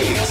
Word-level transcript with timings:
Torcida 0.00 0.20
Hits. 0.20 0.29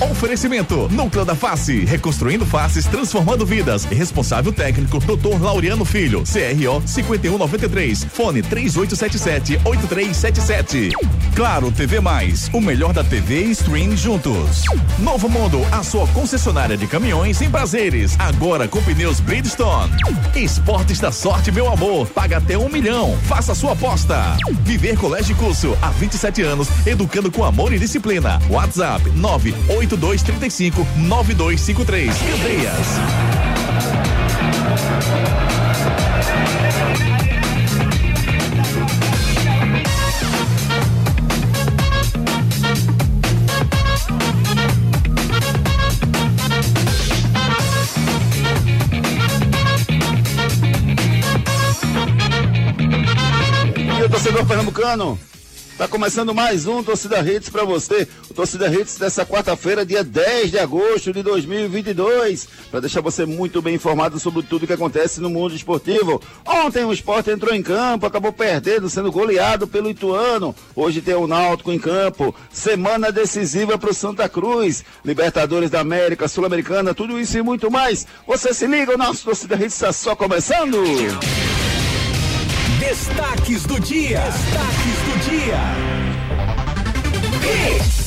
Oferecimento: 0.00 0.88
Núcleo 0.90 1.24
da 1.24 1.34
Face. 1.34 1.84
Reconstruindo 1.84 2.46
faces, 2.46 2.86
transformando 2.86 3.44
vidas. 3.46 3.84
Responsável 3.84 4.52
técnico: 4.52 4.98
Dr. 4.98 5.40
Laureano 5.40 5.84
Filho. 5.84 6.24
CRO 6.24 6.82
5193. 6.86 8.04
Fone 8.04 8.42
3877-8377. 8.42 10.90
Claro 11.34 11.70
TV 11.70 12.00
Mais. 12.00 12.50
O 12.52 12.60
melhor 12.60 12.92
da 12.92 13.04
TV 13.04 13.44
e 13.44 13.52
stream 13.52 13.96
juntos. 13.96 14.62
Novo 14.98 15.28
Mundo, 15.28 15.64
a 15.70 15.82
sua 15.82 16.06
concessionária 16.08 16.76
de 16.76 16.86
caminhões 16.86 17.40
em 17.40 17.50
prazeres. 17.50 18.14
Agora 18.18 18.68
com 18.68 18.82
pneus 18.82 19.20
Bridgestone. 19.20 19.92
Esportes 20.34 20.98
da 21.00 21.12
sorte, 21.12 21.52
meu 21.52 21.72
amor. 21.72 22.06
Paga 22.08 22.36
até 22.38 22.58
um 22.58 22.68
milhão. 22.68 23.16
Faça 23.26 23.54
sua 23.54 23.72
aposta. 23.72 24.36
Viver 24.62 24.98
Colégio 24.98 25.32
e 25.32 25.36
Curso. 25.36 25.76
Há 25.80 25.90
27 25.90 26.42
anos, 26.42 26.68
educando 26.86 27.30
com 27.30 27.44
amor 27.44 27.72
e 27.72 27.78
disciplina. 27.78 28.40
WhatsApp 28.50 29.08
98235 29.96 30.86
9253. 30.96 32.16
Candeias. 32.16 32.86
Torcedor 54.22 54.46
pernambucano? 54.46 55.18
Tá 55.82 55.88
começando 55.88 56.32
mais 56.32 56.64
um 56.64 56.80
Torcida 56.80 57.18
Hits 57.18 57.50
para 57.50 57.64
você. 57.64 58.06
O 58.30 58.34
Torcida 58.34 58.72
Hits 58.72 58.98
dessa 58.98 59.26
quarta-feira, 59.26 59.84
dia 59.84 60.04
10 60.04 60.52
de 60.52 60.58
agosto 60.60 61.12
de 61.12 61.24
2022. 61.24 62.46
Para 62.70 62.78
deixar 62.78 63.00
você 63.00 63.26
muito 63.26 63.60
bem 63.60 63.74
informado 63.74 64.16
sobre 64.20 64.44
tudo 64.44 64.64
que 64.64 64.72
acontece 64.72 65.20
no 65.20 65.28
mundo 65.28 65.56
esportivo. 65.56 66.22
Ontem 66.46 66.84
o 66.84 66.92
esporte 66.92 67.32
entrou 67.32 67.52
em 67.52 67.64
campo, 67.64 68.06
acabou 68.06 68.32
perdendo, 68.32 68.88
sendo 68.88 69.10
goleado 69.10 69.66
pelo 69.66 69.90
Ituano. 69.90 70.54
Hoje 70.76 71.00
tem 71.00 71.16
o 71.16 71.26
Náutico 71.26 71.72
em 71.72 71.80
campo. 71.80 72.32
Semana 72.52 73.10
decisiva 73.10 73.76
para 73.76 73.90
o 73.90 73.94
Santa 73.94 74.28
Cruz. 74.28 74.84
Libertadores 75.04 75.68
da 75.68 75.80
América, 75.80 76.28
Sul-Americana, 76.28 76.94
tudo 76.94 77.18
isso 77.18 77.36
e 77.36 77.42
muito 77.42 77.72
mais. 77.72 78.06
Você 78.24 78.54
se 78.54 78.68
liga, 78.68 78.94
o 78.94 78.98
nosso 78.98 79.24
Torcida 79.24 79.56
Hits 79.56 79.74
está 79.74 79.92
só 79.92 80.14
começando. 80.14 80.78
Destaques 82.92 83.64
do 83.64 83.80
dia. 83.80 84.20
Destaques 84.20 84.98
do 85.06 85.30
dia. 85.30 85.56
Hits. 87.42 88.01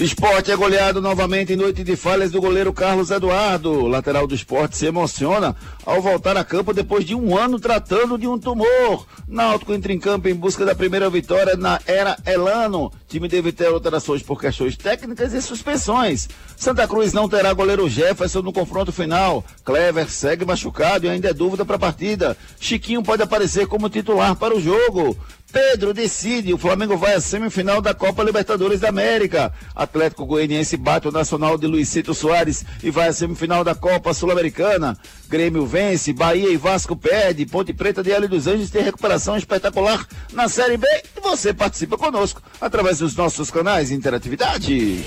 Esporte 0.00 0.50
é 0.50 0.56
goleado 0.56 0.98
novamente 0.98 1.52
em 1.52 1.56
noite 1.56 1.84
de 1.84 1.94
falhas 1.94 2.30
do 2.30 2.40
goleiro 2.40 2.72
Carlos 2.72 3.10
Eduardo. 3.10 3.86
Lateral 3.86 4.26
do 4.26 4.34
esporte 4.34 4.74
se 4.74 4.86
emociona 4.86 5.54
ao 5.84 6.00
voltar 6.00 6.38
a 6.38 6.44
campo 6.44 6.72
depois 6.72 7.04
de 7.04 7.14
um 7.14 7.36
ano 7.36 7.60
tratando 7.60 8.16
de 8.16 8.26
um 8.26 8.38
tumor. 8.38 9.06
Náutico 9.28 9.74
entra 9.74 9.92
em 9.92 9.98
campo 9.98 10.26
em 10.26 10.34
busca 10.34 10.64
da 10.64 10.74
primeira 10.74 11.10
vitória 11.10 11.54
na 11.54 11.78
era 11.84 12.16
Elano. 12.24 12.90
Time 13.08 13.28
deve 13.28 13.52
ter 13.52 13.66
alterações 13.66 14.22
por 14.22 14.40
questões 14.40 14.74
técnicas 14.74 15.34
e 15.34 15.42
suspensões. 15.42 16.30
Santa 16.56 16.88
Cruz 16.88 17.12
não 17.12 17.28
terá 17.28 17.52
goleiro 17.52 17.86
Jefferson 17.86 18.40
no 18.40 18.54
confronto 18.54 18.90
final. 18.90 19.44
Clever 19.62 20.08
segue 20.08 20.46
machucado 20.46 21.04
e 21.04 21.10
ainda 21.10 21.28
é 21.28 21.34
dúvida 21.34 21.62
para 21.62 21.76
a 21.76 21.78
partida. 21.78 22.38
Chiquinho 22.58 23.02
pode 23.02 23.22
aparecer 23.22 23.66
como 23.66 23.90
titular 23.90 24.34
para 24.34 24.56
o 24.56 24.60
jogo. 24.62 25.14
Pedro 25.52 25.92
decide, 25.92 26.54
o 26.54 26.58
Flamengo 26.58 26.96
vai 26.96 27.14
à 27.14 27.20
semifinal 27.20 27.80
da 27.80 27.92
Copa 27.92 28.22
Libertadores 28.22 28.78
da 28.80 28.88
América. 28.88 29.52
Atlético 29.74 30.24
Goianiense 30.24 30.76
bate 30.76 31.08
o 31.08 31.12
Nacional 31.12 31.58
de 31.58 31.66
Luizito 31.66 32.14
Soares 32.14 32.64
e 32.82 32.90
vai 32.90 33.08
à 33.08 33.12
semifinal 33.12 33.64
da 33.64 33.74
Copa 33.74 34.14
Sul-Americana. 34.14 34.96
Grêmio 35.28 35.66
vence, 35.66 36.12
Bahia 36.12 36.50
e 36.50 36.56
Vasco 36.56 36.94
perde, 36.96 37.46
Ponte 37.46 37.72
Preta 37.72 38.02
de 38.02 38.12
L 38.12 38.28
dos 38.28 38.46
Anjos 38.46 38.70
tem 38.70 38.82
recuperação 38.82 39.36
espetacular 39.36 40.06
na 40.32 40.48
Série 40.48 40.76
B 40.76 40.86
e 41.16 41.20
você 41.20 41.52
participa 41.52 41.98
conosco 41.98 42.40
através 42.60 42.98
dos 42.98 43.16
nossos 43.16 43.50
canais 43.50 43.88
de 43.88 43.94
interatividade. 43.94 45.04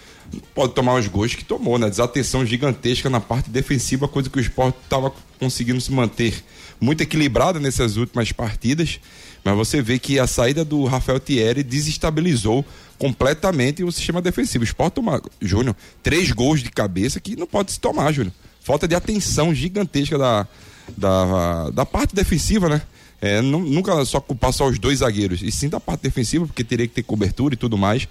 pode 0.55 0.73
tomar 0.73 0.95
os 0.95 1.07
gols 1.07 1.35
que 1.35 1.45
tomou, 1.45 1.79
né? 1.79 1.91
Desatenção 1.91 2.47
gigantesca 2.47 3.11
na 3.11 3.21
parte 3.21 3.51
defensiva, 3.51 4.09
coisa 4.09 4.31
que 4.31 4.39
o 4.39 4.41
esporte 4.41 4.79
estava 4.83 5.13
conseguindo 5.39 5.79
se 5.83 5.93
manter 5.93 6.43
muito 6.81 7.03
equilibrada 7.03 7.61
nessas 7.61 7.99
últimas 7.99 8.33
partidas. 8.33 8.99
Mas 9.45 9.55
você 9.55 9.83
vê 9.83 9.99
que 9.99 10.19
a 10.19 10.27
saída 10.27 10.65
do 10.65 10.83
Rafael 10.87 11.21
Thierry 11.21 11.63
desestabilizou 11.63 12.65
completamente 12.97 13.85
o 13.85 13.93
sistema 13.93 14.23
defensivo. 14.23 14.65
O 14.65 14.67
esporte 14.67 14.95
toma, 14.95 15.21
Júnior, 15.43 15.77
três 16.03 16.33
gols 16.33 16.63
de 16.63 16.71
cabeça 16.71 17.21
que 17.21 17.37
não 17.37 17.47
pode 17.47 17.73
se 17.73 17.81
tomar, 17.81 18.11
Júnior. 18.13 18.33
Falta 18.63 18.89
de 18.89 18.95
atenção 18.95 19.55
gigantesca 19.55 20.17
da, 20.17 20.49
da, 20.97 21.69
da 21.69 21.85
parte 21.85 22.15
defensiva, 22.15 22.71
né? 22.71 22.81
É, 23.21 23.43
não, 23.43 23.61
nunca 23.61 24.05
só 24.05 24.21
culpar 24.21 24.53
só 24.53 24.69
os 24.69 24.79
dois 24.79 25.01
zagueiros, 25.01 25.43
e 25.43 25.51
sim 25.51 25.69
da 25.69 25.81
parte 25.81 26.03
defensiva, 26.03 26.47
porque 26.47 26.63
teria 26.63 26.87
que 26.87 26.95
ter 26.95 27.03
cobertura 27.03 27.55
e 27.55 27.57
tudo 27.57 27.77
mais. 27.77 28.09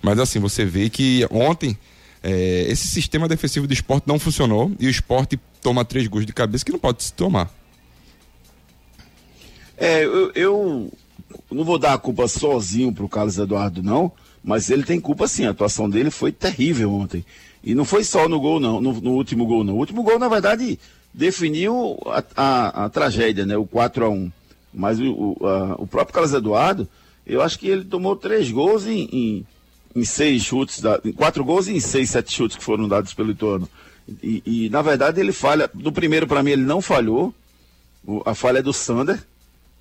Mas 0.00 0.18
assim, 0.18 0.38
você 0.38 0.64
vê 0.64 0.88
que 0.88 1.26
ontem 1.30 1.76
é, 2.22 2.66
esse 2.68 2.86
sistema 2.86 3.26
defensivo 3.26 3.66
do 3.66 3.72
esporte 3.72 4.06
não 4.06 4.18
funcionou 4.18 4.70
e 4.78 4.86
o 4.86 4.90
esporte 4.90 5.38
toma 5.60 5.84
três 5.84 6.06
gols 6.06 6.24
de 6.24 6.32
cabeça 6.32 6.64
que 6.64 6.72
não 6.72 6.78
pode 6.78 7.02
se 7.02 7.12
tomar. 7.12 7.52
É, 9.76 10.04
eu, 10.04 10.30
eu 10.34 10.92
não 11.50 11.64
vou 11.64 11.78
dar 11.78 11.94
a 11.94 11.98
culpa 11.98 12.28
sozinho 12.28 12.92
pro 12.92 13.08
Carlos 13.08 13.38
Eduardo, 13.38 13.82
não, 13.82 14.12
mas 14.42 14.70
ele 14.70 14.84
tem 14.84 15.00
culpa 15.00 15.26
sim. 15.26 15.46
A 15.46 15.50
atuação 15.50 15.90
dele 15.90 16.10
foi 16.10 16.30
terrível 16.30 16.92
ontem. 16.92 17.24
E 17.62 17.74
não 17.74 17.84
foi 17.84 18.04
só 18.04 18.28
no 18.28 18.38
gol, 18.38 18.60
não, 18.60 18.80
no, 18.80 19.00
no 19.00 19.12
último 19.12 19.46
gol, 19.46 19.64
não. 19.64 19.74
O 19.74 19.78
último 19.78 20.02
gol, 20.02 20.18
na 20.18 20.28
verdade, 20.28 20.78
definiu 21.12 21.98
a, 22.06 22.22
a, 22.36 22.84
a 22.84 22.88
tragédia, 22.88 23.46
né? 23.46 23.56
O 23.56 23.66
4 23.66 24.04
a 24.04 24.08
1 24.10 24.30
Mas 24.74 24.98
o, 24.98 25.36
o, 25.40 25.46
a, 25.46 25.74
o 25.74 25.86
próprio 25.86 26.14
Carlos 26.14 26.34
Eduardo, 26.34 26.88
Eu 27.26 27.40
acho 27.40 27.58
que 27.58 27.68
ele 27.68 27.84
tomou 27.84 28.16
três 28.16 28.50
gols 28.50 28.86
em, 28.86 29.08
em, 29.10 29.46
em 29.96 30.04
seis 30.04 30.42
chutes, 30.42 30.80
da, 30.80 31.00
em 31.04 31.12
quatro 31.12 31.44
gols 31.44 31.68
e 31.68 31.72
em 31.72 31.80
seis, 31.80 32.10
sete 32.10 32.32
chutes 32.32 32.56
que 32.56 32.64
foram 32.64 32.86
dados 32.86 33.14
pelo 33.14 33.30
Ituano. 33.30 33.68
E, 34.22 34.42
e 34.44 34.68
na 34.68 34.82
verdade 34.82 35.20
ele 35.20 35.32
falha. 35.32 35.70
Do 35.72 35.90
primeiro, 35.90 36.26
para 36.26 36.42
mim, 36.42 36.50
ele 36.50 36.62
não 36.64 36.82
falhou. 36.82 37.34
O, 38.06 38.22
a 38.26 38.34
falha 38.34 38.58
é 38.58 38.62
do 38.62 38.72
Sander, 38.72 39.22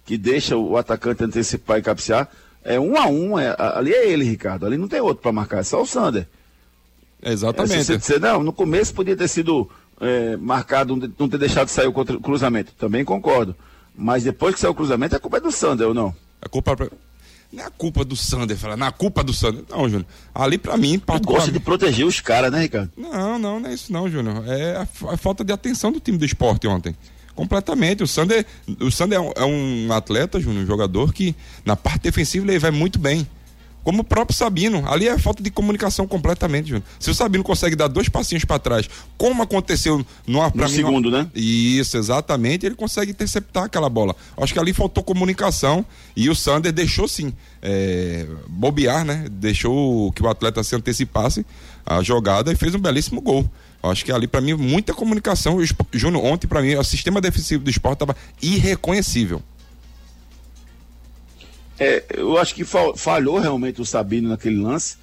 que 0.06 0.18
deixa 0.18 0.56
o 0.56 0.78
atacante 0.78 1.24
antecipar 1.24 1.80
e 1.80 1.81
cabecear. 1.81 2.30
É 2.63 2.80
um 2.80 2.98
a 2.98 3.07
um, 3.07 3.38
é, 3.38 3.54
ali 3.57 3.92
é 3.92 4.10
ele, 4.10 4.24
Ricardo. 4.24 4.66
Ali 4.66 4.78
não 4.78 4.88
tem 4.88 5.01
outro 5.01 5.22
para 5.22 5.34
marcar, 5.34 5.60
é 5.60 5.63
só 5.63 5.81
o 5.81 5.86
Sander. 5.86 6.25
Exatamente. 7.22 7.80
É, 7.80 7.84
se 7.84 8.00
você, 8.00 8.19
não, 8.19 8.42
no 8.42 8.54
começo 8.54 8.94
podia 8.94 9.18
ter 9.18 9.28
sido 9.28 9.69
é, 10.00 10.38
marcado, 10.38 10.96
não 10.96 11.28
ter 11.28 11.38
deixado 11.38 11.68
sair 11.68 11.88
o 11.88 11.94
cruzamento. 11.94 12.72
Também 12.78 13.04
concordo. 13.04 13.54
Mas 13.95 14.24
depois 14.24 14.56
que 14.56 14.62
saiu 14.62 14.72
o 14.72 14.75
cruzamento, 14.75 15.16
a 15.16 15.19
culpa 15.19 15.38
é 15.38 15.42
do 15.42 15.51
Sander 15.51 15.88
ou 15.88 15.94
não? 15.94 16.16
A 16.42 16.50
culpa 16.50 16.75
não 17.54 17.63
é 17.63 17.68
a 17.68 17.69
culpa 17.69 18.04
do 18.04 18.16
Sander, 18.16 18.57
falar, 18.57 18.75
não 18.75 18.88
é 18.88 18.90
a 18.90 18.92
culpa 18.92 19.24
do 19.24 19.31
Sander. 19.31 19.63
Não, 19.69 19.88
Júnior. 19.88 20.07
Ali 20.34 20.57
pra 20.57 20.75
mim, 20.75 21.00
gosta 21.24 21.51
de 21.51 21.60
proteger 21.60 22.04
os 22.04 22.19
caras, 22.19 22.51
né, 22.51 22.62
Ricardo? 22.62 22.92
Não, 22.98 23.38
não, 23.38 23.60
não 23.60 23.69
é 23.69 23.74
isso 23.75 23.94
não, 23.94 24.10
Júnior. 24.10 24.44
É 24.48 24.78
a, 24.78 24.88
a, 25.12 25.18
falta 25.18 25.44
de 25.44 25.54
atenção 25.54 25.92
do 25.92 26.00
time 26.00 26.18
do 26.18 26.25
esporte 26.25 26.68
ontem. 26.68 26.95
Completamente. 27.36 28.01
O 28.01 28.07
Sander, 28.07 28.44
o 28.80 28.90
Sander 28.90 29.19
é 29.19 29.22
um, 29.22 29.31
é 29.36 29.45
um 29.45 29.94
atleta, 29.94 30.39
Júnior, 30.39 30.63
um 30.63 30.68
jogador 30.68 31.13
que 31.13 31.36
na 31.63 31.75
parte 31.75 32.01
defensiva 32.01 32.44
ele 32.50 32.57
vai 32.57 32.72
muito 32.72 32.98
bem. 32.98 33.28
Como 33.84 34.02
o 34.02 34.04
próprio 34.04 34.36
Sabino. 34.36 34.84
Ali 34.90 35.08
é 35.08 35.18
falta 35.18 35.44
de 35.44 35.52
comunicação 35.52 36.08
completamente, 36.08 36.70
Júnior. 36.70 36.84
Se 37.00 37.10
o 37.10 37.14
Sabino 37.14 37.44
consegue 37.44 37.76
dar 37.76 37.88
dois 37.88 38.10
passinhos 38.10 38.46
para 38.46 38.60
trás, 38.60 38.90
como 39.18 39.44
aconteceu 39.44 39.98
no, 40.26 40.40
no 40.50 40.64
mim, 40.64 40.70
segundo, 40.70 41.12
no... 41.12 41.18
né? 41.18 41.28
Isso, 41.36 41.98
exatamente, 41.98 42.66
ele 42.66 42.76
consegue 42.76 43.12
interceptar 43.12 43.64
aquela 43.64 43.90
bola. 43.90 44.16
Acho 44.38 44.54
que 44.54 44.60
ali 44.60 44.74
faltou 44.74 45.04
comunicação 45.04 45.86
e 46.16 46.30
o 46.30 46.36
Sander 46.36 46.72
deixou 46.72 47.08
sim 47.08 47.34
é, 47.62 48.26
bobear, 48.48 49.04
né? 49.04 49.26
Deixou 49.32 50.12
que 50.14 50.24
o 50.24 50.30
atleta 50.30 50.64
se 50.64 50.76
antecipasse 50.76 51.46
a 51.86 52.02
jogada 52.02 52.52
e 52.52 52.56
fez 52.56 52.74
um 52.74 52.80
belíssimo 52.80 53.22
gol. 53.22 53.50
Acho 53.82 54.06
que 54.06 54.12
ali, 54.14 54.28
para 54.28 54.40
mim, 54.40 54.54
muita 54.54 54.94
comunicação. 54.94 55.58
Júnior, 55.92 56.24
ontem, 56.24 56.48
para 56.48 56.62
mim, 56.62 56.74
o 56.76 56.84
sistema 56.86 57.20
defensivo 57.20 57.66
do 57.66 57.70
esporte 57.70 57.96
estava 57.96 58.16
irreconhecível. 58.42 59.42
É, 61.84 62.04
eu 62.16 62.38
acho 62.38 62.56
que 62.56 62.64
falhou 62.64 63.40
realmente 63.40 63.82
o 63.82 63.86
Sabino 63.86 64.30
naquele 64.30 64.62
lance. 64.62 64.96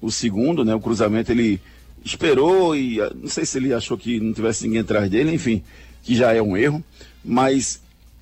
O 0.00 0.10
segundo, 0.10 0.64
né? 0.64 0.74
O 0.74 0.80
cruzamento 0.80 1.32
ele 1.32 1.60
esperou 2.04 2.76
e 2.76 3.00
ah, 3.00 3.10
não 3.14 3.28
sei 3.28 3.44
se 3.44 3.58
ele 3.58 3.72
achou 3.72 3.96
que 3.96 4.20
não 4.20 4.32
tivesse 4.32 4.64
ninguém 4.64 4.80
atrás 4.80 5.10
dele, 5.10 5.34
enfim, 5.34 5.62
que 6.02 6.14
já 6.14 6.32
é 6.32 6.42
um 6.42 6.56
erro. 6.56 6.84
Mas 7.24 7.80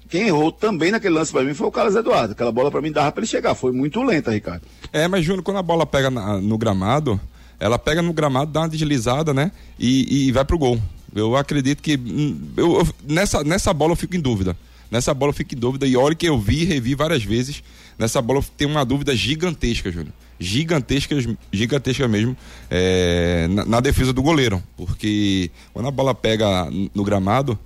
quem 0.09 0.29
errou 0.29 0.53
também 0.53 0.91
naquele 0.91 1.15
lance 1.15 1.33
para 1.33 1.43
mim 1.43 1.53
foi 1.53 1.67
o 1.67 1.73
Carlos 1.73 1.97
Eduardo. 1.97 2.33
Aquela 2.33 2.53
bola 2.53 2.71
para 2.71 2.81
mim 2.81 2.93
dava 2.93 3.11
para 3.13 3.21
ele 3.21 3.27
chegar, 3.27 3.55
foi 3.55 3.73
muito 3.73 4.03
lenta, 4.03 4.31
Ricardo. 4.31 4.63
É, 4.93 5.09
mas 5.09 5.25
Júnior, 5.25 5.43
quando 5.43 5.59
a 5.59 5.63
bola 5.63 5.85
pega 5.85 6.11
na, 6.11 6.41
no 6.41 6.57
gramado, 6.57 7.21
ela 7.59 7.79
pega 7.79 8.03
no 8.03 8.13
gramado, 8.13 8.53
dá 8.53 8.61
uma 8.61 8.69
deslizada, 8.69 9.35
né? 9.35 9.51
E, 9.79 10.29
e 10.29 10.33
vai 10.33 10.45
pro 10.45 10.59
gol. 10.59 10.81
Eu 11.15 11.37
acredito 11.37 11.83
que 11.83 11.97
hum, 11.97 12.39
eu, 12.57 12.79
eu, 12.79 12.89
nessa, 13.09 13.43
nessa 13.43 13.73
bola 13.73 13.93
eu 13.93 13.97
fico 13.97 14.17
em 14.17 14.21
dúvida. 14.21 14.57
Nessa 14.91 15.13
bola 15.13 15.31
eu 15.31 15.35
fico 15.35 15.55
em 15.55 15.59
dúvida. 15.59 15.87
E 15.87 15.97
olha 15.97 16.15
que 16.15 16.29
eu 16.29 16.39
vi 16.39 16.63
e 16.63 16.65
revi 16.65 16.95
várias 16.95 17.25
vezes. 17.25 17.63
Nessa 17.99 18.21
bola 18.21 18.45
tem 18.57 18.67
uma 18.67 18.85
dúvida 18.85 19.15
gigantesca, 19.15 19.91
Júnior. 19.91 20.13
Gigantesca, 20.39 21.17
gigantesca 21.51 22.07
mesmo 22.07 22.37
é, 22.71 23.47
na, 23.49 23.65
na, 23.65 23.81
defesa 23.81 24.13
do 24.13 24.23
goleiro. 24.23 24.63
Porque 24.77 25.51
quando 25.73 25.89
a 25.89 25.91
bola 25.91 26.15
pega 26.15 26.69
no 26.95 27.03
gramado, 27.03 27.59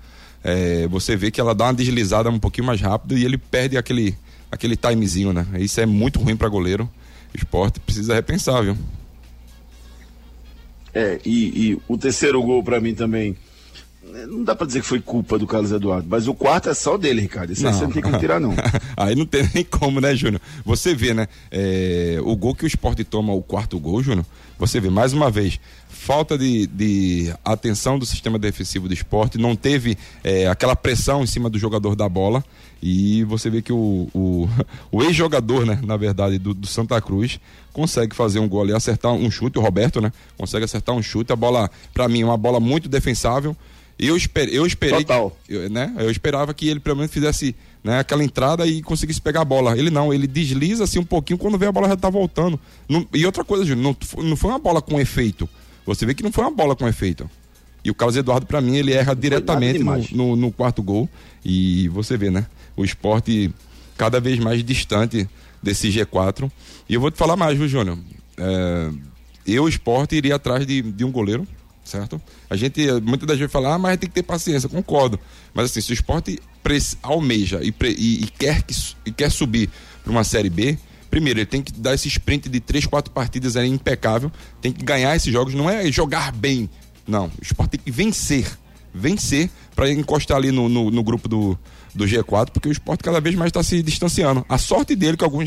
é, 0.44 0.86
você 0.86 1.16
vê 1.16 1.30
que 1.30 1.40
ela 1.40 1.54
dá 1.54 1.64
uma 1.64 1.74
deslizada 1.74 2.30
um 2.30 2.38
pouquinho 2.38 2.66
mais 2.66 2.80
rápido 2.80 3.18
e 3.18 3.24
ele 3.24 3.36
perde 3.36 3.76
aquele, 3.76 4.16
aquele 4.52 4.76
timezinho, 4.76 5.32
né? 5.32 5.46
Isso 5.58 5.80
é 5.80 5.86
muito 5.86 6.20
ruim 6.20 6.36
para 6.36 6.48
goleiro. 6.48 6.88
O 7.34 7.36
esporte 7.36 7.80
precisa 7.80 8.14
repensar, 8.14 8.62
viu? 8.62 8.78
É, 10.94 11.20
e, 11.24 11.70
e 11.70 11.78
o 11.88 11.98
terceiro 11.98 12.40
gol 12.42 12.62
para 12.62 12.80
mim 12.80 12.94
também 12.94 13.36
não 14.02 14.42
dá 14.42 14.54
pra 14.54 14.66
dizer 14.66 14.80
que 14.80 14.86
foi 14.86 15.00
culpa 15.00 15.38
do 15.38 15.46
Carlos 15.46 15.72
Eduardo, 15.72 16.06
mas 16.08 16.26
o 16.26 16.34
quarto 16.34 16.68
é 16.68 16.74
só 16.74 16.96
dele, 16.96 17.20
Ricardo. 17.20 17.52
Isso 17.52 17.62
não. 17.62 17.70
aí 17.70 17.76
você 17.76 17.84
não 17.84 17.92
tem 17.92 18.02
que 18.02 18.18
tirar, 18.18 18.40
não. 18.40 18.54
aí 18.96 19.14
não 19.14 19.26
tem 19.26 19.48
nem 19.54 19.64
como, 19.64 20.00
né, 20.00 20.14
Júnior? 20.14 20.40
Você 20.64 20.94
vê, 20.94 21.12
né? 21.12 21.28
É, 21.50 22.18
o 22.22 22.34
gol 22.34 22.54
que 22.54 22.64
o 22.64 22.66
esporte 22.66 23.04
toma, 23.04 23.32
o 23.32 23.42
quarto 23.42 23.78
gol, 23.78 24.02
Júnior, 24.02 24.24
você 24.58 24.80
vê, 24.80 24.88
mais 24.90 25.12
uma 25.12 25.30
vez, 25.30 25.60
falta 25.88 26.36
de, 26.36 26.66
de 26.66 27.32
atenção 27.44 27.98
do 27.98 28.06
sistema 28.06 28.38
defensivo 28.38 28.88
do 28.88 28.94
esporte, 28.94 29.38
não 29.38 29.54
teve 29.54 29.98
é, 30.24 30.46
aquela 30.48 30.74
pressão 30.74 31.22
em 31.22 31.26
cima 31.26 31.50
do 31.50 31.58
jogador 31.58 31.94
da 31.94 32.08
bola. 32.08 32.42
E 32.82 33.22
você 33.24 33.50
vê 33.50 33.60
que 33.60 33.72
o, 33.72 34.08
o, 34.14 34.48
o 34.90 35.02
ex-jogador, 35.02 35.66
né, 35.66 35.78
na 35.84 35.98
verdade, 35.98 36.38
do, 36.38 36.54
do, 36.54 36.66
Santa 36.66 36.98
Cruz, 37.00 37.38
consegue 37.72 38.16
fazer 38.16 38.38
um 38.38 38.48
gol 38.48 38.62
ali, 38.62 38.72
acertar 38.72 39.12
um 39.12 39.30
chute, 39.30 39.58
o 39.58 39.62
Roberto, 39.62 40.00
né? 40.00 40.10
Consegue 40.38 40.64
acertar 40.64 40.94
um 40.94 41.02
chute. 41.02 41.30
A 41.32 41.36
bola, 41.36 41.70
para 41.92 42.08
mim, 42.08 42.22
é 42.22 42.24
uma 42.24 42.38
bola 42.38 42.58
muito 42.58 42.88
defensável. 42.88 43.54
Eu, 44.00 44.16
esper, 44.16 44.48
eu 44.48 44.66
esperei. 44.66 45.04
Total. 45.04 45.36
Que, 45.46 45.68
né, 45.68 45.94
eu 45.98 46.10
esperava 46.10 46.54
que 46.54 46.66
ele 46.66 46.80
pelo 46.80 46.96
menos 46.96 47.12
fizesse 47.12 47.54
né, 47.84 47.98
aquela 47.98 48.24
entrada 48.24 48.66
e 48.66 48.80
conseguisse 48.80 49.20
pegar 49.20 49.42
a 49.42 49.44
bola. 49.44 49.76
Ele 49.76 49.90
não, 49.90 50.12
ele 50.12 50.26
desliza 50.26 50.84
assim 50.84 50.98
um 50.98 51.04
pouquinho 51.04 51.38
quando 51.38 51.58
vê 51.58 51.66
a 51.66 51.72
bola 51.72 51.86
já 51.86 51.96
tá 51.96 52.08
voltando. 52.08 52.58
Não, 52.88 53.06
e 53.12 53.26
outra 53.26 53.44
coisa, 53.44 53.62
Júnior, 53.64 53.94
não, 54.16 54.24
não 54.24 54.36
foi 54.36 54.50
uma 54.50 54.58
bola 54.58 54.80
com 54.80 54.98
efeito. 54.98 55.46
Você 55.84 56.06
vê 56.06 56.14
que 56.14 56.22
não 56.22 56.32
foi 56.32 56.44
uma 56.44 56.50
bola 56.50 56.74
com 56.74 56.88
efeito. 56.88 57.28
E 57.84 57.90
o 57.90 57.94
Carlos 57.94 58.16
Eduardo, 58.16 58.46
para 58.46 58.60
mim, 58.62 58.76
ele 58.76 58.92
erra 58.92 59.14
diretamente 59.14 59.78
no, 59.80 59.98
no, 60.12 60.36
no, 60.36 60.52
quarto 60.52 60.82
gol. 60.82 61.06
E 61.44 61.88
você 61.88 62.16
vê, 62.16 62.30
né? 62.30 62.46
O 62.76 62.84
esporte 62.84 63.52
cada 63.98 64.18
vez 64.18 64.38
mais 64.38 64.64
distante 64.64 65.28
desse 65.62 65.88
G4. 65.88 66.50
E 66.88 66.94
eu 66.94 67.00
vou 67.00 67.10
te 67.10 67.18
falar 67.18 67.36
mais, 67.36 67.58
viu, 67.58 67.68
Júnior? 67.68 67.98
É, 68.38 68.90
eu, 69.46 69.68
esporte, 69.68 70.16
iria 70.16 70.36
atrás 70.36 70.66
de, 70.66 70.80
de 70.80 71.04
um 71.04 71.10
goleiro 71.10 71.46
certo? 71.84 72.20
A 72.48 72.56
gente 72.56 72.80
muitas 73.02 73.26
das 73.26 73.38
vezes 73.38 73.52
fala, 73.52 73.74
ah, 73.74 73.78
mas 73.78 73.98
tem 73.98 74.08
que 74.08 74.14
ter 74.14 74.22
paciência, 74.22 74.68
concordo. 74.68 75.18
Mas 75.52 75.70
assim, 75.70 75.80
se 75.80 75.92
o 75.92 75.94
esporte 75.94 76.40
almeja 77.02 77.60
e, 77.62 77.74
e, 77.96 78.24
e, 78.24 78.26
quer, 78.28 78.62
que, 78.62 78.74
e 79.06 79.10
quer 79.12 79.30
subir 79.30 79.68
para 80.02 80.10
uma 80.12 80.22
Série 80.24 80.50
B, 80.50 80.78
primeiro, 81.10 81.40
ele 81.40 81.46
tem 81.46 81.62
que 81.62 81.72
dar 81.72 81.94
esse 81.94 82.06
sprint 82.08 82.48
de 82.48 82.60
três, 82.60 82.86
quatro 82.86 83.12
partidas 83.12 83.56
aí 83.56 83.68
impecável, 83.68 84.30
tem 84.60 84.72
que 84.72 84.84
ganhar 84.84 85.14
esses 85.16 85.32
jogos, 85.32 85.52
não 85.54 85.68
é 85.68 85.90
jogar 85.90 86.32
bem, 86.32 86.70
não. 87.06 87.26
O 87.26 87.42
esporte 87.42 87.70
tem 87.72 87.80
que 87.80 87.90
vencer, 87.90 88.46
vencer 88.94 89.50
para 89.74 89.90
encostar 89.90 90.36
ali 90.36 90.52
no, 90.52 90.68
no, 90.68 90.90
no, 90.90 91.02
grupo 91.02 91.28
do, 91.28 91.58
do 91.94 92.04
G4, 92.04 92.50
porque 92.50 92.68
o 92.68 92.72
esporte 92.72 93.02
cada 93.02 93.20
vez 93.20 93.34
mais 93.34 93.48
está 93.48 93.62
se 93.62 93.82
distanciando. 93.82 94.44
A 94.48 94.58
sorte 94.58 94.94
dele 94.94 95.16
que 95.16 95.24
alguns 95.24 95.46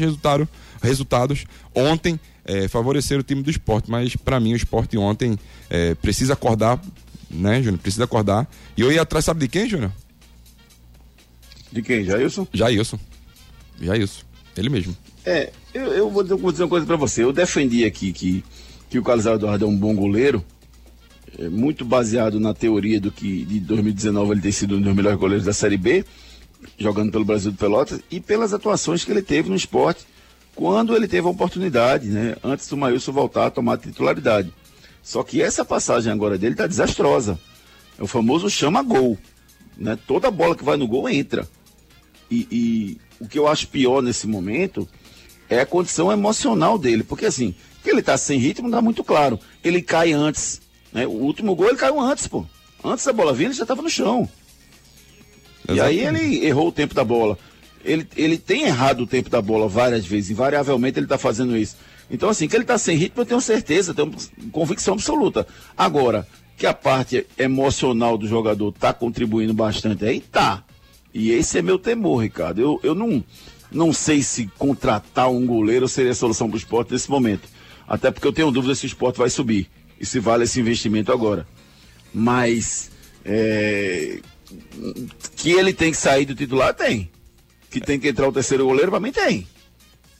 resultados 0.82 1.46
ontem 1.74 2.20
é, 2.46 2.68
favorecer 2.68 3.20
o 3.20 3.24
time 3.24 3.42
do 3.42 3.50
esporte, 3.50 3.90
mas 3.90 4.16
para 4.16 4.40
mim 4.40 4.54
o 4.54 4.56
esporte 4.56 4.98
ontem 4.98 5.38
é, 5.70 5.96
precisa 5.96 6.34
acordar, 6.34 6.82
né, 7.30 7.62
Júnior? 7.62 7.80
Precisa 7.80 8.04
acordar. 8.04 8.48
E 8.76 8.82
eu 8.82 8.92
ia 8.92 9.02
atrás, 9.02 9.26
sabe 9.26 9.42
de 9.42 9.48
quem, 9.48 9.70
Júnior? 9.70 9.92
De 11.72 11.82
quem? 11.82 12.04
Jailson? 12.04 12.48
Jailson. 12.54 13.00
Jailson. 13.82 14.22
Ele 14.56 14.70
mesmo. 14.70 14.96
É, 15.26 15.52
eu, 15.74 15.86
eu 15.86 16.10
vou, 16.10 16.22
dizer, 16.22 16.36
vou, 16.36 16.52
dizer, 16.52 16.64
uma 16.64 16.70
coisa 16.70 16.86
para 16.86 16.96
você. 16.96 17.24
Eu 17.24 17.34
defendi 17.34 17.86
aqui 17.86 18.12
que, 18.12 18.44
que 18.90 19.00
o 19.00 19.04
Carlos 19.04 19.26
Eduardo 19.26 19.66
é 19.66 19.68
um 19.68 19.76
bom 19.76 19.96
goleiro, 19.96 20.44
é, 21.40 21.50
muito 21.50 21.84
baseado 21.84 22.40
na 22.40 22.54
teoria 22.54 23.00
do 23.00 23.12
que 23.12 23.44
de 23.46 23.60
2019 23.62 24.32
ele 24.34 24.42
ter 24.42 24.52
sido 24.52 24.78
um 24.78 24.82
dos 24.82 24.96
melhores 24.96 25.18
goleiros 25.18 25.46
da 25.46 25.54
Série 25.54 25.78
B, 25.78 26.06
jogando 26.78 27.12
pelo 27.12 27.26
Brasil 27.26 27.52
de 27.52 27.58
Pelotas, 27.58 28.00
e 28.12 28.20
pelas 28.20 28.54
atuações 28.54 29.04
que 29.04 29.12
ele 29.12 29.22
teve 29.22 29.50
no 29.50 29.56
esporte 29.56 30.06
quando 30.56 30.96
ele 30.96 31.08
teve 31.08 31.28
a 31.28 31.32
oportunidade, 31.32 32.08
né, 32.08 32.36
antes 32.44 32.68
do 32.68 32.78
Maílson 32.78 33.12
voltar 33.12 33.48
a 33.48 33.52
tomar 33.52 33.74
a 33.74 33.78
titularidade. 33.78 34.54
Só 35.02 35.24
que 35.24 35.42
essa 35.42 35.66
passagem 35.66 36.12
agora 36.12 36.38
dele 36.38 36.54
está 36.54 36.68
desastrosa. 36.68 37.38
É 38.00 38.04
o 38.04 38.08
famoso 38.08 38.50
chama-gol. 38.50 39.18
Né? 39.78 39.98
Toda 40.08 40.32
bola 40.32 40.56
que 40.56 40.64
vai 40.64 40.78
no 40.78 40.88
gol 40.88 41.10
entra. 41.10 41.48
E, 42.32 42.48
e, 42.50 42.98
o 43.20 43.28
que 43.28 43.38
eu 43.38 43.48
acho 43.48 43.68
pior 43.68 44.02
nesse 44.02 44.28
momento 44.28 44.88
é 45.50 45.60
a 45.60 45.66
condição 45.66 46.12
emocional 46.12 46.78
dele. 46.78 47.04
Porque 47.04 47.26
assim, 47.26 47.54
que 47.84 47.90
ele 47.90 48.00
está 48.00 48.18
sem 48.18 48.40
ritmo, 48.40 48.72
dá 48.72 48.82
muito 48.82 49.04
claro. 49.04 49.40
Ele 49.64 49.82
cai 49.82 50.14
antes. 50.14 50.62
Né? 50.92 51.06
O 51.06 51.12
último 51.12 51.54
gol 51.56 51.68
ele 51.68 51.78
caiu 51.78 52.00
antes, 52.00 52.28
pô. 52.28 52.46
Antes 52.84 53.06
da 53.06 53.12
bola 53.12 53.34
vir, 53.34 53.46
ele 53.46 53.54
já 53.54 53.64
estava 53.64 53.82
no 53.82 53.90
chão. 53.90 54.30
Exatamente. 55.68 55.98
E 55.98 56.06
aí 56.06 56.08
ele 56.08 56.46
errou 56.46 56.70
o 56.70 56.72
tempo 56.72 56.94
da 56.94 57.04
bola 57.04 57.38
ele, 57.84 58.08
ele 58.16 58.38
tem 58.38 58.64
errado 58.64 59.02
o 59.02 59.08
tempo 59.08 59.30
da 59.30 59.42
bola 59.42 59.68
várias 59.68 60.06
vezes, 60.06 60.32
invariavelmente 60.32 61.00
ele 61.00 61.06
está 61.06 61.18
fazendo 61.18 61.56
isso. 61.58 61.76
Então, 62.10 62.30
assim, 62.30 62.48
que 62.48 62.56
ele 62.56 62.64
está 62.64 62.78
sem 62.78 62.96
ritmo, 62.98 63.22
eu 63.22 63.26
tenho 63.26 63.42
certeza, 63.42 63.94
tenho 63.94 64.14
convicção 64.52 64.94
absoluta. 64.94 65.48
Agora, 65.76 66.28
que 66.58 66.66
a 66.66 66.74
parte 66.74 67.26
emocional 67.38 68.18
do 68.18 68.28
jogador 68.28 68.70
está 68.70 68.94
contribuindo 68.94 69.54
bastante 69.54 70.06
aí, 70.06 70.20
tá. 70.20 70.64
E 71.14 71.32
esse 71.32 71.58
é 71.58 71.62
meu 71.62 71.80
temor, 71.80 72.24
Ricardo. 72.24 72.60
Eu, 72.60 72.80
eu 72.84 72.96
não, 72.96 73.24
não 73.72 73.94
sei 73.94 74.22
se 74.22 74.48
contratar 74.58 75.30
um 75.30 75.46
goleiro 75.46 75.88
seria 75.88 76.12
a 76.12 76.16
solução 76.16 76.48
para 76.48 76.56
o 76.56 76.60
esporte 76.60 76.92
nesse 76.92 77.10
momento. 77.10 77.48
Até 77.88 78.12
porque 78.12 78.28
eu 78.28 78.34
tenho 78.34 78.52
dúvida 78.52 78.76
se 78.76 78.86
o 78.86 78.88
esporte 78.88 79.18
vai 79.18 79.30
subir 79.30 79.70
e 80.00 80.06
se 80.06 80.20
vale 80.20 80.44
esse 80.44 80.60
investimento 80.60 81.12
agora. 81.12 81.48
Mas 82.14 82.92
é, 83.26 84.20
que 85.36 85.52
ele 85.52 85.74
tem 85.74 85.92
que 85.92 85.98
sair 85.98 86.26
do 86.26 86.36
titular, 86.36 86.74
tem 86.74 87.10
que 87.74 87.82
tem 87.82 88.00
que 88.00 88.08
entrar 88.08 88.28
o 88.28 88.32
terceiro 88.32 88.66
goleiro, 88.66 88.92
para 88.92 89.00
mim 89.00 89.12
tem. 89.12 89.48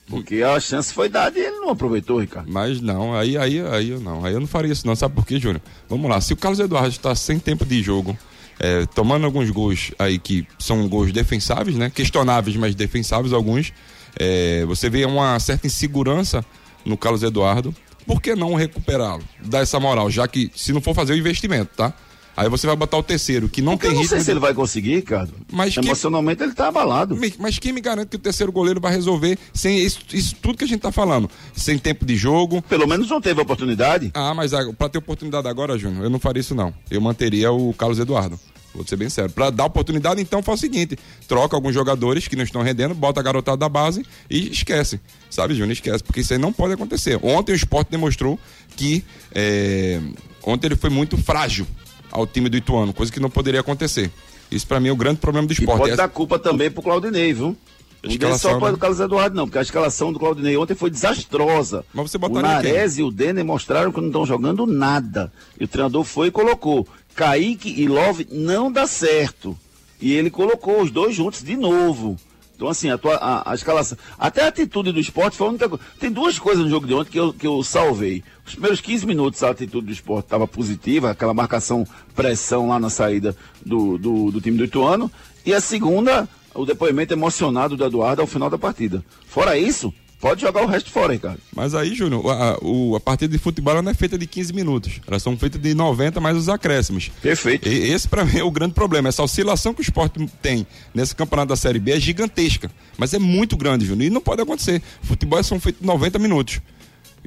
Porque 0.08 0.42
a 0.42 0.58
chance 0.58 0.92
foi 0.92 1.08
dada 1.08 1.38
e 1.38 1.42
ele 1.42 1.60
não 1.60 1.70
aproveitou, 1.70 2.18
Ricardo. 2.20 2.52
Mas 2.52 2.80
não, 2.80 3.14
aí, 3.14 3.38
aí, 3.38 3.60
aí 3.60 3.90
eu 3.90 4.00
não. 4.00 4.24
Aí 4.24 4.34
eu 4.34 4.40
não 4.40 4.46
faria 4.46 4.72
isso, 4.72 4.86
não. 4.86 4.96
Sabe 4.96 5.14
por 5.14 5.24
quê, 5.24 5.38
Júnior? 5.38 5.62
Vamos 5.88 6.10
lá. 6.10 6.20
Se 6.20 6.32
o 6.32 6.36
Carlos 6.36 6.58
Eduardo 6.58 6.88
está 6.88 7.14
sem 7.14 7.38
tempo 7.38 7.64
de 7.64 7.80
jogo, 7.80 8.18
é, 8.58 8.84
tomando 8.86 9.24
alguns 9.24 9.48
gols 9.50 9.92
aí 9.98 10.18
que 10.18 10.46
são 10.58 10.86
gols 10.88 11.12
defensáveis, 11.12 11.76
né? 11.76 11.90
Questionáveis, 11.90 12.56
mas 12.56 12.74
defensáveis 12.74 13.32
alguns. 13.32 13.72
É, 14.18 14.64
você 14.66 14.90
vê 14.90 15.04
uma 15.04 15.38
certa 15.38 15.66
insegurança 15.66 16.44
no 16.84 16.98
Carlos 16.98 17.22
Eduardo. 17.22 17.74
Por 18.04 18.20
que 18.20 18.34
não 18.34 18.54
recuperá-lo? 18.54 19.22
Dar 19.42 19.60
essa 19.60 19.80
moral, 19.80 20.10
já 20.10 20.28
que 20.28 20.50
se 20.54 20.72
não 20.72 20.82
for 20.82 20.94
fazer 20.94 21.14
o 21.14 21.16
investimento, 21.16 21.70
tá? 21.74 21.94
Aí 22.36 22.48
você 22.48 22.66
vai 22.66 22.74
botar 22.74 22.96
o 22.98 23.02
terceiro, 23.02 23.48
que 23.48 23.62
não 23.62 23.72
Porque 23.72 23.86
tem 23.86 23.90
eu 23.90 23.94
não 23.94 24.02
ritmo. 24.02 24.16
sei 24.16 24.24
se 24.24 24.30
ele 24.30 24.40
vai 24.40 24.52
conseguir, 24.52 24.96
Ricardo. 24.96 25.32
Mas 25.52 25.74
quem- 25.74 25.84
Emocionalmente 25.84 26.42
ele 26.42 26.52
tá 26.52 26.68
abalado. 26.68 27.16
Mas- 27.38 27.58
quem 27.58 27.72
me 27.72 27.80
garante 27.80 28.08
que 28.08 28.16
o 28.16 28.18
terceiro 28.18 28.50
goleiro 28.50 28.80
vai 28.80 28.92
resolver 28.92 29.38
sem 29.52 29.78
isso, 29.78 30.00
isso 30.12 30.34
tudo 30.42 30.58
que 30.58 30.64
a 30.64 30.68
gente 30.68 30.80
tá 30.80 30.90
falando? 30.90 31.30
Sem 31.54 31.78
tempo 31.78 32.04
de 32.04 32.16
jogo. 32.16 32.60
Pelo 32.62 32.86
menos 32.86 33.08
não 33.08 33.20
teve 33.20 33.40
oportunidade. 33.40 34.10
Ah, 34.14 34.34
mas 34.34 34.52
ah, 34.52 34.60
pra 34.76 34.88
ter 34.88 34.98
oportunidade 34.98 35.46
agora, 35.46 35.78
Júnior, 35.78 36.04
eu 36.04 36.10
não 36.10 36.18
faria 36.18 36.40
isso 36.40 36.54
não. 36.54 36.74
Eu 36.90 37.00
manteria 37.00 37.52
o 37.52 37.72
Carlos 37.74 37.98
Eduardo. 37.98 38.38
Vou 38.74 38.84
ser 38.84 38.96
bem 38.96 39.08
sério. 39.08 39.30
Pra 39.30 39.50
dar 39.50 39.66
oportunidade, 39.66 40.20
então, 40.20 40.42
faz 40.42 40.58
o 40.58 40.60
seguinte: 40.62 40.98
troca 41.28 41.54
alguns 41.56 41.72
jogadores 41.72 42.26
que 42.26 42.34
não 42.34 42.42
estão 42.42 42.60
rendendo, 42.60 42.92
bota 42.92 43.20
a 43.20 43.22
garotada 43.22 43.56
da 43.56 43.68
base 43.68 44.04
e 44.28 44.50
esquece. 44.50 44.98
Sabe, 45.30 45.54
Júnior? 45.54 45.70
Esquece, 45.74 46.02
porque 46.02 46.22
isso 46.22 46.32
aí 46.32 46.38
não 46.40 46.52
pode 46.52 46.72
acontecer. 46.74 47.16
Ontem 47.22 47.52
o 47.52 47.54
esporte 47.54 47.92
demonstrou 47.92 48.36
que. 48.76 49.04
é, 49.32 50.00
Ontem 50.46 50.66
ele 50.66 50.76
foi 50.76 50.90
muito 50.90 51.16
frágil 51.16 51.66
ao 52.14 52.26
time 52.26 52.48
do 52.48 52.56
Ituano, 52.56 52.94
coisa 52.94 53.12
que 53.12 53.18
não 53.20 53.28
poderia 53.28 53.60
acontecer. 53.60 54.10
Isso 54.50 54.66
pra 54.66 54.78
mim 54.78 54.88
é 54.88 54.92
o 54.92 54.96
grande 54.96 55.18
problema 55.18 55.46
do 55.46 55.52
E 55.52 55.54
esporte. 55.54 55.78
pode 55.78 55.90
Essa- 55.92 56.02
dar 56.02 56.08
culpa 56.08 56.38
também 56.38 56.70
pro 56.70 56.80
Claudinei, 56.82 57.32
viu? 57.34 57.56
A 58.02 58.06
Não 58.06 58.12
escalação, 58.12 58.50
só 58.52 58.58
para 58.58 58.68
né? 58.68 58.74
o 58.74 58.78
Carlos 58.78 59.00
Eduardo, 59.00 59.34
não, 59.36 59.46
porque 59.46 59.58
a 59.58 59.62
escalação 59.62 60.12
do 60.12 60.18
Claudinei 60.18 60.56
ontem 60.56 60.74
foi 60.74 60.90
desastrosa. 60.90 61.84
Mas 61.92 62.10
você 62.10 62.18
o 62.18 62.20
quem? 62.62 62.72
Nares 62.72 62.98
e 62.98 63.02
o 63.02 63.10
Denner 63.10 63.44
mostraram 63.44 63.90
que 63.90 64.00
não 64.00 64.08
estão 64.08 64.26
jogando 64.26 64.66
nada. 64.66 65.32
E 65.58 65.64
o 65.64 65.68
treinador 65.68 66.04
foi 66.04 66.28
e 66.28 66.30
colocou. 66.30 66.86
Kaique 67.14 67.68
e 67.80 67.88
Love 67.88 68.28
não 68.30 68.70
dá 68.70 68.86
certo. 68.86 69.58
E 70.00 70.12
ele 70.12 70.28
colocou 70.30 70.82
os 70.82 70.90
dois 70.90 71.14
juntos 71.16 71.42
de 71.42 71.56
novo. 71.56 72.16
Então, 72.54 72.68
assim, 72.68 72.88
a, 72.88 72.96
tua, 72.96 73.16
a, 73.16 73.50
a 73.50 73.54
escalação. 73.54 73.98
Até 74.18 74.44
a 74.44 74.48
atitude 74.48 74.92
do 74.92 75.00
esporte 75.00 75.36
foi 75.36 75.46
a 75.46 75.50
única 75.50 75.68
coisa. 75.68 75.84
Tem 75.98 76.10
duas 76.10 76.38
coisas 76.38 76.64
no 76.64 76.70
jogo 76.70 76.86
de 76.86 76.94
ontem 76.94 77.10
que 77.10 77.18
eu, 77.18 77.32
que 77.32 77.46
eu 77.46 77.62
salvei. 77.62 78.22
Os 78.46 78.52
primeiros 78.52 78.80
15 78.80 79.06
minutos 79.06 79.42
a 79.42 79.50
atitude 79.50 79.86
do 79.86 79.92
esporte 79.92 80.26
estava 80.26 80.46
positiva, 80.46 81.10
aquela 81.10 81.34
marcação, 81.34 81.86
pressão 82.14 82.68
lá 82.68 82.78
na 82.78 82.90
saída 82.90 83.36
do, 83.64 83.98
do, 83.98 84.30
do 84.30 84.40
time 84.40 84.56
do 84.56 84.64
Ituano. 84.64 85.10
E 85.44 85.52
a 85.52 85.60
segunda, 85.60 86.28
o 86.54 86.64
depoimento 86.64 87.12
emocionado 87.12 87.76
do 87.76 87.84
Eduardo 87.84 88.22
ao 88.22 88.28
final 88.28 88.48
da 88.48 88.56
partida. 88.56 89.04
Fora 89.26 89.58
isso, 89.58 89.92
pode 90.24 90.40
jogar 90.40 90.62
o 90.62 90.66
resto 90.66 90.90
fora, 90.90 91.12
Ricardo. 91.12 91.38
Mas 91.54 91.74
aí, 91.74 91.94
Júnior, 91.94 92.26
a, 92.30 92.58
o- 92.62 92.96
a 92.96 93.00
partida 93.00 93.30
de 93.30 93.38
futebol 93.38 93.82
não 93.82 93.90
é 93.90 93.94
feita 93.94 94.16
de 94.16 94.26
15 94.26 94.54
minutos. 94.54 95.00
Elas 95.06 95.22
são 95.22 95.36
feitas 95.36 95.60
de 95.60 95.74
90 95.74 96.18
mais 96.18 96.34
os 96.36 96.48
acréscimos. 96.48 97.10
Perfeito. 97.20 97.68
E 97.68 97.90
esse, 97.92 98.08
pra 98.08 98.24
mim, 98.24 98.38
é 98.38 98.42
o 98.42 98.50
grande 98.50 98.72
problema. 98.72 99.10
Essa 99.10 99.22
oscilação 99.22 99.74
que 99.74 99.80
o 99.80 99.82
esporte 99.82 100.26
tem 100.40 100.66
nesse 100.94 101.14
campeonato 101.14 101.50
da 101.50 101.56
Série 101.56 101.78
B 101.78 101.92
é 101.92 102.00
gigantesca. 102.00 102.70
Mas 102.96 103.12
é 103.12 103.18
muito 103.18 103.54
grande, 103.56 103.84
Júnior. 103.84 104.06
E 104.06 104.10
não 104.10 104.22
pode 104.22 104.40
acontecer. 104.40 104.80
Futebol 105.02 105.42
são 105.44 105.60
feitos 105.60 105.82
de 105.82 105.86
90 105.86 106.18
minutos. 106.18 106.60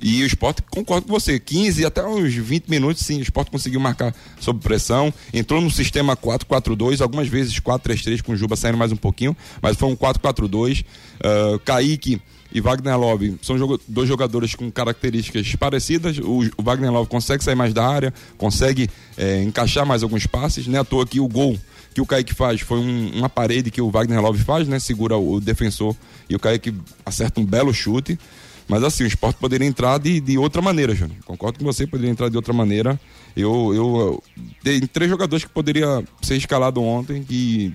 E 0.02 0.22
o 0.22 0.28
esporte, 0.28 0.62
concordo 0.70 1.08
com 1.08 1.14
você, 1.14 1.40
15 1.40 1.84
até 1.84 2.06
uns 2.06 2.32
20 2.32 2.68
minutos, 2.68 3.04
sim, 3.04 3.18
o 3.18 3.22
esporte 3.24 3.50
conseguiu 3.50 3.80
marcar 3.80 4.14
sob 4.40 4.60
pressão. 4.60 5.12
Entrou 5.34 5.60
no 5.60 5.72
sistema 5.72 6.16
4-4-2, 6.16 7.02
algumas 7.02 7.28
vezes 7.28 7.60
4-3-3, 7.60 8.22
com 8.22 8.34
o 8.34 8.36
Juba 8.36 8.56
saindo 8.56 8.78
mais 8.78 8.92
um 8.92 8.96
pouquinho, 8.96 9.36
mas 9.60 9.76
foi 9.76 9.90
um 9.90 9.96
4-4-2. 9.96 10.86
Ah, 11.24 11.60
Kaique 11.66 12.22
e 12.52 12.62
Wagner 12.62 12.98
Love 12.98 13.38
são 13.42 13.56
dois 13.88 14.08
jogadores 14.08 14.56
com 14.56 14.72
características 14.72 15.56
parecidas. 15.56 16.18
O, 16.20 16.42
Wagner 16.62 16.92
Love 16.92 17.10
consegue 17.10 17.44
sair 17.44 17.56
mais 17.56 17.74
da 17.74 17.86
área, 17.88 18.14
consegue 18.38 18.90
eh, 19.18 19.44
encaixar 19.44 19.86
mais 19.86 20.04
alguns 20.04 20.26
passes. 20.26 20.68
Não 20.68 20.78
é 20.78 20.82
à 20.82 20.84
toa 20.84 21.06
que 21.06 21.20
o 21.20 21.28
gol 21.28 21.58
que 21.94 22.02
o 22.02 22.06
Kaique 22.06 22.34
faz 22.34 22.62
foi 22.62 22.78
um- 22.80 23.12
uma 23.18 23.28
parede 23.30 23.72
que 23.72 23.82
o 23.82 23.90
Wagner 23.90 24.22
Love 24.22 24.44
faz, 24.44 24.68
né? 24.68 24.78
Segura 24.80 25.18
o, 25.18 25.40
defensor 25.40 25.96
e 26.30 26.36
o 26.36 26.40
Kaique 26.40 26.74
acerta 27.06 27.42
um 27.42 27.46
belo 27.46 27.74
chute. 27.74 28.20
Mas 28.68 28.84
assim, 28.84 29.04
o 29.04 29.08
esporte 29.08 29.38
poderia 29.40 29.66
entrar 29.66 29.98
de, 29.98 30.20
de 30.20 30.38
outra 30.38 30.62
maneira, 30.62 30.94
Júnior. 30.94 31.18
Concordo 31.26 31.58
com 31.58 31.66
você, 31.66 31.88
poderia 31.88 32.12
entrar 32.12 32.30
de 32.30 32.36
outra 32.36 32.54
maneira. 32.54 33.00
Eu, 33.36 33.74
eu, 33.74 34.24
tem 34.64 34.82
três 34.82 35.10
jogadores 35.10 35.46
que 35.46 35.52
poderia 35.52 36.04
ser 36.22 36.36
escalado 36.36 36.82
ontem 36.84 37.24
que 37.24 37.74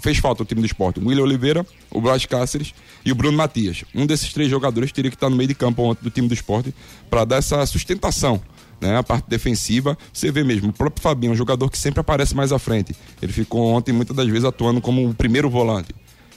fez 0.00 0.18
falta 0.18 0.42
ao 0.42 0.46
time 0.46 0.60
do 0.60 0.66
esporte. 0.66 1.00
O 1.00 1.06
William 1.06 1.24
Oliveira, 1.24 1.66
o 1.90 2.00
Blas 2.00 2.26
Cáceres 2.26 2.74
e 3.04 3.12
o 3.12 3.14
Bruno 3.14 3.36
Matias. 3.36 3.84
Um 3.94 4.06
desses 4.06 4.32
três 4.32 4.50
jogadores 4.50 4.92
teria 4.92 5.10
que 5.10 5.16
estar 5.16 5.30
no 5.30 5.36
meio 5.36 5.48
de 5.48 5.54
campo 5.54 5.82
ontem 5.82 6.02
do 6.02 6.10
time 6.10 6.28
do 6.28 6.34
esporte 6.34 6.74
para 7.08 7.24
dar 7.24 7.36
essa 7.36 7.64
sustentação. 7.66 8.40
Né, 8.80 8.96
a 8.96 9.02
parte 9.02 9.28
defensiva, 9.28 9.96
você 10.10 10.32
vê 10.32 10.42
mesmo, 10.42 10.70
o 10.70 10.72
próprio 10.72 11.02
Fabinho, 11.02 11.32
um 11.32 11.36
jogador 11.36 11.68
que 11.68 11.76
sempre 11.76 12.00
aparece 12.00 12.34
mais 12.34 12.50
à 12.50 12.58
frente. 12.58 12.96
Ele 13.20 13.30
ficou 13.30 13.66
ontem 13.66 13.92
muitas 13.92 14.16
das 14.16 14.26
vezes 14.26 14.44
atuando 14.46 14.80
como 14.80 15.06
o 15.06 15.12
primeiro 15.12 15.50
volante. 15.50 15.94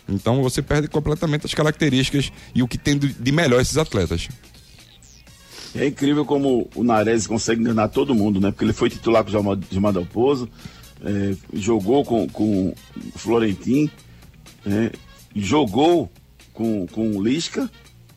Então 0.10 0.44
você 0.44 0.62
perde 0.62 0.90
completamente 0.90 1.46
as 1.46 1.54
características 1.54 2.34
e 2.54 2.62
o 2.62 2.68
que 2.68 2.78
tem 2.78 2.98
de 2.98 3.32
melhor 3.32 3.62
esses 3.62 3.78
atletas. 3.78 4.28
É 5.76 5.88
incrível 5.88 6.24
como 6.24 6.70
o 6.76 6.84
Nares 6.84 7.26
consegue 7.26 7.62
enganar 7.62 7.88
todo 7.88 8.14
mundo, 8.14 8.40
né? 8.40 8.52
Porque 8.52 8.64
ele 8.64 8.74
foi 8.74 8.90
titular 8.90 9.24
com 9.24 9.32
o 9.32 9.60
Gilmar 9.72 9.92
Dalpozo, 9.92 10.48
é, 11.04 11.36
jogou 11.54 12.04
com, 12.06 12.28
com 12.28 12.70
o 12.70 12.76
Florentin, 13.16 13.90
é, 14.66 14.92
jogou 15.36 16.10
com, 16.54 16.88
com 16.88 17.18
o 17.18 17.24
Lisca 17.24 17.70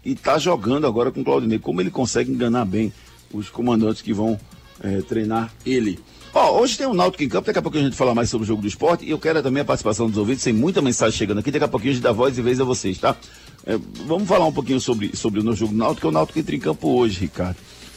e 0.04 0.14
tá 0.14 0.38
jogando 0.38 0.86
agora 0.86 1.10
com 1.10 1.20
o 1.20 1.24
Claudinei. 1.24 1.58
Como 1.58 1.80
ele 1.80 1.90
consegue 1.90 2.30
enganar 2.30 2.64
bem 2.64 2.92
os 3.32 3.50
comandantes 3.50 4.02
que 4.02 4.12
vão 4.12 4.38
é, 4.80 5.00
treinar 5.02 5.52
ele. 5.64 5.98
Hoje 6.34 6.76
tem 6.76 6.86
um 6.86 6.92
Náutico 6.92 7.24
em 7.24 7.30
campo, 7.30 7.46
daqui 7.46 7.58
a 7.58 7.62
pouquinho 7.62 7.84
a 7.84 7.88
gente 7.88 7.96
fala 7.96 8.14
mais 8.14 8.28
sobre 8.28 8.44
o 8.44 8.46
jogo 8.46 8.60
do 8.60 8.68
esporte 8.68 9.06
e 9.06 9.10
eu 9.10 9.18
quero 9.18 9.42
também 9.42 9.62
a 9.62 9.64
participação 9.64 10.06
dos 10.06 10.18
ouvintes, 10.18 10.44
tem 10.44 10.52
muita 10.52 10.82
mensagem 10.82 11.16
chegando 11.16 11.38
aqui, 11.38 11.50
daqui 11.50 11.64
a 11.64 11.68
pouquinho 11.68 11.92
a 11.92 11.94
gente 11.94 12.02
dá 12.02 12.12
voz 12.12 12.36
e 12.36 12.42
vez 12.42 12.60
a 12.60 12.64
vocês, 12.64 12.98
tá? 12.98 13.16
É, 13.64 13.78
vamos 14.06 14.28
falar 14.28 14.44
um 14.44 14.52
pouquinho 14.52 14.78
sobre, 14.78 15.16
sobre 15.16 15.40
o 15.40 15.42
nosso 15.42 15.60
jogo 15.60 15.72
do 15.72 15.78
Náutico, 15.78 16.02
que 16.02 16.06
o 16.06 16.10
Náutico 16.10 16.38
entra 16.38 16.54
em 16.54 16.60
campo 16.60 16.88
hoje, 16.90 17.20
Ricardo. 17.20 17.56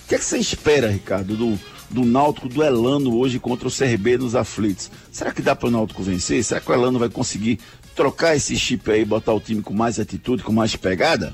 Que 0.09 0.15
é 0.15 0.17
que 0.17 0.25
você 0.25 0.39
espera, 0.39 0.89
Ricardo, 0.89 1.37
do, 1.37 1.59
do 1.87 2.03
Náutico 2.03 2.49
duelando 2.49 3.15
hoje 3.15 3.37
contra 3.37 3.67
o 3.67 3.71
CRB 3.71 4.17
nos 4.17 4.33
aflitos? 4.33 4.89
Será 5.11 5.31
que 5.31 5.39
dá 5.39 5.55
para 5.55 5.67
o 5.67 5.71
Náutico 5.71 6.01
vencer? 6.01 6.43
Será 6.43 6.59
que 6.59 6.71
o 6.71 6.73
Elano 6.73 6.97
vai 6.97 7.09
conseguir 7.09 7.59
trocar 7.95 8.35
esse 8.35 8.57
chip 8.57 8.89
aí 8.89 9.05
botar 9.05 9.33
o 9.33 9.39
time 9.39 9.61
com 9.61 9.71
mais 9.71 9.99
atitude, 9.99 10.41
com 10.41 10.51
mais 10.51 10.75
pegada? 10.75 11.31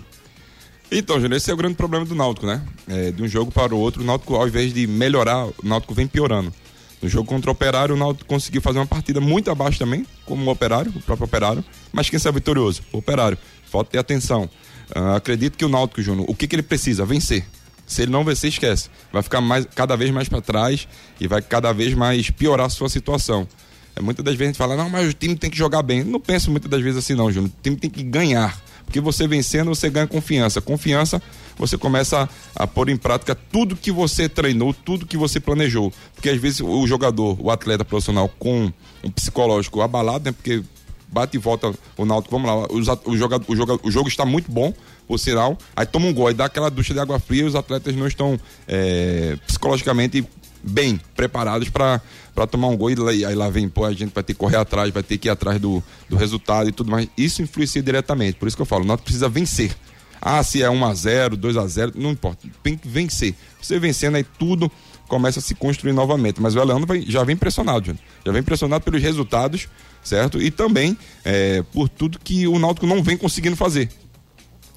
Então, 0.91 1.15
Júnior, 1.21 1.37
esse 1.37 1.49
é 1.49 1.53
o 1.53 1.57
grande 1.57 1.75
problema 1.75 2.03
do 2.05 2.13
Náutico, 2.13 2.45
né? 2.45 2.61
É, 2.85 3.11
de 3.11 3.23
um 3.23 3.29
jogo 3.29 3.49
para 3.49 3.73
o 3.73 3.79
outro, 3.79 4.03
o 4.03 4.05
Náutico, 4.05 4.35
ao 4.35 4.45
invés 4.45 4.73
de 4.73 4.85
melhorar, 4.85 5.45
o 5.45 5.55
Náutico 5.63 5.93
vem 5.93 6.05
piorando. 6.05 6.53
No 7.01 7.07
jogo 7.07 7.29
contra 7.29 7.49
o 7.49 7.53
Operário, 7.53 7.95
o 7.95 7.97
Náutico 7.97 8.27
conseguiu 8.27 8.61
fazer 8.61 8.79
uma 8.79 8.85
partida 8.85 9.21
muito 9.21 9.49
abaixo 9.49 9.79
também, 9.79 10.05
como 10.25 10.45
o 10.45 10.51
Operário, 10.51 10.91
o 10.93 11.01
próprio 11.01 11.27
Operário. 11.27 11.63
Mas 11.93 12.09
quem 12.09 12.19
saiu 12.19 12.33
vitorioso? 12.33 12.81
O 12.91 12.97
Operário. 12.97 13.37
Falta 13.71 13.91
ter 13.91 13.99
atenção. 13.99 14.49
Ah, 14.93 15.15
acredito 15.15 15.57
que 15.57 15.63
o 15.63 15.69
Náutico, 15.69 16.01
Júnior, 16.01 16.25
o 16.29 16.35
que, 16.35 16.45
que 16.45 16.57
ele 16.57 16.61
precisa? 16.61 17.05
Vencer. 17.05 17.45
Se 17.85 18.01
ele 18.01 18.11
não 18.11 18.23
vencer, 18.23 18.49
esquece. 18.49 18.89
Vai 19.11 19.21
ficar 19.21 19.41
mais, 19.41 19.65
cada 19.75 19.95
vez 19.95 20.11
mais 20.11 20.27
para 20.27 20.41
trás 20.41 20.87
e 21.19 21.27
vai 21.27 21.41
cada 21.41 21.71
vez 21.71 21.93
mais 21.93 22.29
piorar 22.29 22.67
a 22.67 22.69
sua 22.69 22.89
situação. 22.89 23.47
É, 23.95 24.01
muitas 24.01 24.25
das 24.25 24.35
vezes 24.35 24.49
a 24.49 24.51
gente 24.51 24.57
fala, 24.57 24.75
não, 24.75 24.89
mas 24.89 25.09
o 25.09 25.13
time 25.13 25.35
tem 25.35 25.49
que 25.49 25.57
jogar 25.57 25.81
bem. 25.81 26.03
Não 26.03 26.19
penso 26.19 26.51
muitas 26.51 26.69
das 26.69 26.81
vezes 26.81 26.97
assim, 26.97 27.13
não, 27.13 27.31
Júnior. 27.31 27.51
O 27.51 27.61
time 27.61 27.75
tem 27.75 27.89
que 27.89 28.03
ganhar. 28.03 28.59
Porque 28.85 28.99
você 28.99 29.27
vencendo, 29.27 29.67
você 29.67 29.89
ganha 29.89 30.07
confiança. 30.07 30.61
Confiança, 30.61 31.21
você 31.57 31.77
começa 31.77 32.29
a, 32.55 32.63
a 32.63 32.67
pôr 32.67 32.89
em 32.89 32.97
prática 32.97 33.35
tudo 33.35 33.75
que 33.75 33.91
você 33.91 34.27
treinou, 34.27 34.73
tudo 34.73 35.05
que 35.05 35.17
você 35.17 35.39
planejou. 35.39 35.93
Porque 36.13 36.29
às 36.29 36.39
vezes 36.39 36.61
o 36.61 36.85
jogador, 36.87 37.37
o 37.39 37.49
atleta 37.49 37.85
profissional 37.85 38.29
com 38.39 38.71
um 39.03 39.11
psicológico 39.11 39.81
abalado, 39.81 40.25
né? 40.25 40.31
Porque 40.31 40.63
bate 41.07 41.37
e 41.37 41.39
volta 41.39 41.73
o 41.97 42.05
Náutico, 42.05 42.37
vamos 42.37 42.49
lá, 42.49 42.67
o, 42.69 43.15
joga, 43.15 43.41
o, 43.47 43.55
joga, 43.55 43.79
o 43.83 43.91
jogo 43.91 44.09
está 44.09 44.25
muito 44.25 44.51
bom, 44.51 44.73
por 45.07 45.19
sinal, 45.19 45.57
aí 45.75 45.85
toma 45.85 46.07
um 46.07 46.13
gol 46.13 46.31
e 46.31 46.33
dá 46.33 46.45
aquela 46.45 46.69
ducha 46.69 46.93
de 46.93 46.99
água 46.99 47.19
fria 47.19 47.43
e 47.43 47.45
os 47.45 47.55
atletas 47.55 47.95
não 47.95 48.07
estão 48.07 48.39
é, 48.67 49.37
psicologicamente 49.45 50.25
bem 50.63 50.99
preparados 51.15 51.69
para 51.69 52.01
tomar 52.49 52.67
um 52.69 52.75
gol 52.77 52.89
e 53.11 53.23
aí 53.23 53.35
lá 53.35 53.49
vem, 53.49 53.69
pô, 53.69 53.85
a 53.85 53.93
gente 53.93 54.13
vai 54.13 54.23
ter 54.23 54.33
que 54.33 54.39
correr 54.39 54.57
atrás, 54.57 54.91
vai 54.91 55.03
ter 55.03 55.17
que 55.17 55.27
ir 55.27 55.31
atrás 55.31 55.59
do, 55.59 55.83
do 56.09 56.15
resultado 56.15 56.67
e 56.67 56.71
tudo 56.71 56.89
mais. 56.89 57.07
Isso 57.17 57.41
influencia 57.41 57.83
diretamente, 57.83 58.37
por 58.39 58.47
isso 58.47 58.55
que 58.57 58.61
eu 58.61 58.65
falo, 58.65 58.83
o 58.83 58.87
Náutico 58.87 59.05
precisa 59.05 59.29
vencer. 59.29 59.75
Ah, 60.19 60.41
se 60.41 60.63
é 60.63 60.67
1x0, 60.67 61.35
2x0, 61.37 61.91
não 61.95 62.09
importa, 62.11 62.47
tem 62.63 62.75
que 62.75 62.87
vencer. 62.87 63.35
Você 63.61 63.77
vencendo 63.77 64.15
aí 64.15 64.23
tudo 64.23 64.71
começa 65.07 65.37
a 65.37 65.41
se 65.41 65.53
construir 65.53 65.93
novamente. 65.93 66.41
Mas 66.41 66.55
o 66.55 66.59
Elano 66.59 66.83
vai- 66.87 67.03
já 67.07 67.23
vem 67.23 67.35
pressionado, 67.37 67.85
Júnior. 67.85 68.03
já 68.25 68.31
vem 68.31 68.41
pressionado 68.41 68.83
pelos 68.83 68.99
resultados, 69.03 69.67
certo? 70.03 70.41
E 70.41 70.49
também 70.49 70.97
é, 71.23 71.61
por 71.71 71.87
tudo 71.87 72.17
que 72.17 72.47
o 72.47 72.57
Náutico 72.57 72.87
não 72.87 73.03
vem 73.03 73.15
conseguindo 73.15 73.55
fazer. 73.55 73.87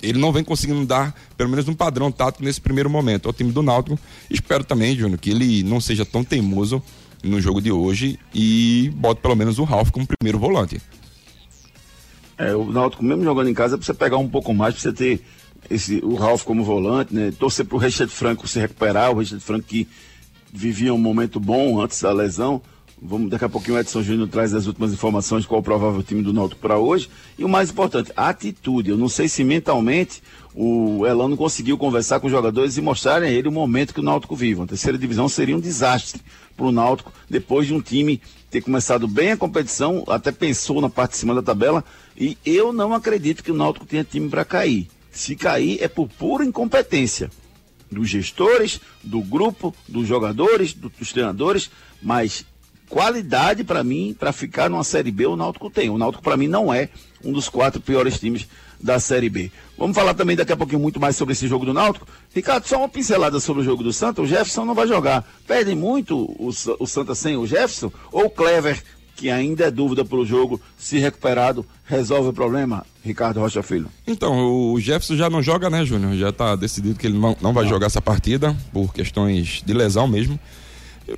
Ele 0.03 0.19
não 0.19 0.33
vem 0.33 0.45
conseguindo 0.45 0.85
dar, 0.87 1.15
pelo 1.37 1.51
menos, 1.51 1.69
um 1.69 1.75
padrão 1.75 2.11
tático 2.11 2.45
nesse 2.45 2.61
primeiro 2.61 2.89
momento 2.89 3.27
ao 3.27 3.33
time 3.33 3.51
do 3.51 3.63
Náutico. 3.63 3.99
Espero 4.31 4.63
também, 4.65 4.97
Júnior, 4.97 5.19
que 5.19 5.31
ele 5.31 5.63
não 5.63 5.81
seja 5.81 6.05
tão 6.05 6.23
teimoso 6.23 6.83
no 7.23 7.41
jogo 7.41 7.61
de 7.61 7.73
hoje 7.73 8.19
e 8.33 8.93
bote 8.95 9.21
pelo 9.21 9.35
menos 9.35 9.59
o 9.59 9.65
Ralf 9.65 9.91
como 9.91 10.07
primeiro 10.07 10.39
volante. 10.39 10.81
É, 12.37 12.55
o 12.55 12.71
Náutico, 12.71 13.05
mesmo 13.05 13.25
jogando 13.25 13.51
em 13.51 13.55
casa, 13.55 13.77
precisa 13.77 13.99
pegar 13.99 14.19
um 14.19 14.29
pouco 14.29 14.55
mais, 14.55 14.75
precisa 14.75 14.95
ter 14.95 15.21
esse, 15.69 16.01
o 16.05 16.15
Ralf 16.15 16.45
como 16.45 16.63
volante, 16.63 17.13
né? 17.13 17.33
Torcer 17.37 17.65
pro 17.65 17.79
Richard 17.79 18.13
Franco 18.13 18.47
se 18.47 18.61
recuperar, 18.61 19.11
o 19.11 19.19
Richard 19.19 19.45
Franco 19.45 19.67
que 19.67 19.89
vivia 20.53 20.95
um 20.95 20.99
momento 20.99 21.41
bom 21.41 21.81
antes 21.81 22.01
da 22.01 22.13
lesão. 22.13 22.63
Vamos, 23.01 23.31
daqui 23.31 23.45
a 23.45 23.49
pouquinho 23.49 23.77
o 23.77 23.81
Edson 23.81 24.03
Júnior 24.03 24.29
traz 24.29 24.53
as 24.53 24.67
últimas 24.67 24.93
informações 24.93 25.47
qual 25.47 25.61
o 25.61 25.63
provável 25.63 26.03
time 26.03 26.21
do 26.21 26.33
Náutico 26.33 26.61
para 26.61 26.79
hoje. 26.79 27.09
E 27.39 27.45
o 27.45 27.49
mais 27.49 27.71
importante, 27.71 28.13
a 28.17 28.29
atitude. 28.29 28.91
Eu 28.91 28.97
não 28.97 29.09
sei 29.09 29.29
se 29.29 29.45
mentalmente 29.45 30.21
o 30.53 31.07
Elano 31.07 31.37
conseguiu 31.37 31.79
conversar 31.79 32.19
com 32.19 32.27
os 32.27 32.33
jogadores 32.33 32.77
e 32.77 32.83
mostrarem 32.83 33.29
a 33.29 33.33
ele 33.33 33.47
o 33.47 33.53
momento 33.53 33.95
que 33.95 34.01
o 34.01 34.03
Náutico 34.03 34.35
vive. 34.35 34.63
A 34.63 34.67
terceira 34.67 34.99
divisão 34.99 35.29
seria 35.29 35.57
um 35.57 35.61
desastre 35.61 36.21
para 36.57 36.67
o 36.67 36.73
Náutico, 36.73 37.13
depois 37.31 37.69
de 37.69 37.75
um 37.75 37.81
time 37.81 38.21
ter 38.51 38.63
começado 38.63 39.07
bem 39.07 39.31
a 39.33 39.37
competição, 39.37 40.03
até 40.09 40.33
pensou 40.33 40.81
na 40.81 40.91
parte 40.91 41.13
de 41.13 41.19
cima 41.19 41.35
da 41.35 41.43
tabela, 41.43 41.85
e 42.17 42.37
eu 42.45 42.73
não 42.73 42.93
acredito 42.93 43.45
que 43.45 43.53
o 43.53 43.55
Náutico 43.55 43.87
tenha 43.87 44.03
time 44.03 44.29
para 44.29 44.45
cair. 44.45 44.89
Se 45.13 45.37
cair 45.37 45.79
é 45.81 45.87
por 45.87 46.09
pura 46.09 46.45
incompetência 46.45 47.31
dos 47.91 48.09
gestores, 48.09 48.81
do 49.05 49.21
grupo, 49.21 49.75
dos 49.87 50.07
jogadores, 50.07 50.75
do, 50.75 50.89
dos 50.89 51.13
treinadores, 51.13 51.71
mas 52.03 52.45
qualidade 52.89 53.65
para 53.65 53.85
mim, 53.85 54.17
para 54.19 54.33
ficar 54.33 54.69
numa 54.69 54.85
Série 54.85 55.11
B, 55.11 55.27
o 55.27 55.37
Náutico 55.37 55.71
tem. 55.71 55.91
O 55.91 55.99
Náutico 55.99 56.23
para 56.23 56.37
mim 56.37 56.49
não 56.49 56.73
é 56.73 56.89
um 57.25 57.33
dos 57.33 57.49
quatro 57.49 57.81
piores 57.81 58.19
times 58.19 58.47
da 58.81 58.99
Série 59.01 59.29
B. 59.29 59.51
Vamos 59.77 59.97
falar 59.97 60.15
também 60.15 60.37
daqui 60.37 60.53
a 60.53 60.57
pouquinho 60.57 60.81
muito 60.81 61.01
mais 61.01 61.17
sobre 61.17 61.33
esse 61.33 61.47
jogo 61.47 61.65
do 61.65 61.75
Náutico. 61.75 62.07
Ricardo, 62.35 62.67
só 62.67 62.79
uma 62.79 62.89
pincelada 62.89 63.41
sobre 63.41 63.63
o 63.63 63.65
jogo 63.65 63.83
do 63.83 63.93
Santa. 63.93 64.23
O 64.23 64.27
Jefferson 64.27 64.65
não 64.65 64.75
vai 64.75 64.87
jogar. 64.87 65.25
Perde 65.47 65.75
muito 65.75 66.17
o, 66.17 66.51
o 66.79 66.87
Santa 66.87 67.15
sem 67.15 67.37
o 67.37 67.47
Jefferson? 67.47 67.93
Ou 68.13 68.27
o 68.27 68.31
Clever, 68.31 68.83
que 69.17 69.31
ainda 69.31 69.65
é 69.65 69.71
dúvida 69.71 70.05
pelo 70.05 70.25
jogo, 70.25 70.61
se 70.77 70.99
recuperado, 70.99 71.67
resolve 71.85 72.29
o 72.29 72.33
problema? 72.33 72.87
Ricardo 73.05 73.41
Rocha 73.41 73.63
Filho. 73.63 73.89
Então, 74.07 74.73
o 74.73 74.79
Jefferson 74.79 75.17
já 75.17 75.29
não 75.29 75.43
joga, 75.43 75.69
né, 75.69 75.85
Júnior? 75.85 76.15
Já 76.17 76.29
está 76.29 76.55
decidido 76.55 76.99
que 76.99 77.07
ele 77.07 77.19
não, 77.19 77.37
não 77.41 77.53
vai 77.53 77.65
não. 77.65 77.71
jogar 77.71 77.87
essa 77.87 78.03
partida, 78.03 78.57
por 78.73 78.93
questões 78.93 79.63
de 79.65 79.73
lesão 79.73 80.07
mesmo. 80.07 80.39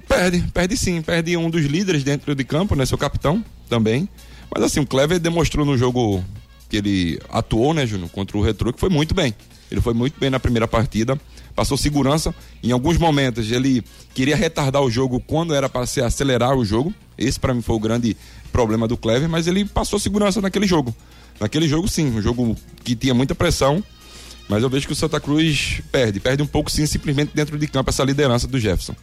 Perde, 0.08 0.42
perde 0.52 0.76
sim, 0.76 1.02
perde 1.02 1.36
um 1.36 1.50
dos 1.50 1.64
líderes 1.64 2.04
dentro 2.04 2.34
de 2.34 2.44
campo, 2.44 2.74
né? 2.74 2.86
Seu 2.86 2.98
capitão 2.98 3.44
também. 3.68 4.08
Mas 4.52 4.64
assim, 4.64 4.80
o 4.80 4.86
Clever 4.86 5.18
demonstrou 5.18 5.64
no 5.64 5.76
jogo 5.76 6.24
que 6.68 6.76
ele 6.76 7.20
atuou, 7.28 7.74
né, 7.74 7.84
Júnior, 7.86 8.08
contra 8.10 8.38
o 8.38 8.42
Retro, 8.42 8.72
que 8.72 8.78
foi 8.78 8.88
muito 8.88 9.14
bem. 9.14 9.34
Ele 9.70 9.80
foi 9.80 9.94
muito 9.94 10.18
bem 10.18 10.30
na 10.30 10.40
primeira 10.40 10.66
partida, 10.66 11.20
passou 11.54 11.76
segurança. 11.76 12.34
Em 12.62 12.72
alguns 12.72 12.96
momentos 12.96 13.50
ele 13.50 13.84
queria 14.14 14.36
retardar 14.36 14.82
o 14.82 14.90
jogo 14.90 15.20
quando 15.20 15.54
era 15.54 15.68
para 15.68 15.86
se 15.86 16.00
acelerar 16.00 16.56
o 16.56 16.64
jogo. 16.64 16.92
Esse 17.16 17.38
para 17.38 17.54
mim 17.54 17.62
foi 17.62 17.76
o 17.76 17.80
grande 17.80 18.16
problema 18.52 18.88
do 18.88 18.96
Clever, 18.96 19.28
mas 19.28 19.46
ele 19.46 19.64
passou 19.64 19.98
segurança 19.98 20.40
naquele 20.40 20.66
jogo. 20.66 20.94
Naquele 21.38 21.68
jogo 21.68 21.88
sim, 21.88 22.06
um 22.06 22.22
jogo 22.22 22.56
que 22.84 22.96
tinha 22.96 23.14
muita 23.14 23.34
pressão, 23.34 23.82
mas 24.48 24.62
eu 24.62 24.68
vejo 24.68 24.86
que 24.86 24.92
o 24.92 24.96
Santa 24.96 25.20
Cruz 25.20 25.80
perde, 25.92 26.18
perde 26.18 26.42
um 26.42 26.46
pouco 26.46 26.70
sim, 26.70 26.84
simplesmente 26.86 27.30
dentro 27.34 27.56
de 27.56 27.66
campo 27.66 27.90
essa 27.90 28.02
liderança 28.02 28.46
do 28.46 28.58
Jefferson. 28.58 28.94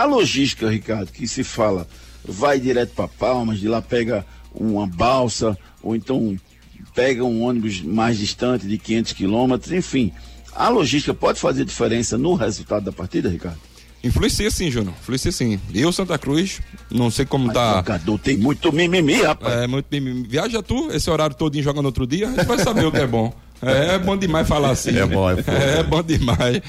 A 0.00 0.06
logística, 0.06 0.66
Ricardo, 0.70 1.12
que 1.12 1.28
se 1.28 1.44
fala, 1.44 1.86
vai 2.24 2.58
direto 2.58 2.94
para 2.94 3.06
Palmas, 3.06 3.60
de 3.60 3.68
lá 3.68 3.82
pega 3.82 4.24
uma 4.54 4.86
balsa, 4.86 5.58
ou 5.82 5.94
então 5.94 6.38
pega 6.94 7.22
um 7.22 7.42
ônibus 7.42 7.82
mais 7.82 8.16
distante 8.16 8.66
de 8.66 8.78
500 8.78 9.12
quilômetros, 9.12 9.72
enfim. 9.72 10.10
A 10.54 10.70
logística 10.70 11.12
pode 11.12 11.38
fazer 11.38 11.66
diferença 11.66 12.16
no 12.16 12.32
resultado 12.32 12.82
da 12.82 12.90
partida, 12.90 13.28
Ricardo? 13.28 13.58
Influencia 14.02 14.50
sim, 14.50 14.70
Júnior. 14.70 14.94
Influencia 14.98 15.30
sim. 15.30 15.60
Eu, 15.74 15.92
Santa 15.92 16.16
Cruz, 16.16 16.62
não 16.90 17.10
sei 17.10 17.26
como 17.26 17.48
Mas 17.48 17.54
tá. 17.54 17.76
Jogador 17.76 18.18
tem 18.20 18.38
muito 18.38 18.72
mimimi, 18.72 19.20
rapaz. 19.20 19.54
É, 19.54 19.66
muito 19.66 19.84
mimimi. 19.92 20.26
Viaja 20.26 20.62
tu, 20.62 20.90
esse 20.92 21.10
horário 21.10 21.36
todinho 21.36 21.62
jogando 21.62 21.84
outro 21.84 22.06
dia, 22.06 22.26
a 22.26 22.30
gente 22.30 22.46
vai 22.46 22.58
saber 22.58 22.86
o 22.86 22.90
que 22.90 22.96
é 22.96 23.06
bom. 23.06 23.30
É, 23.62 23.94
é 23.94 23.98
bom 23.98 24.16
demais 24.16 24.48
falar 24.48 24.70
assim. 24.70 24.96
É 24.96 25.06
bom, 25.06 25.30
é 25.30 25.36
bom. 25.36 25.52
É, 25.52 25.78
é 25.80 25.82
bom 25.82 26.02
demais. 26.02 26.60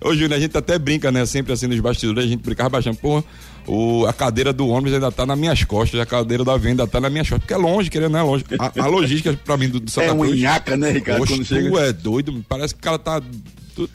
Ô, 0.00 0.12
Júnior, 0.12 0.34
a 0.34 0.40
gente 0.40 0.56
até 0.56 0.78
brinca, 0.78 1.10
né? 1.10 1.24
Sempre 1.24 1.52
assim 1.52 1.66
nos 1.66 1.80
bastidores, 1.80 2.24
a 2.24 2.26
gente 2.26 2.42
brincava 2.42 2.70
bastante. 2.70 2.98
Pô, 2.98 3.22
o, 3.66 4.04
a 4.06 4.12
cadeira 4.12 4.52
do 4.52 4.68
ônibus 4.68 4.92
ainda 4.92 5.10
tá 5.10 5.24
nas 5.24 5.38
minhas 5.38 5.64
costas, 5.64 5.98
a 5.98 6.06
cadeira 6.06 6.44
da 6.44 6.56
venda 6.56 6.86
tá 6.86 7.00
nas 7.00 7.10
minhas 7.10 7.28
costas, 7.28 7.46
porque 7.46 7.54
é 7.54 7.56
longe, 7.56 7.88
querendo, 7.88 8.12
não 8.12 8.18
é 8.18 8.22
longe. 8.22 8.44
A, 8.58 8.82
a 8.82 8.86
logística 8.86 9.32
pra 9.44 9.56
mim 9.56 9.68
do, 9.68 9.80
do 9.80 9.90
Santa 9.90 10.08
é 10.08 10.14
Cruz. 10.14 10.30
É 10.30 10.34
um 10.34 10.38
nhaca, 10.38 10.76
né, 10.76 10.90
Ricardo? 10.90 11.18
Poxa, 11.20 11.34
quando 11.34 11.44
chega... 11.44 11.70
tu 11.70 11.78
é 11.78 11.92
doido, 11.92 12.44
parece 12.48 12.74
que 12.74 12.80
o 12.80 12.82
cara 12.82 12.98
tá 12.98 13.22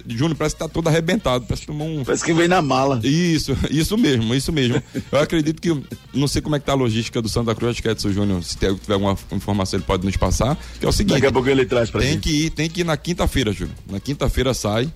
Júnior, 0.07 0.35
parece 0.35 0.55
que 0.55 0.59
tá 0.59 0.67
todo 0.67 0.87
arrebentado. 0.87 1.45
Parece 1.45 1.61
que 1.61 1.67
tomou 1.67 1.87
um. 1.87 2.03
Parece 2.03 2.23
que 2.23 2.33
vem 2.33 2.47
na 2.47 2.61
mala. 2.61 2.99
Isso, 3.03 3.57
isso 3.69 3.97
mesmo, 3.97 4.33
isso 4.35 4.51
mesmo. 4.51 4.81
Eu 5.11 5.19
acredito 5.19 5.61
que. 5.61 5.69
Não 6.13 6.27
sei 6.27 6.41
como 6.41 6.55
é 6.55 6.59
que 6.59 6.65
tá 6.65 6.73
a 6.73 6.75
logística 6.75 7.21
do 7.21 7.29
Santa 7.29 7.53
Cruz, 7.55 7.71
acho 7.71 7.81
que 7.81 7.89
Edson 7.89 8.11
Júnior, 8.11 8.43
se 8.43 8.57
tiver 8.57 8.93
alguma 8.93 9.17
informação, 9.31 9.77
ele 9.77 9.85
pode 9.85 10.05
nos 10.05 10.17
passar. 10.17 10.57
Que 10.79 10.85
é 10.85 10.89
o 10.89 10.91
seguinte. 10.91 11.15
Daqui 11.15 11.27
a 11.27 11.31
pouco 11.31 11.49
ele 11.49 11.65
traz 11.65 11.89
pra 11.89 12.01
tem 12.01 12.13
gente. 12.13 12.21
Que 12.21 12.45
ir, 12.45 12.49
tem 12.49 12.69
que 12.69 12.81
ir 12.81 12.83
na 12.83 12.97
quinta-feira, 12.97 13.51
Júnior. 13.51 13.75
Na 13.89 13.99
quinta-feira 13.99 14.53
sai 14.53 14.91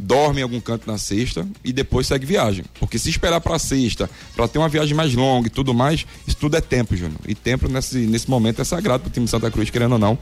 dorme 0.00 0.40
em 0.40 0.42
algum 0.42 0.60
canto 0.60 0.90
na 0.90 0.98
sexta 0.98 1.46
e 1.64 1.72
depois 1.72 2.06
segue 2.06 2.24
viagem. 2.24 2.64
Porque 2.78 2.98
se 2.98 3.10
esperar 3.10 3.40
para 3.40 3.58
sexta, 3.58 4.08
para 4.34 4.48
ter 4.48 4.58
uma 4.58 4.68
viagem 4.68 4.94
mais 4.96 5.14
longa 5.14 5.48
e 5.48 5.50
tudo 5.50 5.74
mais, 5.74 6.06
isso 6.26 6.36
tudo 6.36 6.56
é 6.56 6.60
tempo, 6.60 6.96
Júnior. 6.96 7.20
E 7.26 7.34
tempo 7.34 7.68
nesse, 7.68 7.98
nesse 7.98 8.28
momento 8.28 8.62
é 8.62 8.64
sagrado 8.64 9.02
para 9.02 9.10
o 9.10 9.12
time 9.12 9.26
de 9.26 9.30
Santa 9.30 9.50
Cruz, 9.50 9.70
querendo 9.70 9.92
ou 9.92 9.98
não. 9.98 10.18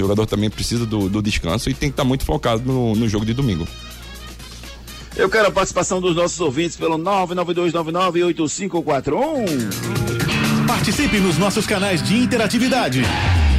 O 0.00 0.04
jogador 0.04 0.24
também 0.24 0.48
precisa 0.48 0.86
do, 0.86 1.10
do 1.10 1.20
descanso 1.20 1.68
e 1.68 1.74
tem 1.74 1.90
que 1.90 1.92
estar 1.92 2.04
tá 2.04 2.08
muito 2.08 2.24
focado 2.24 2.62
no, 2.64 2.96
no 2.96 3.06
jogo 3.06 3.26
de 3.26 3.34
domingo. 3.34 3.68
Eu 5.14 5.28
quero 5.28 5.48
a 5.48 5.50
participação 5.50 6.00
dos 6.00 6.16
nossos 6.16 6.40
ouvintes 6.40 6.78
pelo 6.78 6.96
992998541. 6.96 9.44
Participe 10.66 11.18
nos 11.18 11.36
nossos 11.36 11.66
canais 11.66 12.02
de 12.02 12.16
interatividade. 12.16 13.02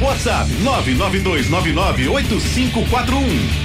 WhatsApp 0.02 0.50
992998541. 0.64 3.62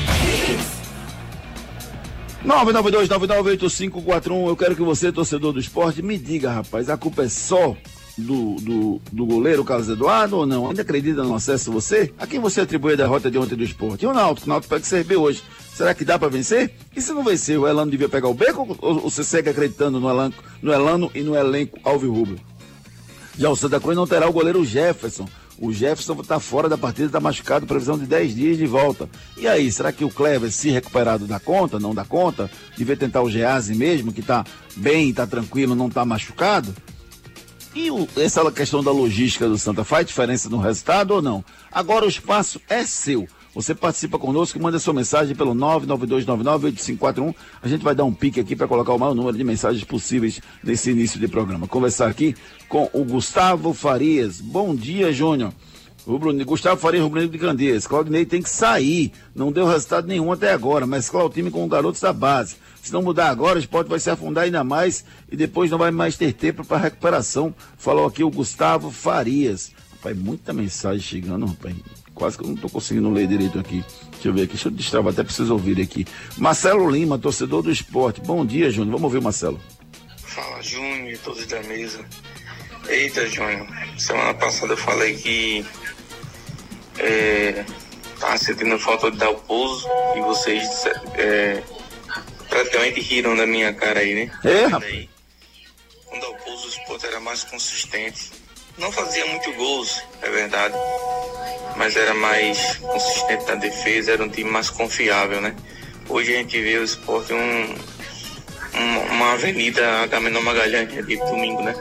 992998541. 2.46 4.48
Eu 4.48 4.56
quero 4.56 4.76
que 4.76 4.84
você, 4.84 5.12
torcedor 5.12 5.52
do 5.52 5.60
esporte, 5.60 6.04
me 6.04 6.16
diga, 6.16 6.52
rapaz, 6.52 6.92
a 6.92 6.98
culpa 6.98 7.24
é 7.24 7.30
só 7.30 7.76
do, 8.18 8.56
do, 8.56 9.02
do 9.12 9.26
goleiro 9.26 9.64
Carlos 9.64 9.90
Eduardo 9.90 10.38
ou 10.38 10.46
não? 10.46 10.68
Ainda 10.68 10.82
acredita 10.82 11.24
no 11.24 11.36
acesso 11.36 11.72
você? 11.72 12.14
A 12.18 12.26
quem 12.26 12.40
você 12.40 12.62
atribui 12.62 12.94
a 12.94 12.98
derrota 12.98 13.30
de 13.30 13.38
ontem 13.38 13.56
do 13.56 13.64
esporte? 13.64 14.04
E 14.04 14.08
o 14.08 14.14
Náutico? 14.14 14.48
O 14.48 14.50
Náutico 14.50 14.74
pega 14.74 15.04
B 15.04 15.16
hoje. 15.16 15.44
Será 15.74 15.94
que 15.94 16.04
dá 16.04 16.18
para 16.18 16.30
vencer? 16.30 16.74
E 16.96 17.02
se 17.02 17.14
não 17.14 17.24
vencer, 17.24 17.60
o 17.60 17.68
Elano 17.68 17.92
devia 17.92 18.10
pegar 18.10 18.28
o 18.28 18.34
beco 18.34 18.76
ou, 18.80 19.02
você 19.02 19.24
segue 19.24 19.50
acreditando 19.50 20.00
no 20.00 20.10
Elano, 20.10 20.34
no 20.62 20.74
Elano 20.74 21.12
e 21.14 21.22
no 21.22 21.36
elenco 21.36 21.80
Alvirrubro? 21.84 22.40
Já 23.38 23.50
o 23.50 23.56
Santa 23.56 23.80
Cruz 23.80 23.96
não 23.96 24.08
terá 24.08 24.28
o 24.28 24.34
goleiro 24.34 24.66
Jefferson. 24.66 25.28
O 25.60 25.72
Jefferson 25.72 26.20
está 26.22 26.40
fora 26.40 26.70
da 26.70 26.78
partida, 26.78 27.08
está 27.08 27.20
machucado, 27.20 27.66
previsão 27.66 27.98
de 27.98 28.06
10 28.06 28.36
dias 28.36 28.58
de 28.58 28.66
volta. 28.66 29.10
E 29.36 29.48
aí, 29.48 29.72
será 29.72 29.92
que 29.92 30.04
o 30.04 30.10
Clever, 30.10 30.52
se 30.52 30.70
recuperado, 30.70 31.26
dá 31.26 31.40
conta? 31.40 31.80
Não 31.80 31.94
dá 31.94 32.06
conta? 32.06 32.50
Devia 32.76 32.96
tentar 32.96 33.22
o 33.22 33.30
Gease 33.30 33.74
mesmo, 33.76 34.12
que 34.12 34.20
está 34.20 34.44
bem, 34.76 35.10
está 35.10 35.26
tranquilo, 35.26 35.76
não 35.76 35.88
está 35.88 36.06
machucado? 36.06 36.76
E 37.78 37.92
o, 37.92 38.08
essa 38.18 38.52
questão 38.52 38.84
da 38.84 38.90
logística 38.90 39.48
do 39.48 39.56
Santa 39.56 39.84
faz 39.84 40.08
diferença 40.08 40.50
no 40.50 40.58
resultado 40.58 41.12
ou 41.12 41.22
não? 41.22 41.46
Agora 41.72 42.06
o 42.06 42.10
espaço 42.10 42.60
é 42.68 42.84
seu. 42.84 43.28
Você 43.54 43.76
participa 43.76 44.18
conosco 44.18 44.60
manda 44.60 44.80
sua 44.80 44.96
mensagem 44.96 45.36
pelo 45.36 45.54
992998541. 45.54 47.36
A 47.62 47.68
gente 47.68 47.84
vai 47.84 47.94
dar 47.94 48.04
um 48.04 48.12
pique 48.12 48.40
aqui 48.40 48.56
para 48.56 48.68
colocar 48.68 48.94
o 48.94 48.98
maior 48.98 49.14
número 49.14 49.38
de 49.38 49.44
mensagens 49.44 49.84
possíveis 49.84 50.42
nesse 50.64 50.90
início 50.90 51.20
de 51.20 51.28
programa. 51.28 51.68
Conversar 51.68 52.08
aqui 52.08 52.36
com 52.68 52.90
o 52.94 53.04
Gustavo 53.04 53.72
Farias. 53.76 54.42
Bom 54.42 54.76
dia, 54.76 55.14
Júnior. 55.14 55.54
O 56.08 56.18
Bruno, 56.18 56.44
Gustavo 56.46 56.82
Faria 56.82 57.04
Rubro 57.04 57.28
de 57.28 57.38
Candeias. 57.38 57.86
Claudinei 57.86 58.26
tem 58.26 58.42
que 58.42 58.50
sair. 58.50 59.12
Não 59.36 59.52
deu 59.52 59.68
resultado 59.68 60.08
nenhum 60.08 60.32
até 60.32 60.52
agora, 60.52 60.88
mas 60.88 61.10
qual 61.10 61.28
o 61.28 61.30
time 61.30 61.52
com 61.52 61.68
garotos 61.68 62.02
da 62.02 62.12
base? 62.12 62.56
Se 62.88 62.94
não 62.94 63.02
mudar 63.02 63.30
agora, 63.30 63.58
o 63.58 63.60
esporte 63.60 63.90
vai 63.90 64.00
se 64.00 64.10
afundar 64.10 64.46
ainda 64.46 64.64
mais 64.64 65.04
e 65.30 65.36
depois 65.36 65.70
não 65.70 65.78
vai 65.78 65.92
mais 65.92 66.16
ter 66.16 66.32
tempo 66.32 66.64
para 66.64 66.78
recuperação. 66.78 67.54
Falou 67.78 68.06
aqui 68.06 68.24
o 68.24 68.32
Gustavo 68.32 68.90
Farias. 68.92 69.74
Rapaz, 69.92 70.18
muita 70.18 70.54
mensagem 70.54 71.02
chegando, 71.02 71.46
rapaz. 71.48 71.76
Quase 72.16 72.38
que 72.38 72.46
eu 72.46 72.48
não 72.48 72.56
estou 72.56 72.70
conseguindo 72.70 73.12
ler 73.12 73.28
direito 73.28 73.60
aqui. 73.60 73.84
Deixa 74.14 74.30
eu 74.30 74.34
ver 74.34 74.44
aqui, 74.44 74.54
deixa 74.54 74.70
eu 74.70 74.72
destravar, 74.72 75.12
até 75.12 75.22
preciso 75.22 75.52
ouvir 75.52 75.82
aqui. 75.82 76.08
Marcelo 76.38 76.90
Lima, 76.90 77.20
torcedor 77.20 77.62
do 77.62 77.70
esporte. 77.70 78.22
Bom 78.22 78.46
dia, 78.46 78.72
Júnior. 78.72 78.94
Vamos 78.94 79.04
ouvir 79.04 79.22
Marcelo. 79.22 79.60
Fala, 80.16 80.64
Júnior, 80.64 81.20
todos 81.26 81.46
da 81.46 81.62
mesa. 81.64 82.00
Eita, 82.88 83.28
Júnior. 83.28 83.68
Semana 83.98 84.34
passada 84.34 84.72
eu 84.72 84.78
falei 84.78 85.18
que 85.18 85.66
é, 87.00 87.66
sentindo 88.38 88.80
falta 88.80 89.12
de 89.12 89.18
dar 89.18 89.30
o 89.30 89.36
pouso 89.40 89.86
e 90.16 90.22
vocês 90.22 90.86
é, 91.16 91.62
praticamente 92.50 93.02
riram 93.02 93.36
da 93.36 93.46
minha 93.46 93.74
cara 93.74 94.00
aí, 94.00 94.14
né? 94.14 94.32
É, 94.44 94.66
rapaz. 94.66 95.08
Quando 96.06 96.24
o 96.24 96.36
pouso 96.38 96.66
o 96.66 96.70
esporte 96.70 97.06
era 97.06 97.20
mais 97.20 97.44
consistente. 97.44 98.32
Não 98.78 98.92
fazia 98.92 99.26
muito 99.26 99.52
gols, 99.54 100.02
é 100.22 100.30
verdade 100.30 100.76
mas 101.78 101.96
era 101.96 102.14
mais 102.14 102.78
consistente 102.78 103.46
na 103.46 103.56
defesa, 103.56 104.12
era 104.12 104.24
um 104.24 104.30
time 104.30 104.50
mais 104.50 104.70
confiável, 104.70 105.40
né? 105.40 105.56
Hoje 106.10 106.34
a 106.34 106.38
gente 106.38 106.60
vê 106.62 106.78
o 106.78 106.84
esporte 106.84 107.34
um, 107.34 107.38
um, 107.38 109.00
uma 109.12 109.34
avenida 109.34 109.86
Agamenon 110.02 110.42
Magalhães 110.42 110.90
de 110.90 111.18
domingo, 111.18 111.62
né? 111.62 111.76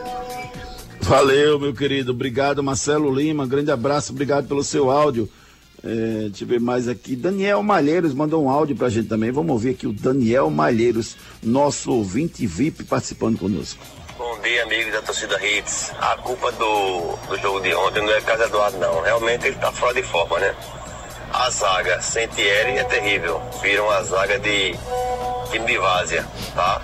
Valeu, 1.01 1.59
meu 1.59 1.73
querido. 1.73 2.11
Obrigado, 2.11 2.63
Marcelo 2.63 3.13
Lima. 3.15 3.47
Grande 3.47 3.71
abraço, 3.71 4.13
obrigado 4.13 4.47
pelo 4.47 4.63
seu 4.63 4.91
áudio. 4.91 5.29
É, 5.87 6.29
deixa 6.29 6.43
eu 6.43 6.49
ver 6.49 6.61
mais 6.61 6.89
aqui. 6.89 7.15
Daniel 7.15 7.63
Malheiros 7.63 8.13
mandou 8.13 8.45
um 8.45 8.51
áudio 8.51 8.75
pra 8.75 8.89
gente 8.89 9.09
também. 9.09 9.31
Vamos 9.31 9.53
ouvir 9.53 9.71
aqui 9.71 9.87
o 9.87 9.93
Daniel 9.93 10.51
Malheiros, 10.51 11.17
nosso 11.41 11.93
ouvinte 11.93 12.45
VIP, 12.45 12.83
participando 12.83 13.39
conosco. 13.39 13.81
Bom 14.19 14.41
dia, 14.41 14.65
amigos 14.65 14.93
da 14.93 15.03
torcida 15.03 15.39
Hits. 15.47 15.93
A 16.01 16.17
culpa 16.17 16.51
do, 16.53 17.17
do 17.29 17.39
jogo 17.39 17.61
de 17.61 17.73
ontem 17.73 18.03
não 18.03 18.13
é 18.13 18.21
Casa 18.21 18.47
Eduardo, 18.47 18.79
não. 18.79 19.01
Realmente 19.01 19.47
ele 19.47 19.57
tá 19.57 19.71
fora 19.71 19.95
de 19.95 20.03
forma, 20.03 20.41
né? 20.41 20.53
A 21.33 21.51
zaga 21.51 22.01
sem 22.01 22.27
Thierry 22.29 22.79
é 22.79 22.85
terrível. 22.85 23.41
Viram 23.63 23.89
a 23.91 24.03
zaga 24.03 24.41
de 24.41 24.75
time 25.53 25.67
de 25.67 25.79
várzea, 25.79 26.27
tá? 26.55 26.83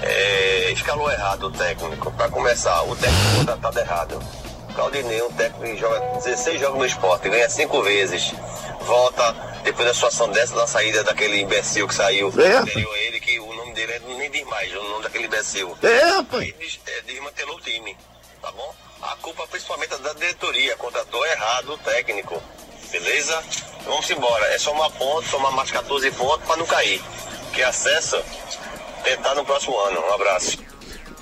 É, 0.00 0.72
escalou 0.72 1.10
errado 1.10 1.48
o 1.48 1.50
técnico. 1.50 2.10
Para 2.12 2.30
começar, 2.30 2.82
o 2.84 2.96
técnico 2.96 3.36
contratado 3.38 3.78
errado. 3.78 4.41
Claudinei, 4.74 5.22
um 5.22 5.32
técnico 5.32 5.62
que 5.74 5.76
joga 5.76 6.00
16 6.18 6.60
jogos 6.60 6.78
no 6.78 6.86
esporte, 6.86 7.28
ganha 7.28 7.48
5 7.48 7.82
vezes. 7.82 8.32
Volta 8.80 9.32
depois 9.62 9.86
da 9.86 9.94
situação 9.94 10.28
dessa, 10.30 10.54
da 10.56 10.66
saída 10.66 11.04
daquele 11.04 11.40
imbecil 11.40 11.86
que 11.86 11.94
saiu. 11.94 12.32
É. 12.40 12.56
Anterior 12.56 12.92
a 12.94 12.98
ele, 12.98 13.20
que 13.20 13.38
o 13.38 13.54
nome 13.54 13.72
dele 13.74 13.92
é- 13.92 13.98
nem 14.00 14.30
diz 14.30 14.44
mais, 14.46 14.72
o 14.74 14.82
nome 14.82 15.02
daquele 15.04 15.26
imbecil. 15.26 15.76
É. 15.82 16.36
Aí 16.38 16.52
des- 16.52 16.80
é, 16.86 17.00
desmantelou 17.02 17.56
o 17.56 17.60
time, 17.60 17.96
tá 18.40 18.50
bom? 18.52 18.74
A 19.02 19.16
culpa 19.16 19.46
principalmente 19.46 19.94
é 19.94 19.98
da 19.98 20.12
diretoria, 20.14 20.76
contratou 20.76 21.24
errado 21.26 21.74
o 21.74 21.78
técnico, 21.78 22.42
beleza? 22.90 23.42
Vamos 23.84 24.08
embora, 24.10 24.46
é 24.54 24.58
somar 24.58 24.90
pontos, 24.92 25.30
somar 25.30 25.52
mais 25.52 25.70
14 25.70 26.10
pontos 26.12 26.46
para 26.46 26.56
não 26.56 26.66
cair. 26.66 27.02
Que 27.52 27.62
acesso, 27.62 28.16
tentar 29.04 29.34
no 29.34 29.44
próximo 29.44 29.78
ano. 29.78 30.00
Um 30.00 30.14
abraço. 30.14 30.56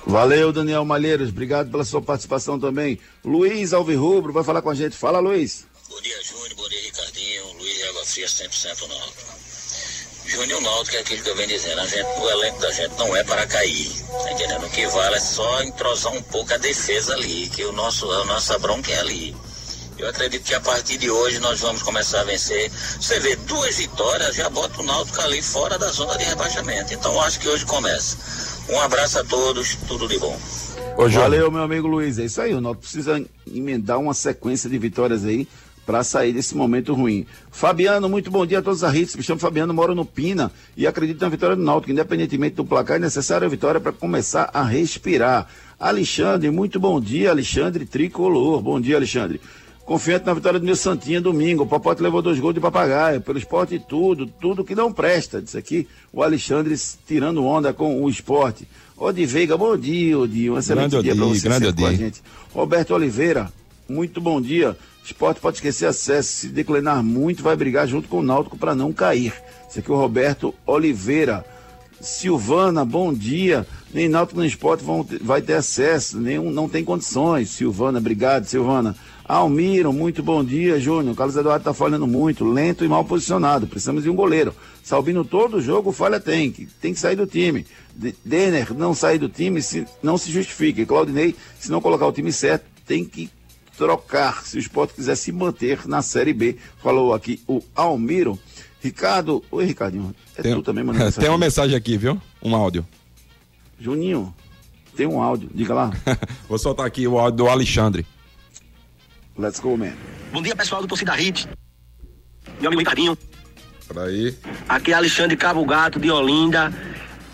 Valeu, 0.05 0.51
Daniel 0.51 0.83
Malheiros. 0.83 1.29
Obrigado 1.29 1.69
pela 1.69 1.85
sua 1.85 2.01
participação 2.01 2.59
também. 2.59 2.99
Luiz 3.23 3.73
Alvirrubro 3.73 4.33
vai 4.33 4.43
falar 4.43 4.61
com 4.61 4.69
a 4.69 4.75
gente. 4.75 4.97
Fala, 4.97 5.19
Luiz. 5.19 5.65
Bom 5.89 6.01
dia, 6.01 6.23
Júnior. 6.23 6.55
Bom 6.55 6.69
dia, 6.69 6.81
Ricardinho. 6.81 7.53
Luiz 7.59 7.83
Água 7.89 8.05
Fria, 8.05 8.27
100% 8.27 8.87
Náutico. 8.87 9.31
Júnior, 10.25 10.61
Náutico 10.61 10.95
é 10.95 10.99
aquilo 10.99 11.23
que 11.23 11.29
eu 11.29 11.35
venho 11.35 11.49
dizendo. 11.49 11.87
Gente, 11.87 12.07
o 12.19 12.29
elenco 12.29 12.59
da 12.59 12.71
gente 12.71 12.95
não 12.97 13.15
é 13.15 13.23
para 13.23 13.45
cair. 13.47 13.91
Tá 14.23 14.31
entendendo? 14.31 14.65
O 14.65 14.69
que 14.69 14.87
vale 14.87 15.15
é 15.15 15.19
só 15.19 15.63
entrosar 15.63 16.13
um 16.13 16.21
pouco 16.23 16.53
a 16.53 16.57
defesa 16.57 17.13
ali, 17.13 17.49
que 17.49 17.63
o 17.65 17.71
nosso, 17.71 18.09
a 18.09 18.25
nossa 18.25 18.57
bronca 18.57 18.91
é 18.91 18.99
ali. 18.99 19.35
Eu 19.97 20.09
acredito 20.09 20.43
que 20.43 20.55
a 20.55 20.61
partir 20.61 20.97
de 20.97 21.11
hoje 21.11 21.37
nós 21.39 21.59
vamos 21.59 21.83
começar 21.83 22.21
a 22.21 22.23
vencer. 22.23 22.71
Você 22.71 23.19
vê, 23.19 23.35
duas 23.35 23.77
vitórias 23.77 24.35
já 24.35 24.49
bota 24.49 24.81
o 24.81 24.83
Náutico 24.83 25.21
ali 25.21 25.41
fora 25.41 25.77
da 25.77 25.89
zona 25.89 26.17
de 26.17 26.23
rebaixamento. 26.23 26.93
Então 26.93 27.21
acho 27.21 27.39
que 27.39 27.47
hoje 27.47 27.65
começa. 27.65 28.17
Um 28.69 28.79
abraço 28.79 29.19
a 29.19 29.23
todos, 29.23 29.75
tudo 29.87 30.07
de 30.07 30.17
bom. 30.17 30.37
Ô. 30.97 31.07
Valeu, 31.09 31.51
meu 31.51 31.63
amigo 31.63 31.87
Luiz. 31.87 32.19
É 32.19 32.25
isso 32.25 32.41
aí. 32.41 32.53
O 32.53 32.61
Náutico 32.61 32.83
precisa 32.83 33.23
emendar 33.47 33.99
uma 33.99 34.13
sequência 34.13 34.69
de 34.69 34.77
vitórias 34.77 35.25
aí 35.25 35.47
para 35.85 36.03
sair 36.03 36.31
desse 36.31 36.55
momento 36.55 36.93
ruim. 36.93 37.25
Fabiano, 37.49 38.07
muito 38.07 38.29
bom 38.29 38.45
dia 38.45 38.59
a 38.59 38.61
todos 38.61 38.83
os 38.83 38.93
Hits. 38.93 39.15
Me 39.15 39.23
chamo 39.23 39.39
Fabiano, 39.39 39.73
moro 39.73 39.95
no 39.95 40.05
Pina 40.05 40.51
e 40.77 40.85
acredito 40.85 41.21
na 41.21 41.29
vitória 41.29 41.55
do 41.55 41.63
Náutico. 41.63 41.91
Independentemente 41.91 42.55
do 42.55 42.65
placar, 42.65 42.97
é 42.97 42.99
necessária 42.99 43.45
a 43.45 43.49
vitória 43.49 43.79
para 43.79 43.91
começar 43.91 44.49
a 44.53 44.63
respirar. 44.63 45.47
Alexandre, 45.79 46.51
muito 46.51 46.79
bom 46.79 47.01
dia, 47.01 47.31
Alexandre 47.31 47.85
Tricolor. 47.85 48.61
Bom 48.61 48.79
dia, 48.79 48.95
Alexandre. 48.95 49.41
Confiante 49.91 50.25
na 50.25 50.33
vitória 50.33 50.57
do 50.57 50.65
meu 50.65 50.77
Santinha 50.77 51.19
domingo. 51.19 51.63
O 51.63 51.67
Papote 51.67 52.01
levou 52.01 52.21
dois 52.21 52.39
gols 52.39 52.53
de 52.53 52.61
papagaio, 52.61 53.19
pelo 53.19 53.37
esporte 53.37 53.77
tudo, 53.77 54.25
tudo 54.25 54.63
que 54.63 54.73
não 54.73 54.89
presta. 54.89 55.41
Disse 55.41 55.57
aqui 55.57 55.85
o 56.13 56.23
Alexandre 56.23 56.73
tirando 57.05 57.43
onda 57.43 57.73
com 57.73 58.01
o 58.01 58.09
esporte. 58.09 58.65
Odi 58.95 59.25
Veiga, 59.25 59.57
bom 59.57 59.75
dia, 59.75 60.17
Odi. 60.17 60.49
Um 60.49 60.57
excelente 60.57 60.91
Grande 60.91 61.03
dia 61.03 61.13
para 61.13 61.25
você 61.25 61.41
grande 61.41 61.73
com 61.73 61.85
a 61.85 61.93
gente. 61.93 62.23
Roberto 62.53 62.91
Oliveira, 62.91 63.51
muito 63.89 64.21
bom 64.21 64.39
dia. 64.39 64.77
Esporte 65.03 65.41
pode 65.41 65.57
esquecer 65.57 65.87
acesso. 65.87 66.37
Se 66.37 66.47
declinar 66.47 67.03
muito, 67.03 67.43
vai 67.43 67.57
brigar 67.57 67.85
junto 67.85 68.07
com 68.07 68.19
o 68.19 68.23
Náutico 68.23 68.57
para 68.57 68.73
não 68.73 68.93
cair. 68.93 69.33
Esse 69.69 69.79
aqui 69.79 69.91
é 69.91 69.93
o 69.93 69.97
Roberto 69.97 70.55
Oliveira. 70.65 71.43
Silvana, 71.99 72.85
bom 72.85 73.13
dia. 73.13 73.67
Nem 73.93 74.07
Náutico 74.07 74.39
nem 74.39 74.47
Esporte 74.47 74.85
vão 74.85 75.05
vai 75.21 75.41
ter 75.41 75.55
acesso, 75.55 76.17
nenhum, 76.17 76.49
não 76.49 76.69
tem 76.69 76.81
condições. 76.81 77.49
Silvana, 77.49 77.99
obrigado, 77.99 78.45
Silvana. 78.45 78.95
Almiro, 79.31 79.93
muito 79.93 80.21
bom 80.21 80.43
dia, 80.43 80.77
Júnior. 80.77 81.15
Carlos 81.15 81.37
Eduardo 81.37 81.63
tá 81.63 81.73
falhando 81.73 82.05
muito, 82.05 82.43
lento 82.43 82.83
e 82.83 82.87
mal 82.89 83.05
posicionado. 83.05 83.65
Precisamos 83.65 84.03
de 84.03 84.09
um 84.09 84.13
goleiro. 84.13 84.53
Salvino 84.83 85.23
todo 85.23 85.61
jogo, 85.61 85.93
falha 85.93 86.19
tem, 86.19 86.51
que 86.51 86.65
tem 86.65 86.93
que 86.93 86.99
sair 86.99 87.15
do 87.15 87.25
time. 87.25 87.65
De- 87.95 88.13
Denner 88.25 88.73
não 88.73 88.93
sair 88.93 89.17
do 89.17 89.29
time, 89.29 89.61
se, 89.61 89.85
não 90.03 90.17
se 90.17 90.29
justifica. 90.29 90.85
Claudinei, 90.85 91.33
se 91.57 91.71
não 91.71 91.79
colocar 91.79 92.07
o 92.07 92.11
time 92.11 92.29
certo, 92.33 92.65
tem 92.85 93.05
que 93.05 93.29
trocar 93.77 94.43
se 94.43 94.57
o 94.57 94.59
esporte 94.59 94.95
quiser 94.95 95.15
se 95.15 95.31
manter 95.31 95.87
na 95.87 96.01
Série 96.01 96.33
B. 96.33 96.57
Falou 96.83 97.13
aqui 97.13 97.39
o 97.47 97.61
Almiro. 97.73 98.37
Ricardo, 98.81 99.41
oi 99.49 99.63
Ricardinho, 99.63 100.13
é 100.35 100.41
tu 100.41 100.61
também 100.61 100.83
mandando 100.83 101.09
tem 101.15 101.29
uma 101.29 101.37
mensagem 101.37 101.77
aqui, 101.77 101.95
viu? 101.95 102.21
Um 102.43 102.53
áudio. 102.53 102.85
Juninho, 103.79 104.35
tem 104.93 105.07
um 105.07 105.21
áudio, 105.21 105.49
diga 105.53 105.73
lá. 105.73 105.93
Vou 106.49 106.59
soltar 106.59 106.85
aqui 106.85 107.07
o 107.07 107.17
áudio 107.17 107.37
do 107.37 107.47
Alexandre. 107.47 108.05
Let's 109.37 109.59
go, 109.59 109.77
man. 109.77 109.93
Bom 110.31 110.41
dia, 110.41 110.55
pessoal 110.55 110.81
do 110.81 110.87
Torcida 110.87 111.13
Hit. 111.13 111.47
Meu 112.59 112.67
amigo 112.67 112.79
Ricardinho. 112.79 113.17
Peraí. 113.87 114.37
Aqui 114.67 114.91
é 114.91 114.95
Alexandre 114.95 115.35
Cabo 115.35 115.65
Gato, 115.65 115.99
de 115.99 116.11
Olinda. 116.11 116.71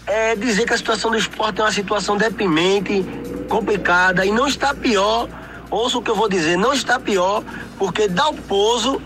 É 0.06 0.36
dizer 0.36 0.66
que 0.66 0.74
a 0.74 0.78
situação 0.78 1.12
do 1.12 1.18
esporte 1.18 1.60
é 1.60 1.64
uma 1.64 1.72
situação 1.72 2.18
deprimente, 2.18 3.06
complicada 3.50 4.26
e 4.26 4.32
não 4.32 4.48
está 4.48 4.74
pior. 4.74 5.28
Ouça 5.70 5.98
o 5.98 6.02
que 6.02 6.10
eu 6.10 6.16
vou 6.16 6.30
dizer, 6.30 6.58
não 6.58 6.74
está 6.74 6.98
pior, 6.98 7.44
porque 7.78 8.08
Dalpozo 8.08 9.02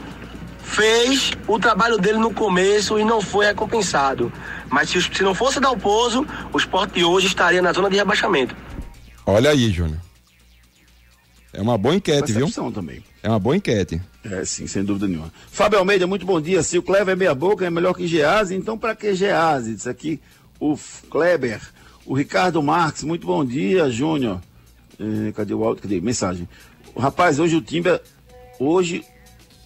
fez 0.59 1.31
o 1.47 1.57
trabalho 1.57 1.97
dele 1.97 2.19
no 2.19 2.31
começo 2.33 2.99
e 2.99 3.03
não 3.03 3.19
foi 3.19 3.47
recompensado. 3.47 4.31
Mas 4.69 4.89
se, 4.89 5.01
se 5.01 5.23
não 5.23 5.33
fosse 5.33 5.59
Dalpozo, 5.59 6.25
o 6.53 6.57
esporte 6.57 7.03
hoje 7.03 7.27
estaria 7.27 7.61
na 7.61 7.73
zona 7.73 7.89
de 7.89 7.95
rebaixamento. 7.95 8.55
Olha 9.25 9.49
aí, 9.49 9.71
Júnior. 9.71 9.99
É 11.53 11.61
uma 11.61 11.77
boa 11.77 11.95
enquete, 11.95 12.31
viu? 12.31 12.49
Também. 12.71 13.03
É 13.21 13.27
uma 13.27 13.39
boa 13.39 13.55
enquete. 13.55 14.01
É, 14.23 14.45
sim, 14.45 14.67
sem 14.67 14.83
dúvida 14.83 15.07
nenhuma. 15.07 15.31
Fábio 15.51 15.79
Almeida, 15.79 16.07
muito 16.07 16.25
bom 16.25 16.39
dia. 16.39 16.63
Se 16.63 16.77
o 16.77 16.83
Kleber 16.83 17.13
é 17.13 17.15
meia 17.15 17.35
boca, 17.35 17.65
é 17.65 17.69
melhor 17.69 17.93
que 17.93 18.07
Gease, 18.07 18.55
então 18.55 18.77
para 18.77 18.95
que 18.95 19.13
Gease? 19.13 19.73
Isso 19.73 19.89
aqui, 19.89 20.19
o 20.59 20.77
Kleber. 21.09 21.61
O 22.05 22.13
Ricardo 22.13 22.63
Marques, 22.63 23.03
muito 23.03 23.27
bom 23.27 23.43
dia, 23.43 23.89
Júnior. 23.89 24.41
É, 24.99 25.31
cadê 25.33 25.53
o 25.53 25.63
áudio? 25.63 25.83
Cadê? 25.83 25.99
Mensagem. 25.99 26.47
Rapaz, 26.97 27.37
hoje 27.37 27.55
o 27.55 27.61
Timba. 27.61 28.01
Hoje 28.59 29.03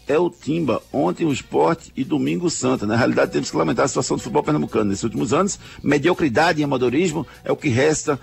é 0.07 0.17
o 0.17 0.29
Timba. 0.29 0.81
Ontem 0.91 1.25
o 1.25 1.31
esporte 1.31 1.91
e 1.95 2.03
domingo 2.03 2.47
o 2.47 2.49
Santa. 2.49 2.85
Na 2.85 2.95
realidade, 2.95 3.31
temos 3.31 3.51
que 3.51 3.57
lamentar 3.57 3.85
a 3.85 3.87
situação 3.87 4.17
do 4.17 4.23
futebol 4.23 4.43
pernambucano. 4.43 4.89
Nesses 4.89 5.03
últimos 5.03 5.33
anos, 5.33 5.59
mediocridade 5.83 6.61
e 6.61 6.63
amadorismo 6.63 7.25
é 7.43 7.51
o 7.51 7.55
que 7.55 7.69
resta 7.69 8.19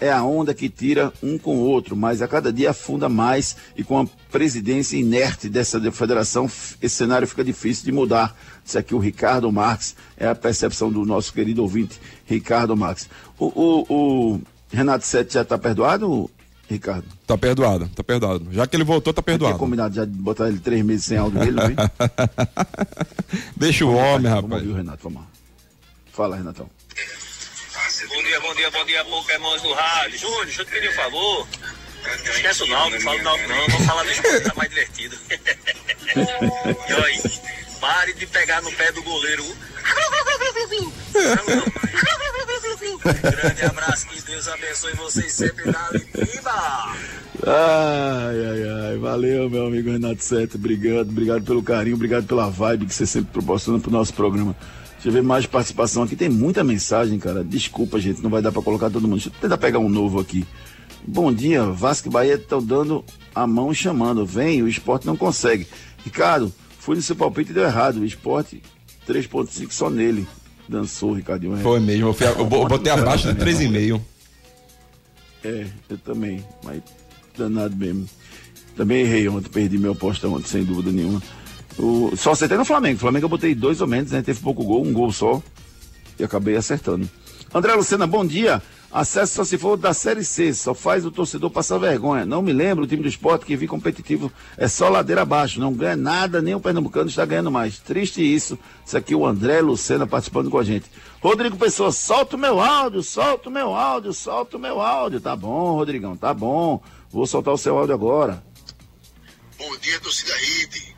é 0.00 0.10
a 0.10 0.22
onda 0.24 0.54
que 0.54 0.68
tira 0.68 1.12
um 1.22 1.36
com 1.36 1.56
o 1.56 1.60
outro, 1.60 1.94
mas 1.94 2.22
a 2.22 2.28
cada 2.28 2.52
dia 2.52 2.70
afunda 2.70 3.08
mais 3.08 3.54
e 3.76 3.84
com 3.84 4.00
a 4.00 4.06
presidência 4.32 4.96
inerte 4.96 5.48
dessa 5.48 5.78
de- 5.78 5.90
federação, 5.90 6.46
esse 6.80 6.94
cenário 6.96 7.28
fica 7.28 7.44
difícil 7.44 7.84
de 7.84 7.92
mudar. 7.92 8.34
Isso 8.64 8.78
aqui 8.78 8.94
o 8.94 8.98
Ricardo 8.98 9.50
Marques, 9.52 9.94
é 10.16 10.26
a 10.28 10.34
percepção 10.34 10.90
do 10.90 11.04
nosso 11.04 11.32
querido 11.32 11.62
ouvinte, 11.62 12.00
Ricardo 12.26 12.76
Marques. 12.76 13.08
O, 13.38 13.46
o- 13.46 13.86
o 14.34 14.40
Renato 14.72 15.06
Sete 15.06 15.34
já 15.34 15.42
está 15.42 15.58
perdoado, 15.58 16.30
Ricardo? 16.68 17.04
Tá 17.26 17.36
perdoado, 17.36 17.88
tá 17.94 18.02
perdoado. 18.04 18.46
Já 18.52 18.66
que 18.66 18.76
ele 18.76 18.84
voltou, 18.84 19.12
tá 19.12 19.20
Tinha 19.20 19.24
perdoado. 19.36 19.58
combinado 19.58 19.94
já 19.94 20.04
de 20.04 20.12
botar 20.12 20.48
ele 20.48 20.60
três 20.60 20.84
meses 20.84 21.04
sem 21.04 21.18
áudio 21.18 21.40
dele, 21.40 21.52
não 21.52 21.64
é? 21.66 21.74
Deixa 23.56 23.84
o 23.84 23.94
homem, 23.94 24.30
Vamos 24.30 24.42
rapaz. 24.42 24.52
ouvir 24.62 24.68
o 24.72 24.76
Renato, 24.76 24.98
vamos 25.02 25.20
lá. 25.22 25.26
Fala, 26.12 26.36
Renatão. 26.36 26.68
Bom 28.08 28.22
dia, 28.22 28.40
bom 28.40 28.54
dia, 28.54 28.70
bom 28.70 28.84
dia, 28.84 29.04
Pokémons 29.04 29.62
do 29.62 29.72
rádio. 29.72 30.18
Júnior, 30.18 30.44
deixa 30.46 30.62
eu 30.62 30.64
te 30.64 30.70
pedir 30.70 30.88
um 30.88 30.94
favor. 30.94 31.46
Esquece 32.24 32.62
o 32.62 32.66
Náutico, 32.66 33.04
não 33.04 33.10
fala 33.10 33.18
do 33.18 33.24
Náutico 33.24 33.48
não, 33.48 33.68
vamos 33.68 33.86
falar 33.86 34.02
do 34.04 34.10
esporte, 34.10 34.40
tá 34.40 34.54
mais 34.56 34.70
divertido. 34.70 35.16
e 36.88 36.92
aí, 36.92 37.22
pare 37.78 38.12
de 38.14 38.26
pegar 38.26 38.62
no 38.62 38.72
pé 38.72 38.90
do 38.92 39.02
goleiro. 39.02 39.44
Grande 43.22 43.64
abraço, 43.64 44.06
que 44.08 44.22
Deus 44.22 44.48
abençoe 44.48 44.94
vocês 44.94 45.32
sempre 45.32 45.70
na 45.70 45.90
Limba. 45.90 46.96
Ai, 47.46 48.46
ai, 48.50 48.88
ai. 48.88 48.98
Valeu, 48.98 49.50
meu 49.50 49.66
amigo 49.66 49.90
Renato 49.90 50.24
Sete. 50.24 50.56
Obrigado, 50.56 51.10
obrigado 51.10 51.44
pelo 51.44 51.62
carinho, 51.62 51.96
obrigado 51.96 52.26
pela 52.26 52.48
vibe 52.48 52.86
que 52.86 52.94
você 52.94 53.06
sempre 53.06 53.32
proporciona 53.32 53.78
pro 53.78 53.90
nosso 53.90 54.14
programa. 54.14 54.56
Deixa 55.02 55.08
eu 55.08 55.12
ver 55.12 55.22
mais 55.22 55.46
participação 55.46 56.02
aqui. 56.02 56.14
Tem 56.14 56.28
muita 56.28 56.62
mensagem, 56.62 57.18
cara. 57.18 57.42
Desculpa, 57.42 57.98
gente, 57.98 58.22
não 58.22 58.28
vai 58.28 58.42
dar 58.42 58.52
pra 58.52 58.60
colocar 58.60 58.90
todo 58.90 59.02
mundo. 59.08 59.14
Deixa 59.14 59.28
eu 59.30 59.40
tentar 59.40 59.56
pegar 59.56 59.78
um 59.78 59.88
novo 59.88 60.20
aqui. 60.20 60.46
Bom 61.06 61.32
dia, 61.32 61.64
Vasco 61.64 62.08
e 62.08 62.10
Bahia 62.10 62.34
estão 62.34 62.62
dando 62.62 63.02
a 63.34 63.46
mão 63.46 63.72
e 63.72 63.74
chamando. 63.74 64.26
Vem, 64.26 64.62
o 64.62 64.68
esporte 64.68 65.06
não 65.06 65.16
consegue. 65.16 65.66
Ricardo, 66.04 66.52
fui 66.78 66.96
no 66.96 67.02
seu 67.02 67.16
palpite 67.16 67.50
e 67.50 67.54
deu 67.54 67.64
errado. 67.64 67.96
O 68.00 68.04
esporte 68.04 68.62
3.5 69.08 69.70
só 69.72 69.88
nele. 69.88 70.26
Dançou, 70.68 71.14
Ricardinho. 71.14 71.56
Foi 71.56 71.80
mesmo. 71.80 72.08
Eu, 72.08 72.12
fui- 72.14 72.26
eu 72.26 72.44
bo- 72.44 72.62
eu 72.62 72.68
botei 72.68 72.92
abaixo 72.92 73.32
de 73.32 73.40
3,5. 73.40 74.00
É, 75.42 75.66
eu 75.88 75.96
também, 75.98 76.44
mas 76.62 76.82
danado 77.36 77.74
mesmo. 77.74 78.06
Também 78.76 79.00
errei 79.00 79.26
ontem, 79.28 79.48
perdi 79.48 79.78
minha 79.78 79.92
aposta 79.92 80.28
ontem, 80.28 80.46
sem 80.46 80.62
dúvida 80.62 80.92
nenhuma. 80.92 81.22
O, 81.80 82.14
só 82.16 82.32
acertei 82.32 82.58
no 82.58 82.64
Flamengo. 82.64 82.96
O 82.96 83.00
Flamengo 83.00 83.24
eu 83.24 83.30
botei 83.30 83.54
dois 83.54 83.80
ou 83.80 83.86
menos, 83.86 84.12
né? 84.12 84.22
Teve 84.22 84.40
pouco 84.40 84.62
gol, 84.64 84.84
um 84.84 84.92
gol 84.92 85.10
só. 85.12 85.42
E 86.18 86.24
acabei 86.24 86.56
acertando. 86.56 87.08
André 87.52 87.74
Lucena, 87.74 88.06
bom 88.06 88.24
dia. 88.24 88.62
Acesso 88.92 89.34
só 89.34 89.44
se 89.44 89.56
for 89.56 89.76
da 89.76 89.94
Série 89.94 90.24
C, 90.24 90.52
só 90.52 90.74
faz 90.74 91.06
o 91.06 91.12
torcedor 91.12 91.48
passar 91.48 91.78
vergonha. 91.78 92.26
Não 92.26 92.42
me 92.42 92.52
lembro 92.52 92.82
o 92.82 92.86
time 92.88 93.02
do 93.02 93.08
esporte 93.08 93.46
que 93.46 93.54
vi 93.54 93.68
competitivo, 93.68 94.32
é 94.56 94.66
só 94.66 94.88
ladeira 94.88 95.22
abaixo, 95.22 95.60
não 95.60 95.72
ganha 95.72 95.94
nada, 95.94 96.42
nem 96.42 96.56
o 96.56 96.60
Pernambucano 96.60 97.08
está 97.08 97.24
ganhando 97.24 97.52
mais. 97.52 97.78
Triste 97.78 98.20
isso. 98.20 98.58
Isso 98.84 98.96
aqui 98.96 99.14
o 99.14 99.24
André 99.24 99.60
Lucena 99.60 100.08
participando 100.08 100.50
com 100.50 100.58
a 100.58 100.64
gente. 100.64 100.90
Rodrigo 101.22 101.56
Pessoa, 101.56 101.92
solta 101.92 102.34
o 102.34 102.38
meu 102.38 102.60
áudio, 102.60 103.00
solta 103.00 103.48
o 103.48 103.52
meu 103.52 103.76
áudio, 103.76 104.12
solta 104.12 104.56
o 104.56 104.60
meu 104.60 104.80
áudio. 104.80 105.20
Tá 105.20 105.36
bom, 105.36 105.76
Rodrigão, 105.76 106.16
tá 106.16 106.34
bom. 106.34 106.82
Vou 107.12 107.26
soltar 107.28 107.54
o 107.54 107.58
seu 107.58 107.78
áudio 107.78 107.94
agora. 107.94 108.42
Bom 109.56 109.76
dia, 109.76 110.00
torcida 110.00 110.34
Hit. 110.34 110.96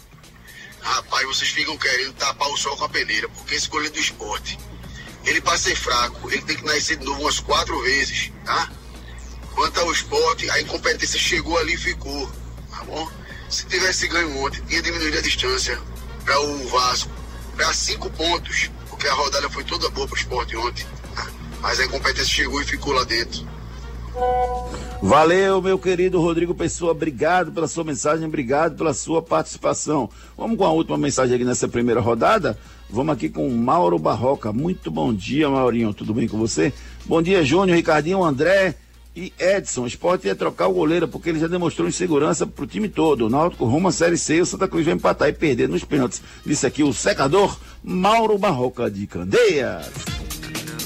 Rapaz, 0.83 1.27
vocês 1.27 1.51
ficam 1.51 1.79
querendo 1.79 2.13
tapar 2.15 2.49
o 2.49 2.57
sol 2.57 2.77
com 2.77 2.85
a 2.85 2.89
peneira, 2.89 3.29
porque 3.31 3.55
esse 3.55 3.69
goleiro 3.69 3.95
do 3.95 4.01
esporte 4.01 4.59
ele 5.25 5.41
para 5.41 5.57
ser 5.57 5.77
fraco, 5.77 6.31
ele 6.31 6.43
tem 6.43 6.57
que 6.57 6.65
nascer 6.65 6.97
de 6.97 7.05
novo 7.05 7.21
umas 7.21 7.39
quatro 7.41 7.81
vezes, 7.83 8.33
tá? 8.45 8.71
Quanto 9.55 9.81
ao 9.81 9.93
esporte, 9.93 10.51
a 10.51 10.61
incompetência 10.61 11.19
chegou 11.19 11.57
ali 11.59 11.75
e 11.75 11.79
ficou, 11.79 12.31
tá 12.71 12.83
bom? 12.85 13.09
Se 13.49 13.67
tivesse 13.67 14.09
ganho 14.09 14.37
ontem, 14.39 14.63
tinha 14.63 14.83
diminuído 14.83 15.19
a 15.19 15.21
distância 15.21 15.81
para 16.25 16.41
o 16.41 16.69
Vasco 16.69 17.11
para 17.55 17.73
cinco 17.73 18.11
pontos, 18.11 18.71
porque 18.89 19.07
a 19.07 19.15
rodada 19.15 19.49
foi 19.51 19.63
toda 19.63 19.89
boa 19.91 20.09
para 20.09 20.17
o 20.17 20.19
esporte 20.19 20.57
ontem, 20.57 20.87
tá? 21.15 21.31
mas 21.61 21.79
a 21.79 21.85
incompetência 21.85 22.35
chegou 22.35 22.61
e 22.61 22.65
ficou 22.65 22.93
lá 22.93 23.05
dentro. 23.05 23.47
Valeu, 25.03 25.61
meu 25.61 25.79
querido 25.79 26.21
Rodrigo 26.21 26.55
Pessoa, 26.55 26.93
obrigado 26.93 27.51
pela 27.51 27.67
sua 27.67 27.83
mensagem, 27.83 28.27
obrigado 28.27 28.77
pela 28.77 28.95
sua 28.95 29.21
participação. 29.21 30.09
Vamos 30.37 30.57
com 30.57 30.65
a 30.65 30.71
última 30.71 30.97
mensagem 30.97 31.35
aqui 31.35 31.45
nessa 31.45 31.67
primeira 31.67 32.01
rodada. 32.01 32.57
Vamos 32.89 33.15
aqui 33.15 33.29
com 33.29 33.49
Mauro 33.51 33.99
Barroca. 33.99 34.53
Muito 34.53 34.91
bom 34.91 35.13
dia, 35.13 35.49
Maurinho. 35.49 35.93
Tudo 35.93 36.15
bem 36.15 36.29
com 36.29 36.39
você? 36.39 36.73
Bom 37.05 37.21
dia, 37.21 37.43
Júnior, 37.43 37.77
Ricardinho, 37.77 38.23
André 38.23 38.77
e 39.17 39.33
Edson. 39.39 39.83
O 39.83 39.87
esporte 39.87 40.27
ia 40.27 40.37
trocar 40.37 40.69
o 40.69 40.75
goleiro 40.75 41.09
porque 41.09 41.31
ele 41.31 41.41
já 41.41 41.49
demonstrou 41.49 41.89
insegurança 41.89 42.47
pro 42.47 42.67
time 42.67 42.89
todo. 42.89 43.31
Náutico 43.31 43.65
rumo 43.65 43.89
à 43.89 43.93
Série 43.93 44.19
C. 44.19 44.41
O 44.41 44.47
Santa 44.47 44.69
Cruz 44.69 44.85
vai 44.85 44.95
empatar 44.95 45.29
e 45.29 45.33
perder 45.33 45.69
nos 45.69 45.85
pênaltis. 45.85 46.23
Disse 46.45 46.67
aqui 46.67 46.83
o 46.83 46.93
secador 46.93 47.59
Mauro 47.83 48.39
Barroca 48.39 48.91
de 48.91 49.07
Candeias. 49.07 50.12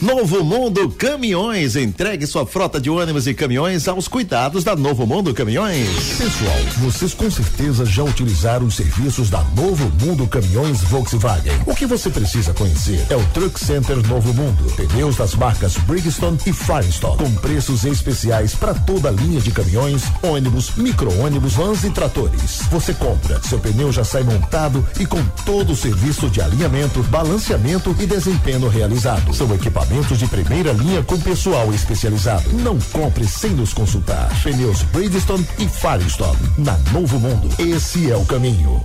Novo 0.02 0.44
Mundo 0.44 0.90
Caminhões. 0.90 1.74
Entregue 1.74 2.26
sua 2.26 2.44
frota 2.46 2.78
de 2.78 2.90
ônibus 2.90 3.26
e 3.26 3.32
caminhões 3.32 3.88
aos 3.88 4.06
cuidados 4.06 4.62
da 4.62 4.76
Novo 4.76 5.06
Mundo 5.06 5.32
Caminhões. 5.32 5.88
Pessoal, 6.18 6.58
vocês 6.78 7.14
com 7.14 7.30
certeza 7.30 7.86
já 7.86 8.02
utilizaram 8.02 8.66
os 8.66 8.76
serviços 8.76 9.30
da 9.30 9.42
Novo 9.56 9.90
Mundo 10.04 10.26
Caminhões 10.26 10.82
Volkswagen. 10.82 11.52
O 11.64 11.74
que 11.74 11.86
você 11.86 12.10
precisa 12.10 12.52
conhecer 12.52 13.06
é 13.08 13.16
o 13.16 13.24
Truck 13.28 13.58
Center 13.58 13.96
Novo 14.06 14.34
Mundo. 14.34 14.64
Pneus 14.76 15.16
das 15.16 15.34
marcas 15.34 15.76
Bridgestone 15.78 16.38
e 16.44 16.52
Firestone, 16.52 17.16
com 17.16 17.34
preços 17.36 17.84
especiais 17.84 18.54
para 18.54 18.74
toda 18.74 19.08
a 19.08 19.12
linha 19.12 19.40
de 19.40 19.50
caminhões, 19.50 20.02
ônibus, 20.22 20.72
micro-ônibus, 20.76 21.54
vans 21.54 21.84
e 21.84 21.90
tratores. 21.90 22.60
Você 22.70 22.92
compra, 22.92 23.40
seu 23.42 23.58
pneu 23.58 23.90
já 23.90 24.04
sai 24.04 24.24
montado 24.24 24.86
e 25.00 25.06
com 25.06 25.24
todo 25.46 25.72
o 25.72 25.76
serviço 25.76 26.28
de 26.28 26.42
alinhamento, 26.42 27.02
balanceamento 27.04 27.96
e 27.98 28.06
desempenho 28.06 28.68
realizado. 28.68 29.32
São 29.34 29.52
equipamentos 29.54 29.85
equipamentos 29.86 30.18
de 30.18 30.26
primeira 30.26 30.72
linha 30.72 31.02
com 31.02 31.18
pessoal 31.18 31.72
especializado. 31.72 32.52
Não 32.52 32.78
compre 32.92 33.26
sem 33.26 33.52
nos 33.52 33.72
consultar. 33.72 34.28
Pneus 34.42 34.82
Bridgestone 34.82 35.46
e 35.58 35.68
Firestone. 35.68 36.38
Na 36.58 36.76
Novo 36.92 37.18
Mundo. 37.18 37.48
Esse 37.58 38.10
é 38.10 38.16
o 38.16 38.24
caminho. 38.24 38.84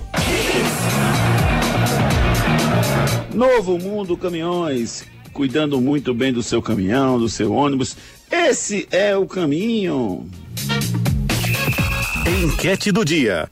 Novo 3.34 3.78
Mundo 3.78 4.16
Caminhões. 4.16 5.04
Cuidando 5.32 5.80
muito 5.80 6.14
bem 6.14 6.32
do 6.32 6.42
seu 6.42 6.62
caminhão, 6.62 7.18
do 7.18 7.28
seu 7.28 7.52
ônibus. 7.52 7.96
Esse 8.30 8.86
é 8.90 9.16
o 9.16 9.26
caminho. 9.26 10.28
Enquete 12.26 12.92
do 12.92 13.04
dia. 13.04 13.50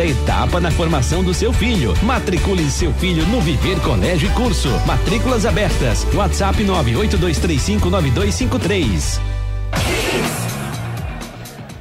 cada 0.00 0.06
etapa 0.06 0.60
na 0.60 0.70
formação 0.70 1.22
do 1.22 1.34
seu 1.34 1.52
filho. 1.52 1.92
Matricule 2.02 2.70
seu 2.70 2.90
filho 2.94 3.26
no 3.26 3.38
Viver 3.40 3.78
Colégio 3.80 4.30
e 4.30 4.32
Curso. 4.32 4.70
Matrículas 4.86 5.44
abertas. 5.44 6.06
WhatsApp 6.14 6.64
982359253. 6.64 9.20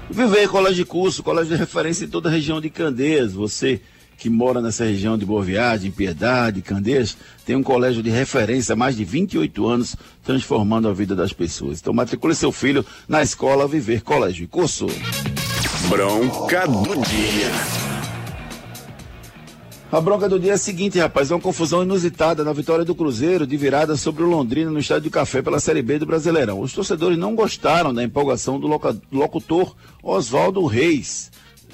Viver 0.10 0.50
Colégio 0.50 0.82
e 0.82 0.86
Curso, 0.86 1.24
colégio 1.24 1.56
de 1.56 1.60
referência 1.60 2.04
em 2.04 2.10
toda 2.10 2.28
a 2.28 2.32
região 2.32 2.60
de 2.60 2.70
Candeias. 2.70 3.32
Você 3.32 3.80
que 4.18 4.30
mora 4.30 4.62
nessa 4.62 4.84
região 4.84 5.18
de 5.18 5.26
Boa 5.26 5.42
Viagem, 5.42 5.90
Piedade, 5.90 6.62
Candeias, 6.62 7.16
tem 7.46 7.56
um 7.56 7.64
colégio 7.64 8.04
de 8.04 8.10
referência 8.10 8.74
há 8.74 8.76
mais 8.76 8.98
de 8.98 9.06
28 9.06 9.66
anos, 9.66 9.96
transformando 10.26 10.90
a 10.90 10.94
vida 10.94 11.16
das 11.16 11.32
pessoas. 11.32 11.80
Então 11.80 11.94
matricule 11.94 12.36
seu 12.36 12.52
filho 12.52 12.86
na 13.08 13.24
escola 13.24 13.66
Viver 13.66 14.02
Colégio 14.02 14.44
e 14.44 14.48
Curso. 14.48 14.88
Bronca 15.88 16.68
do 16.68 17.02
dia. 17.02 17.89
A 19.92 20.00
bronca 20.00 20.30
do 20.30 20.40
dia 20.40 20.52
é 20.52 20.54
a 20.54 20.58
seguinte, 20.58 21.00
rapaz, 21.00 21.32
é 21.32 21.34
uma 21.34 21.42
confusão 21.42 21.82
inusitada 21.82 22.44
na 22.44 22.54
vitória 22.54 22.86
do 22.86 22.94
Cruzeiro 22.94 23.48
de 23.48 23.58
virada 23.58 23.98
sobre 23.98 24.22
o 24.22 24.28
Londrina 24.28 24.70
no 24.70 24.78
Estádio 24.78 25.10
do 25.10 25.10
Café 25.10 25.42
pela 25.42 25.60
Série 25.60 25.82
B 25.82 25.98
do 25.98 26.06
Brasileirão. 26.06 26.60
Os 26.60 26.74
torcedores 26.74 27.18
não 27.18 27.34
gostaram 27.34 27.92
da 27.92 28.04
empolgação 28.04 28.60
do 28.60 28.68
locutor 29.12 29.76
Oswaldo 30.04 30.64
Reis. 30.68 31.32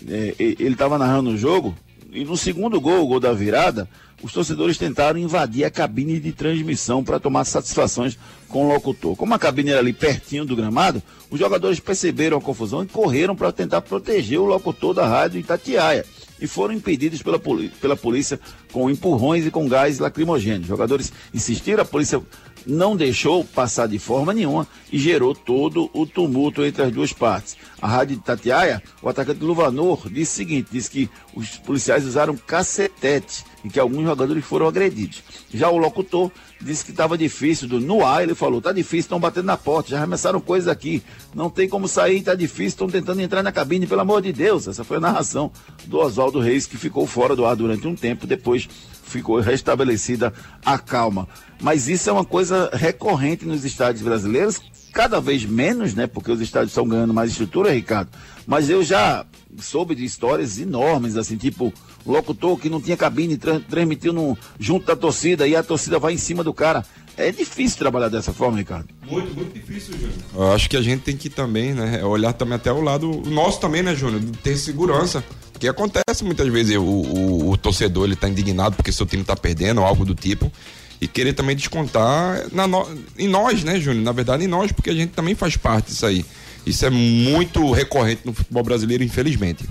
É, 0.08 0.34
ele 0.40 0.72
estava 0.72 0.98
narrando 0.98 1.32
o 1.32 1.38
jogo 1.38 1.76
e 2.10 2.24
no 2.24 2.38
segundo 2.38 2.80
gol, 2.80 3.04
o 3.04 3.08
gol 3.08 3.20
da 3.20 3.34
virada, 3.34 3.86
os 4.24 4.32
torcedores 4.32 4.78
tentaram 4.78 5.20
invadir 5.20 5.66
a 5.66 5.70
cabine 5.70 6.18
de 6.18 6.32
transmissão 6.32 7.04
para 7.04 7.20
tomar 7.20 7.44
satisfações 7.44 8.18
com 8.48 8.66
o 8.66 8.70
locutor. 8.70 9.18
Como 9.18 9.34
a 9.34 9.40
cabine 9.40 9.72
era 9.72 9.82
ali 9.82 9.92
pertinho 9.92 10.46
do 10.46 10.56
gramado, 10.56 11.04
os 11.30 11.38
jogadores 11.38 11.82
perceberam 11.82 12.38
a 12.38 12.42
confusão 12.42 12.82
e 12.82 12.88
correram 12.88 13.36
para 13.36 13.52
tentar 13.52 13.82
proteger 13.82 14.40
o 14.40 14.46
locutor 14.46 14.94
da 14.94 15.06
rádio 15.06 15.42
Itatiaia 15.42 16.06
e 16.46 16.48
foram 16.48 16.74
impedidos 16.74 17.22
pela, 17.22 17.40
pela 17.82 17.96
polícia 17.96 18.40
com 18.72 18.90
empurrões 18.90 19.46
e 19.46 19.52
com 19.52 19.68
gás 19.68 20.00
lacrimogêneo. 20.00 20.66
Jogadores 20.66 21.12
insistiram, 21.34 21.82
a 21.82 21.86
polícia 21.86 22.22
não 22.66 22.96
deixou 22.96 23.44
passar 23.44 23.88
de 23.88 24.00
forma 24.00 24.34
nenhuma 24.34 24.68
e 24.92 24.98
gerou 24.98 25.36
todo 25.36 25.90
o 25.94 26.06
tumulto 26.06 26.64
entre 26.64 26.84
as 26.84 26.92
duas 26.92 27.14
partes. 27.14 27.56
A 27.82 27.88
rádio 27.88 28.18
de 28.18 28.24
Tatiaia, 28.24 28.82
o 29.02 29.10
atacante 29.10 29.44
Luvanor, 29.44 30.10
disse 30.10 30.34
o 30.34 30.36
seguinte, 30.36 30.70
disse 30.72 30.90
que 30.90 31.10
os 31.36 31.58
policiais 31.58 32.06
usaram 32.06 32.36
cacetete 32.36 33.44
e 33.64 33.70
que 33.70 33.80
alguns 33.80 34.04
jogadores 34.04 34.44
foram 34.46 34.68
agredidos. 34.68 35.24
Já 35.54 35.70
o 35.70 35.78
locutor 35.78 36.32
disse 36.62 36.86
que 36.86 36.92
estava 36.92 37.18
difícil, 37.18 37.68
do, 37.68 37.80
no 37.80 38.06
ar 38.06 38.24
ele 38.24 38.36
falou, 38.36 38.62
tá 38.62 38.72
difícil, 38.72 39.00
estão 39.00 39.20
batendo 39.20 39.46
na 39.46 39.58
porta, 39.58 39.90
já 39.90 39.98
arremessaram 39.98 40.40
coisas 40.40 40.68
aqui, 40.68 41.04
não 41.34 41.50
tem 41.50 41.68
como 41.68 41.88
sair, 41.88 42.22
tá 42.22 42.34
difícil, 42.34 42.68
estão 42.68 42.88
tentando 42.90 43.22
entrar 43.22 43.44
na 43.44 43.52
cabine, 43.52 43.88
pelo 43.88 44.02
amor 44.02 44.22
de 44.22 44.32
Deus. 44.32 44.68
Essa 44.68 44.84
foi 44.84 44.98
a 44.98 45.02
narração 45.02 45.52
do 45.86 45.98
Oswaldo 45.98 46.40
Reis, 46.40 46.66
que 46.66 46.78
ficou 46.78 47.06
fora 47.06 47.36
do 47.36 47.46
ar 47.46 47.56
durante 47.56 47.88
um 47.88 47.96
tempo, 47.96 48.26
depois 48.26 48.68
ficou 49.04 49.40
restabelecida 49.40 50.34
a 50.66 50.78
calma. 50.78 51.28
Mas 51.62 51.88
isso 51.88 52.10
é 52.10 52.14
uma 52.14 52.26
coisa 52.26 52.70
recorrente 52.74 53.46
nos 53.46 53.64
estádios 53.64 54.04
brasileiros, 54.04 54.62
cada 54.92 55.20
vez 55.20 55.46
menos, 55.46 55.94
né? 55.94 56.08
Porque 56.08 56.32
os 56.32 56.42
estádios 56.42 56.72
estão 56.72 56.88
ganhando 56.88 57.14
mais 57.14 57.32
estrutura, 57.32 57.74
Ricardo. 57.74 58.10
Mas 58.48 58.70
eu 58.70 58.84
já 58.84 59.26
soube 59.60 59.96
de 59.96 60.04
histórias 60.04 60.58
enormes, 60.58 61.18
assim, 61.18 61.38
tipo, 61.38 61.74
locutor 62.06 62.58
que 62.58 62.70
não 62.70 62.82
tinha 62.82 62.96
cabine, 62.96 63.38
tra 63.38 63.60
transmitiu 63.60 64.14
no, 64.14 64.38
junto 64.60 64.86
da 64.86 64.96
torcida 64.96 65.48
e 65.48 65.56
a 65.56 65.64
torcida 65.64 65.98
vai 66.00 66.14
em 66.14 66.18
cima 66.18 66.44
do 66.44 66.54
cara. 66.54 66.86
É 67.18 67.32
difícil 67.32 67.78
trabalhar 67.78 68.10
dessa 68.10 68.34
forma, 68.34 68.58
Ricardo. 68.58 68.90
Muito, 69.10 69.34
muito 69.34 69.54
difícil, 69.54 69.94
Júnior. 69.94 70.14
Eu 70.36 70.52
acho 70.52 70.70
que 70.70 70.76
a 70.76 70.82
gente 70.82 71.02
tem 71.02 71.16
que 71.16 71.30
também, 71.30 71.74
né, 71.74 72.04
olhar 72.04 72.34
também 72.34 72.56
até 72.56 72.72
o 72.72 72.82
lado 72.82 73.10
nosso 73.26 73.60
também, 73.60 73.82
né, 73.82 73.96
Júnior? 73.96 74.22
Ter 74.44 74.58
segurança 74.58 75.24
Que 75.58 75.68
acontece 75.68 76.24
muitas 76.24 76.48
vezes 76.50 76.76
o, 76.76 76.84
o, 76.84 77.52
o 77.52 77.58
torcedor 77.58 78.06
ele 78.06 78.18
tá 78.18 78.28
indignado 78.28 78.76
porque 78.76 78.92
seu 78.92 79.06
time 79.06 79.24
tá 79.24 79.36
perdendo 79.36 79.80
ou 79.80 79.88
algo 79.88 80.04
do 80.04 80.14
tipo 80.14 80.52
e 81.00 81.08
querer 81.08 81.34
também 81.34 81.56
descontar 81.56 82.48
na 82.52 82.68
no, 82.68 82.88
em 83.18 83.28
nós, 83.28 83.64
né, 83.64 83.80
Júnior? 83.80 84.04
Na 84.04 84.12
verdade, 84.12 84.44
em 84.44 84.48
nós, 84.48 84.72
porque 84.72 84.90
a 84.90 84.94
gente 84.94 85.12
também 85.12 85.36
faz 85.36 85.56
parte 85.56 85.88
disso 85.88 86.06
aí. 86.06 86.26
Isso 86.66 86.86
é 86.86 86.90
muito 86.90 87.72
recorrente 87.72 88.22
no 88.26 88.34
futebol 88.34 88.64
brasileiro, 88.64 89.04
infelizmente. 89.04 89.66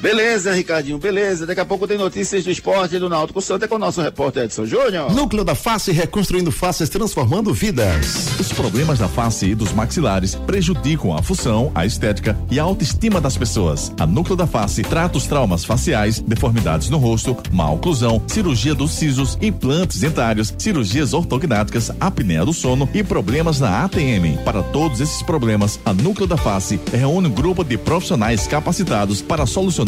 Beleza, 0.00 0.52
Ricardinho, 0.52 0.96
beleza. 0.96 1.44
Daqui 1.44 1.60
a 1.60 1.64
pouco 1.64 1.86
tem 1.86 1.98
notícias 1.98 2.44
do 2.44 2.50
esporte 2.52 2.98
do 3.00 3.08
Náutico 3.08 3.42
Santa 3.42 3.66
com 3.66 3.74
o 3.74 3.78
nosso 3.78 4.00
repórter 4.00 4.44
Edson 4.44 4.64
Júnior. 4.64 5.12
Núcleo 5.12 5.42
da 5.42 5.56
Face 5.56 5.90
reconstruindo 5.90 6.52
faces, 6.52 6.88
transformando 6.88 7.52
vidas. 7.52 8.38
Os 8.38 8.52
problemas 8.52 9.00
da 9.00 9.08
face 9.08 9.46
e 9.46 9.54
dos 9.56 9.72
maxilares 9.72 10.36
prejudicam 10.36 11.16
a 11.16 11.22
função, 11.22 11.72
a 11.74 11.84
estética 11.84 12.38
e 12.48 12.60
a 12.60 12.62
autoestima 12.62 13.20
das 13.20 13.36
pessoas. 13.36 13.92
A 13.98 14.06
Núcleo 14.06 14.36
da 14.36 14.46
Face 14.46 14.82
trata 14.82 15.18
os 15.18 15.26
traumas 15.26 15.64
faciais, 15.64 16.20
deformidades 16.20 16.88
no 16.90 16.98
rosto, 16.98 17.36
má 17.50 17.68
oclusão, 17.68 18.22
cirurgia 18.28 18.76
dos 18.76 18.92
sisos, 18.92 19.36
implantes 19.42 19.98
dentários, 19.98 20.54
cirurgias 20.56 21.12
ortognáticas, 21.12 21.90
apneia 21.98 22.44
do 22.44 22.52
sono 22.52 22.88
e 22.94 23.02
problemas 23.02 23.58
na 23.58 23.84
ATM. 23.84 24.38
Para 24.44 24.62
todos 24.62 25.00
esses 25.00 25.22
problemas, 25.22 25.80
a 25.84 25.92
Núcleo 25.92 26.28
da 26.28 26.36
Face 26.36 26.78
reúne 26.92 27.26
um 27.26 27.32
grupo 27.32 27.64
de 27.64 27.76
profissionais 27.76 28.46
capacitados 28.46 29.20
para 29.20 29.44
solucionar 29.44 29.87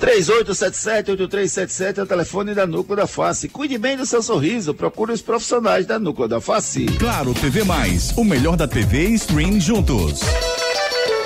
3877-8377 0.00 1.98
é 1.98 2.02
o 2.02 2.06
telefone 2.06 2.54
da 2.54 2.66
Núcleo 2.66 2.96
da 2.96 3.06
Face. 3.06 3.48
Cuide 3.48 3.76
bem 3.76 3.96
do 3.96 4.06
seu 4.06 4.22
sorriso. 4.22 4.72
Procure 4.72 5.12
os 5.12 5.20
profissionais 5.20 5.86
da 5.86 5.98
Núcleo 5.98 6.28
da 6.28 6.40
Face. 6.40 6.86
Claro 6.98 7.34
TV 7.34 7.64
Mais, 7.64 8.16
o 8.16 8.24
melhor 8.24 8.56
da 8.56 8.68
TV 8.68 9.08
e 9.08 9.14
stream 9.14 9.60
juntos. 9.60 10.20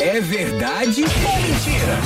É 0.00 0.20
verdade 0.20 1.02
ou 1.02 1.08
mentira? 1.42 1.98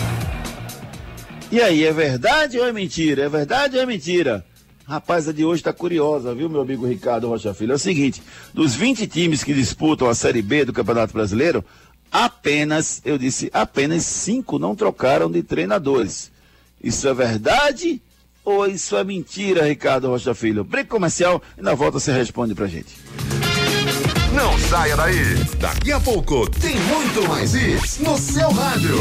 E 1.53 1.63
aí, 1.63 1.85
é 1.85 1.93
verdade 1.93 2.59
ou 2.59 2.67
é 2.67 2.73
mentira? 2.73 3.23
É 3.23 3.29
verdade 3.29 3.77
ou 3.77 3.83
é 3.83 3.87
mentira? 3.87 4.45
Rapaz, 4.85 5.29
a 5.29 5.33
de 5.33 5.45
hoje 5.45 5.63
tá 5.63 5.73
curiosa, 5.73 6.35
viu, 6.35 6.49
meu 6.49 6.61
amigo 6.61 6.87
Ricardo 6.87 7.29
Rocha 7.29 7.55
Filho? 7.55 7.73
É 7.73 7.75
o 7.77 7.79
seguinte, 7.79 8.23
dos 8.53 8.75
20 8.75 9.07
times 9.07 9.43
que 9.43 9.55
disputam 9.55 10.09
a 10.09 10.15
Série 10.15 10.43
B 10.43 10.65
do 10.65 10.73
Campeonato 10.73 11.13
Brasileiro, 11.13 11.65
apenas, 12.11 13.01
eu 13.05 13.17
disse, 13.19 13.51
apenas 13.53 14.05
cinco 14.05 14.59
não 14.59 14.77
trocaram 14.77 15.31
de 15.31 15.43
treinadores. 15.43 16.31
Isso 16.87 17.09
é 17.09 17.13
verdade 17.13 18.01
ou 18.45 18.65
isso 18.65 18.97
é 18.97 19.03
mentira, 19.03 19.67
Ricardo 19.67 20.07
Rocha 20.07 20.33
Filho? 20.33 20.63
Break 20.63 20.89
comercial 20.89 21.43
e 21.59 21.61
na 21.61 21.75
volta 21.75 21.99
você 21.99 22.13
responde 22.13 22.55
pra 22.55 22.69
gente. 22.69 22.97
Não 24.33 24.57
saia 24.57 24.97
daí. 24.97 25.35
Daqui 25.59 25.91
a 25.91 25.99
pouco 25.99 26.49
tem 26.49 26.77
muito 26.77 27.29
mais 27.29 27.55
isso 27.55 28.05
no 28.05 28.17
seu 28.17 28.49
rádio. 28.53 29.01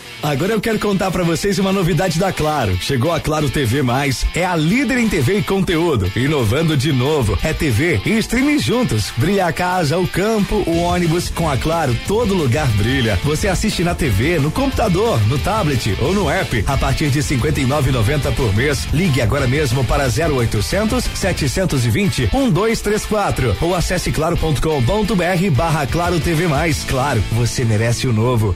Agora 0.23 0.53
eu 0.53 0.61
quero 0.61 0.77
contar 0.77 1.09
para 1.09 1.23
vocês 1.23 1.57
uma 1.57 1.73
novidade 1.73 2.19
da 2.19 2.31
Claro. 2.31 2.77
Chegou 2.79 3.11
a 3.11 3.19
Claro 3.19 3.49
TV 3.49 3.81
Mais, 3.81 4.23
é 4.35 4.45
a 4.45 4.55
líder 4.55 4.99
em 4.99 5.09
TV 5.09 5.39
e 5.39 5.43
conteúdo. 5.43 6.11
Inovando 6.15 6.77
de 6.77 6.93
novo, 6.93 7.37
é 7.43 7.51
TV 7.53 7.99
e 8.05 8.17
streaming 8.19 8.59
juntos. 8.59 9.11
Brilha 9.17 9.47
a 9.47 9.53
casa, 9.53 9.97
o 9.97 10.07
campo, 10.07 10.63
o 10.67 10.77
ônibus. 10.77 11.29
Com 11.29 11.49
a 11.49 11.57
Claro, 11.57 11.97
todo 12.07 12.35
lugar 12.35 12.67
brilha. 12.73 13.17
Você 13.23 13.47
assiste 13.47 13.83
na 13.83 13.95
TV, 13.95 14.37
no 14.37 14.51
computador, 14.51 15.19
no 15.27 15.39
tablet 15.39 15.97
ou 15.99 16.13
no 16.13 16.29
app. 16.29 16.63
A 16.67 16.77
partir 16.77 17.09
de 17.09 17.19
59,90 17.19 18.33
por 18.35 18.55
mês. 18.55 18.87
Ligue 18.93 19.21
agora 19.21 19.47
mesmo 19.47 19.83
para 19.85 20.05
0800 20.05 21.03
720 21.15 22.29
1234 22.31 23.57
ou 23.59 23.73
acesse 23.73 24.11
claro.com.br 24.11 25.51
barra 25.55 25.87
Claro 25.87 26.19
TV 26.19 26.47
Mais. 26.47 26.83
Claro, 26.83 27.23
você 27.31 27.65
merece 27.65 28.07
o 28.07 28.13
novo. 28.13 28.55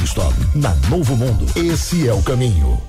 na 0.55 0.73
Novo 0.89 1.15
Mundo. 1.15 1.45
Esse 1.55 2.07
é 2.07 2.13
o 2.13 2.23
caminho. 2.23 2.81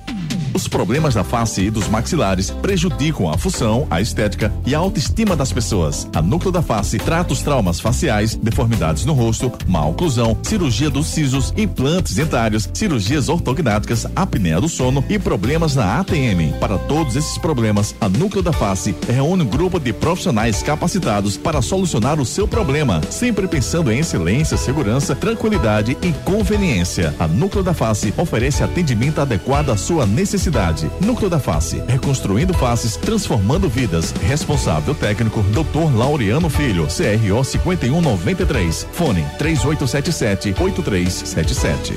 Os 0.53 0.67
problemas 0.67 1.15
da 1.15 1.23
face 1.23 1.63
e 1.63 1.71
dos 1.71 1.87
maxilares 1.87 2.51
prejudicam 2.51 3.27
a 3.27 3.37
função, 3.37 3.87
a 3.89 3.99
estética 3.99 4.53
e 4.67 4.75
a 4.75 4.77
autoestima 4.77 5.35
das 5.35 5.51
pessoas. 5.51 6.07
A 6.13 6.21
Núcleo 6.21 6.51
da 6.51 6.61
Face 6.61 6.99
trata 6.99 7.33
os 7.33 7.41
traumas 7.41 7.79
faciais, 7.79 8.35
deformidades 8.35 9.03
no 9.03 9.13
rosto, 9.13 9.51
má 9.67 9.83
oclusão, 9.83 10.37
cirurgia 10.43 10.91
dos 10.91 11.07
sisos, 11.07 11.51
implantes 11.57 12.13
dentários, 12.13 12.69
cirurgias 12.71 13.29
ortognáticas, 13.29 14.05
apneia 14.15 14.61
do 14.61 14.69
sono 14.69 15.03
e 15.09 15.17
problemas 15.17 15.75
na 15.75 15.99
ATM. 15.99 16.53
Para 16.59 16.77
todos 16.77 17.15
esses 17.15 17.37
problemas, 17.39 17.95
a 17.99 18.07
Núcleo 18.07 18.43
da 18.43 18.53
Face 18.53 18.95
reúne 19.07 19.41
um 19.41 19.47
grupo 19.47 19.79
de 19.79 19.91
profissionais 19.91 20.61
capacitados 20.61 21.35
para 21.35 21.63
solucionar 21.63 22.19
o 22.19 22.25
seu 22.25 22.47
problema, 22.47 23.01
sempre 23.09 23.47
pensando 23.47 23.91
em 23.91 23.99
excelência, 23.99 24.55
segurança, 24.55 25.15
tranquilidade 25.15 25.97
e 26.03 26.11
conveniência. 26.23 27.15
A 27.19 27.27
Núcleo 27.27 27.63
da 27.63 27.73
Face 27.73 28.13
oferece 28.15 28.63
atendimento 28.63 29.19
adequado 29.19 29.71
à 29.71 29.77
sua 29.77 30.05
necessidade 30.05 30.42
felicidade. 30.43 30.91
Núcleo 30.99 31.29
da 31.29 31.39
Face, 31.39 31.81
reconstruindo 31.87 32.53
faces, 32.53 32.97
transformando 32.97 33.69
vidas. 33.69 34.11
Responsável 34.11 34.93
técnico, 34.93 35.41
Dr. 35.43 35.95
Laureano 35.95 36.49
Filho, 36.49 36.87
CRO 36.87 37.43
5193. 37.43 38.87
Fone 38.91 39.25
3877 39.37 40.55
8377. 40.59 41.93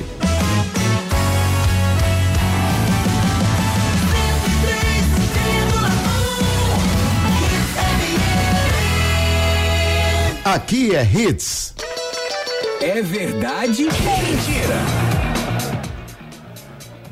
Aqui 10.45 10.95
é 10.95 11.03
Hits. 11.03 11.73
É 12.79 13.01
verdade 13.01 13.83
ou 13.83 14.17
mentira? 14.23 15.06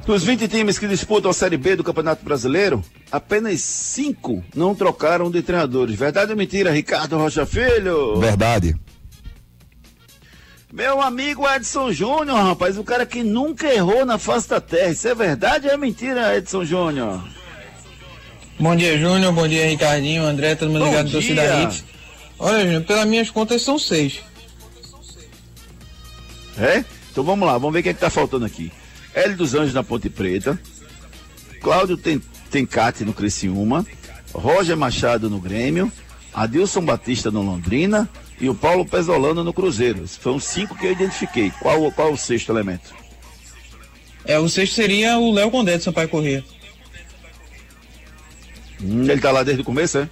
Dos 0.06 0.24
20 0.24 0.47
times 0.47 0.78
que 0.78 0.88
disputam 0.88 1.32
a 1.32 1.34
Série 1.34 1.58
B 1.58 1.76
do 1.76 1.84
Campeonato 1.84 2.24
Brasileiro, 2.24 2.84
apenas 3.12 3.60
cinco 3.62 4.43
não 4.56 4.76
trocaram 4.76 5.32
de 5.32 5.41
treinadores. 5.41 5.95
Verdade 5.95 6.32
ou 6.32 6.38
mentira, 6.38 6.72
Ricardo 6.72 7.18
Rocha 7.18 7.43
Filho? 7.43 8.20
Verdade. 8.20 8.76
Meu 10.72 11.01
amigo 11.01 11.47
Edson 11.49 11.91
Júnior, 11.91 12.38
rapaz, 12.38 12.78
o 12.78 12.84
cara 12.84 13.03
que 13.03 13.24
nunca 13.24 13.74
errou 13.74 14.06
na 14.06 14.20
face 14.20 14.47
da 14.47 14.62
terra. 14.62 14.91
Isso 14.91 15.08
é 15.08 15.16
verdade 15.16 15.68
ou 15.68 15.74
é 15.74 15.78
mentira, 15.78 16.38
Edson 16.38 16.64
Júnior? 16.64 17.24
Bom 18.60 18.76
dia, 18.76 18.99
Júnior. 18.99 19.34
Bom 19.34 19.47
dia, 19.47 19.68
Ricardinho, 19.68 20.24
André, 20.24 20.53
todo 20.53 20.70
mundo 20.70 20.82
Bom 20.82 20.91
ligado 20.91 21.08
do. 21.08 21.14
Torcida 21.14 21.64
Hits. 21.64 21.84
Olha, 22.38 22.62
Júnior, 22.62 22.84
pelas 22.84 23.08
minhas 23.08 23.32
contas 23.32 23.64
são 23.64 23.80
seis. 23.80 24.20
É? 26.60 26.86
Então 27.12 27.24
vamos 27.24 27.47
lá, 27.47 27.53
vamos 27.53 27.74
ver 27.74 27.80
o 27.80 27.84
que 27.84 27.89
é 27.89 27.93
que 27.93 27.99
tá 27.99 28.10
faltando 28.12 28.45
aqui. 28.45 28.72
Hélio 29.16 29.38
dos 29.38 29.55
Anjos 29.55 29.74
na 29.74 29.84
Ponte 29.84 30.09
Preta, 30.09 30.59
Cláudio 31.61 31.95
Ten- 31.97 32.22
Tencati 32.51 33.03
no 33.05 33.13
Criciúma, 33.13 33.86
Roger 34.34 34.76
Machado 34.78 35.30
no 35.30 35.39
Grêmio, 35.39 35.91
Adilson 36.34 36.82
Batista 36.82 37.32
no 37.32 37.41
Londrina 37.41 38.09
e 38.39 38.49
o 38.49 38.53
Paulo 38.55 38.86
Pesolano 38.86 39.43
no 39.43 39.53
Cruzeiro. 39.53 40.03
Esses 40.03 40.18
foram 40.18 40.39
cinco 40.39 40.76
que 40.78 40.86
eu 40.86 40.91
identifiquei. 40.91 41.49
Qual, 41.61 41.89
qual 41.93 42.11
o 42.11 42.18
sexto 42.18 42.51
elemento? 42.51 42.93
É, 44.26 44.38
o 44.38 44.49
sexto 44.49 44.74
seria 44.76 45.18
o 45.18 45.32
Léo 45.32 45.49
Condé 45.49 45.78
do 45.78 45.84
Sampaio 45.84 46.09
Corrêa. 46.09 46.43
Hum, 48.84 49.03
ele 49.09 49.22
tá 49.22 49.32
lá 49.32 49.43
desde 49.43 49.61
o 49.61 49.66
começo, 49.66 49.97
é? 49.99 50.09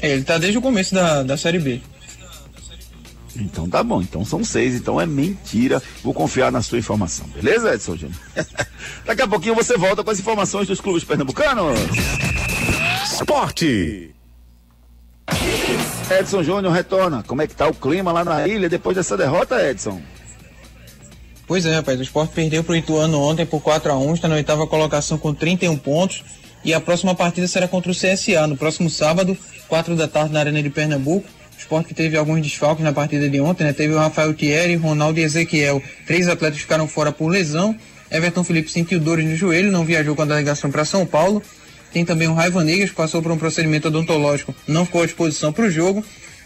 É, 0.00 0.12
ele 0.12 0.24
tá 0.24 0.38
desde 0.38 0.56
o 0.56 0.62
começo 0.62 0.94
da, 0.94 1.22
da 1.22 1.36
Série 1.36 1.58
B. 1.58 1.82
Então 3.38 3.68
tá 3.68 3.82
bom, 3.82 4.02
então 4.02 4.24
são 4.24 4.42
seis, 4.44 4.74
então 4.74 5.00
é 5.00 5.06
mentira. 5.06 5.82
Vou 6.02 6.12
confiar 6.12 6.50
na 6.50 6.60
sua 6.60 6.78
informação, 6.78 7.26
beleza, 7.28 7.74
Edson 7.74 7.96
Júnior? 7.96 8.18
Daqui 9.06 9.22
a 9.22 9.28
pouquinho 9.28 9.54
você 9.54 9.76
volta 9.76 10.02
com 10.02 10.10
as 10.10 10.18
informações 10.18 10.66
dos 10.66 10.80
clubes 10.80 11.04
pernambucanos. 11.04 11.78
Esporte. 13.04 14.14
Edson 16.10 16.42
Júnior 16.42 16.72
retorna. 16.72 17.22
Como 17.22 17.42
é 17.42 17.46
que 17.46 17.54
tá 17.54 17.68
o 17.68 17.74
clima 17.74 18.12
lá 18.12 18.24
na 18.24 18.46
ilha 18.48 18.68
depois 18.68 18.96
dessa 18.96 19.16
derrota, 19.16 19.62
Edson? 19.62 20.00
Pois 21.46 21.64
é, 21.64 21.74
rapaz, 21.74 21.98
o 21.98 22.02
Sport 22.02 22.30
perdeu 22.32 22.62
pro 22.62 22.76
Ituano 22.76 23.20
ontem 23.20 23.46
por 23.46 23.60
4 23.62 23.90
a 23.90 23.98
1 23.98 24.14
está 24.14 24.28
na 24.28 24.34
oitava 24.34 24.66
colocação 24.66 25.16
com 25.16 25.32
31 25.32 25.76
pontos. 25.78 26.24
E 26.64 26.74
a 26.74 26.80
próxima 26.80 27.14
partida 27.14 27.46
será 27.46 27.68
contra 27.68 27.90
o 27.90 27.94
CSA, 27.94 28.46
no 28.46 28.56
próximo 28.56 28.90
sábado, 28.90 29.36
4 29.68 29.96
da 29.96 30.08
tarde, 30.08 30.32
na 30.32 30.40
Arena 30.40 30.62
de 30.62 30.68
Pernambuco. 30.68 31.26
O 31.58 31.60
Sport 31.60 31.88
que 31.88 31.94
teve 31.94 32.16
alguns 32.16 32.40
desfalques 32.40 32.84
na 32.84 32.92
partida 32.92 33.28
de 33.28 33.40
ontem, 33.40 33.64
né? 33.64 33.72
Teve 33.72 33.92
o 33.92 33.98
Rafael 33.98 34.32
Thierry, 34.32 34.76
Ronaldo 34.76 35.18
e 35.18 35.24
Ezequiel. 35.24 35.82
Três 36.06 36.28
atletas 36.28 36.60
ficaram 36.60 36.86
fora 36.86 37.10
por 37.10 37.26
lesão. 37.26 37.76
Everton 38.10 38.44
Felipe 38.44 38.70
sentiu 38.70 39.00
dores 39.00 39.26
no 39.26 39.34
joelho, 39.34 39.72
não 39.72 39.84
viajou 39.84 40.14
com 40.14 40.22
a 40.22 40.24
delegação 40.24 40.70
para 40.70 40.84
São 40.84 41.04
Paulo. 41.04 41.42
Tem 41.92 42.04
também 42.04 42.28
o 42.28 42.32
Raiva 42.32 42.62
Negas, 42.62 42.90
que 42.90 42.96
passou 42.96 43.20
por 43.20 43.32
um 43.32 43.36
procedimento 43.36 43.88
odontológico, 43.88 44.54
não 44.68 44.86
ficou 44.86 45.02
à 45.02 45.06
disposição 45.06 45.52
para 45.52 45.64
o 45.64 45.70
jogo. 45.70 46.04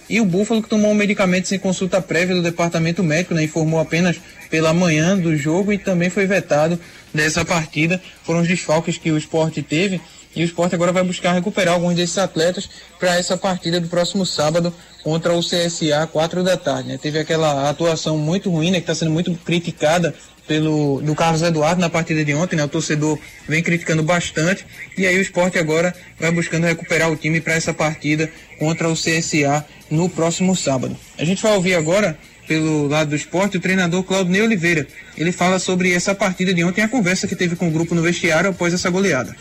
E 0.08 0.18
o 0.18 0.24
Búfalo, 0.24 0.62
que 0.62 0.68
tomou 0.68 0.90
um 0.90 0.94
medicamento 0.94 1.46
sem 1.46 1.58
consulta 1.58 2.00
prévia 2.00 2.34
do 2.34 2.42
departamento 2.42 3.02
médico, 3.02 3.34
né, 3.34 3.44
informou 3.44 3.80
apenas 3.80 4.16
pela 4.50 4.72
manhã 4.72 5.16
do 5.16 5.36
jogo 5.36 5.72
e 5.72 5.78
também 5.78 6.10
foi 6.10 6.26
vetado 6.26 6.78
dessa 7.12 7.44
partida. 7.44 8.00
Foram 8.22 8.40
os 8.40 8.48
desfalques 8.48 8.96
que 8.96 9.10
o 9.10 9.18
esporte 9.18 9.62
teve. 9.62 10.00
E 10.34 10.42
o 10.42 10.44
esporte 10.44 10.74
agora 10.74 10.92
vai 10.92 11.02
buscar 11.02 11.32
recuperar 11.32 11.74
alguns 11.74 11.94
desses 11.94 12.18
atletas 12.18 12.68
para 12.98 13.16
essa 13.16 13.36
partida 13.36 13.80
do 13.80 13.88
próximo 13.88 14.24
sábado 14.24 14.72
contra 15.02 15.34
o 15.34 15.40
CSA, 15.40 16.06
4 16.10 16.42
da 16.42 16.56
tarde. 16.56 16.88
né. 16.88 16.98
Teve 16.98 17.18
aquela 17.18 17.68
atuação 17.68 18.16
muito 18.16 18.50
ruim, 18.50 18.70
né, 18.70 18.78
que 18.78 18.84
está 18.84 18.94
sendo 18.94 19.10
muito 19.10 19.34
criticada 19.44 20.14
pelo 20.46 21.00
do 21.00 21.14
Carlos 21.14 21.42
Eduardo 21.42 21.80
na 21.80 21.88
partida 21.88 22.24
de 22.24 22.34
ontem, 22.34 22.56
né? 22.56 22.64
O 22.64 22.68
torcedor 22.68 23.18
vem 23.48 23.62
criticando 23.62 24.02
bastante 24.02 24.66
e 24.98 25.06
aí 25.06 25.16
o 25.16 25.22
esporte 25.22 25.58
agora 25.58 25.94
vai 26.18 26.30
buscando 26.32 26.66
recuperar 26.66 27.10
o 27.10 27.16
time 27.16 27.40
para 27.40 27.54
essa 27.54 27.72
partida 27.72 28.30
contra 28.58 28.88
o 28.88 28.94
CSA 28.94 29.64
no 29.90 30.08
próximo 30.08 30.56
sábado. 30.56 30.96
A 31.16 31.24
gente 31.24 31.42
vai 31.42 31.54
ouvir 31.54 31.74
agora 31.74 32.18
pelo 32.46 32.88
lado 32.88 33.10
do 33.10 33.16
esporte 33.16 33.56
o 33.56 33.60
treinador 33.60 34.02
Claudinei 34.02 34.42
Oliveira. 34.42 34.86
Ele 35.16 35.32
fala 35.32 35.58
sobre 35.58 35.92
essa 35.92 36.14
partida 36.14 36.52
de 36.52 36.64
ontem 36.64 36.82
a 36.82 36.88
conversa 36.88 37.28
que 37.28 37.36
teve 37.36 37.54
com 37.56 37.68
o 37.68 37.70
grupo 37.70 37.94
no 37.94 38.02
vestiário 38.02 38.50
após 38.50 38.74
essa 38.74 38.90
goleada. 38.90 39.34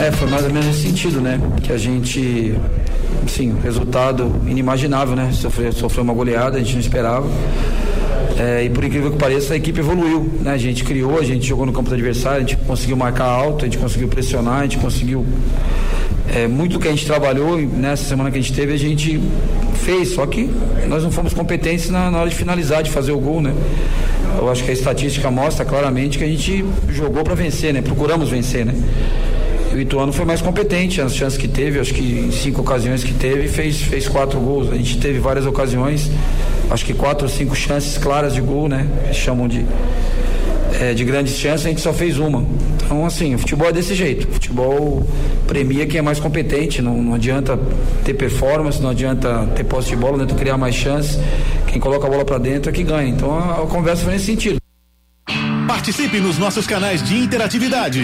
É, 0.00 0.10
foi 0.12 0.28
mais 0.28 0.44
ou 0.44 0.50
menos 0.50 0.66
nesse 0.66 0.80
sentido, 0.80 1.20
né? 1.20 1.38
Que 1.62 1.72
a 1.74 1.76
gente, 1.76 2.54
assim, 3.22 3.54
resultado 3.62 4.34
inimaginável, 4.46 5.14
né? 5.14 5.30
Sofreu, 5.30 5.70
sofreu 5.72 6.02
uma 6.02 6.14
goleada, 6.14 6.56
a 6.56 6.60
gente 6.60 6.72
não 6.72 6.80
esperava. 6.80 7.28
É, 8.38 8.64
e 8.64 8.70
por 8.70 8.82
incrível 8.82 9.10
que 9.10 9.18
pareça, 9.18 9.52
a 9.52 9.56
equipe 9.58 9.78
evoluiu, 9.78 10.26
né? 10.40 10.52
A 10.52 10.56
gente 10.56 10.84
criou, 10.84 11.18
a 11.18 11.22
gente 11.22 11.46
jogou 11.46 11.66
no 11.66 11.72
campo 11.72 11.90
do 11.90 11.94
adversário, 11.94 12.38
a 12.38 12.40
gente 12.40 12.56
conseguiu 12.56 12.96
marcar 12.96 13.26
alto, 13.26 13.66
a 13.66 13.68
gente 13.68 13.76
conseguiu 13.76 14.08
pressionar, 14.08 14.60
a 14.60 14.62
gente 14.62 14.78
conseguiu 14.78 15.26
é, 16.34 16.48
muito 16.48 16.78
que 16.78 16.88
a 16.88 16.90
gente 16.90 17.04
trabalhou 17.04 17.58
nessa 17.58 18.04
semana 18.04 18.30
que 18.30 18.38
a 18.38 18.40
gente 18.40 18.54
teve, 18.54 18.72
a 18.72 18.78
gente 18.78 19.20
fez, 19.74 20.14
só 20.14 20.24
que 20.24 20.48
nós 20.88 21.02
não 21.02 21.10
fomos 21.10 21.34
competentes 21.34 21.90
na, 21.90 22.10
na 22.10 22.20
hora 22.20 22.30
de 22.30 22.36
finalizar, 22.36 22.82
de 22.82 22.90
fazer 22.90 23.12
o 23.12 23.18
gol, 23.18 23.42
né? 23.42 23.52
Eu 24.38 24.50
acho 24.50 24.64
que 24.64 24.70
a 24.70 24.72
estatística 24.72 25.30
mostra 25.30 25.62
claramente 25.62 26.16
que 26.16 26.24
a 26.24 26.26
gente 26.26 26.64
jogou 26.88 27.22
para 27.22 27.34
vencer, 27.34 27.74
né? 27.74 27.82
Procuramos 27.82 28.30
vencer, 28.30 28.64
né? 28.64 28.74
O 29.72 29.78
Ituano 29.78 30.12
foi 30.12 30.24
mais 30.24 30.42
competente, 30.42 31.00
as 31.00 31.14
chances 31.14 31.38
que 31.38 31.46
teve, 31.46 31.78
acho 31.78 31.94
que 31.94 32.02
em 32.02 32.32
cinco 32.32 32.60
ocasiões 32.60 33.04
que 33.04 33.14
teve, 33.14 33.46
fez, 33.46 33.80
fez 33.80 34.08
quatro 34.08 34.40
gols. 34.40 34.70
A 34.72 34.76
gente 34.76 34.98
teve 34.98 35.20
várias 35.20 35.46
ocasiões, 35.46 36.10
acho 36.68 36.84
que 36.84 36.92
quatro 36.92 37.26
ou 37.26 37.32
cinco 37.32 37.54
chances 37.54 37.96
claras 37.96 38.34
de 38.34 38.40
gol, 38.40 38.68
né? 38.68 38.88
Chamam 39.12 39.46
de, 39.46 39.64
é, 40.80 40.92
de 40.92 41.04
grandes 41.04 41.36
chances, 41.38 41.66
a 41.66 41.68
gente 41.68 41.80
só 41.80 41.92
fez 41.92 42.18
uma. 42.18 42.44
Então, 42.84 43.06
assim, 43.06 43.36
o 43.36 43.38
futebol 43.38 43.68
é 43.68 43.72
desse 43.72 43.94
jeito. 43.94 44.28
O 44.28 44.32
futebol 44.32 45.06
premia 45.46 45.86
quem 45.86 45.98
é 46.00 46.02
mais 46.02 46.18
competente, 46.18 46.82
não, 46.82 47.00
não 47.00 47.14
adianta 47.14 47.56
ter 48.04 48.14
performance, 48.14 48.82
não 48.82 48.90
adianta 48.90 49.48
ter 49.54 49.62
posse 49.62 49.90
de 49.90 49.96
bola, 49.96 50.16
não 50.16 50.24
adianta 50.24 50.40
criar 50.40 50.56
mais 50.56 50.74
chances. 50.74 51.16
Quem 51.68 51.78
coloca 51.78 52.08
a 52.08 52.10
bola 52.10 52.24
para 52.24 52.38
dentro 52.38 52.70
é 52.70 52.72
que 52.72 52.82
ganha. 52.82 53.08
Então 53.08 53.32
a, 53.32 53.62
a 53.62 53.66
conversa 53.66 54.02
foi 54.02 54.14
nesse 54.14 54.26
sentido. 54.26 54.58
Participe 55.68 56.18
nos 56.18 56.38
nossos 56.38 56.66
canais 56.66 57.00
de 57.00 57.16
interatividade. 57.16 58.02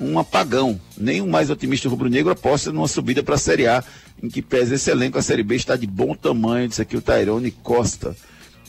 um 0.00 0.18
apagão. 0.18 0.80
Nem 0.96 1.20
o 1.20 1.26
mais 1.26 1.50
otimista 1.50 1.88
rubro-negro 1.88 2.32
aposta 2.32 2.72
numa 2.72 2.88
subida 2.88 3.22
para 3.22 3.34
a 3.34 3.38
Série 3.38 3.66
A, 3.66 3.82
em 4.22 4.28
que 4.28 4.42
pesa 4.42 4.74
esse 4.74 4.90
elenco, 4.90 5.18
a 5.18 5.22
Série 5.22 5.42
B 5.42 5.56
está 5.56 5.76
de 5.76 5.86
bom 5.86 6.14
tamanho. 6.14 6.68
Disse 6.68 6.82
aqui 6.82 6.96
o 6.96 7.02
Tairone 7.02 7.50
Costa. 7.50 8.16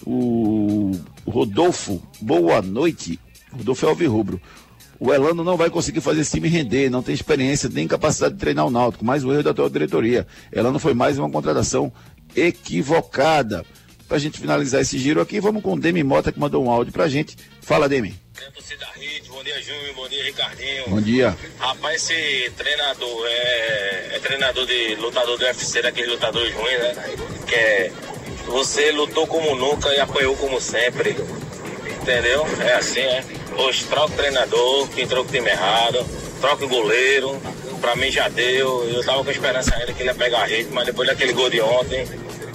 O 0.06 0.92
Rodolfo, 1.26 2.02
boa 2.22 2.62
noite. 2.62 3.20
Rodolfo 3.52 3.86
é 3.86 3.90
alvirrubro. 3.90 4.42
O 5.00 5.14
Elano 5.14 5.46
não 5.46 5.56
vai 5.56 5.70
conseguir 5.70 6.02
fazer 6.02 6.22
esse 6.22 6.32
time 6.32 6.50
render, 6.50 6.90
não 6.90 7.02
tem 7.02 7.16
experiência 7.16 7.70
nem 7.70 7.88
capacidade 7.88 8.34
de 8.34 8.40
treinar 8.40 8.68
o 8.68 8.70
Náutico, 8.70 9.06
mais 9.06 9.24
o 9.24 9.32
erro 9.32 9.44
da 9.44 9.52
atual 9.52 9.70
diretoria. 9.70 10.28
Elano 10.52 10.78
foi 10.78 10.94
mais 10.94 11.18
uma 11.18 11.30
contratação 11.30 11.92
equivocada. 12.36 13.66
Pra 14.10 14.18
gente 14.18 14.40
finalizar 14.40 14.82
esse 14.82 14.98
giro 14.98 15.22
aqui, 15.22 15.40
vamos 15.40 15.62
com 15.62 15.74
o 15.74 15.80
Demi 15.80 16.04
Mota 16.04 16.32
que 16.32 16.40
mandou 16.40 16.66
um 16.66 16.72
áudio 16.72 16.92
pra 16.92 17.08
gente. 17.08 17.38
Fala, 17.62 17.88
Demi. 17.88 18.20
Bom 19.28 19.44
dia, 19.44 19.62
Júnior. 19.62 19.94
Bom 19.94 20.10
dia, 20.10 20.24
Ricardinho. 20.24 20.84
Bom 20.88 21.00
dia. 21.00 21.38
Rapaz, 21.60 22.10
esse 22.10 22.50
treinador 22.58 23.28
é, 23.28 24.16
é 24.16 24.20
treinador 24.20 24.66
de 24.66 24.96
lutador 24.96 25.38
do 25.38 25.46
UFC, 25.46 25.84
daqueles 25.84 26.10
lutadores 26.10 26.52
ruins, 26.56 26.80
né? 26.80 26.96
Que 27.48 27.56
é. 27.56 27.92
Você 28.48 28.92
lutou 28.92 29.28
como 29.28 29.54
nunca 29.56 29.94
e 29.94 30.00
apanhou 30.00 30.36
como 30.38 30.60
sempre. 30.60 31.16
Entendeu? 32.02 32.48
É 32.62 32.74
assim, 32.74 33.02
é. 33.02 33.24
Hoje 33.60 33.86
troca 33.86 34.12
o 34.12 34.18
treinador, 34.18 34.88
que 34.90 35.02
entrou 35.04 35.24
com 35.24 35.30
o 35.30 35.34
time 35.34 35.52
errado, 35.52 36.04
troca 36.42 36.66
o 36.66 36.68
goleiro. 36.68 37.40
Pra 37.80 37.96
mim 37.96 38.10
já 38.10 38.28
deu. 38.28 38.90
Eu 38.90 39.06
tava 39.06 39.24
com 39.24 39.30
esperança 39.30 39.76
ainda 39.76 39.94
que 39.94 40.02
ele 40.02 40.10
ia 40.10 40.16
pegar 40.16 40.46
ritmo, 40.46 40.74
mas 40.74 40.88
depois 40.88 41.08
daquele 41.08 41.32
gol 41.32 41.50
de 41.50 41.62
ontem, 41.62 42.08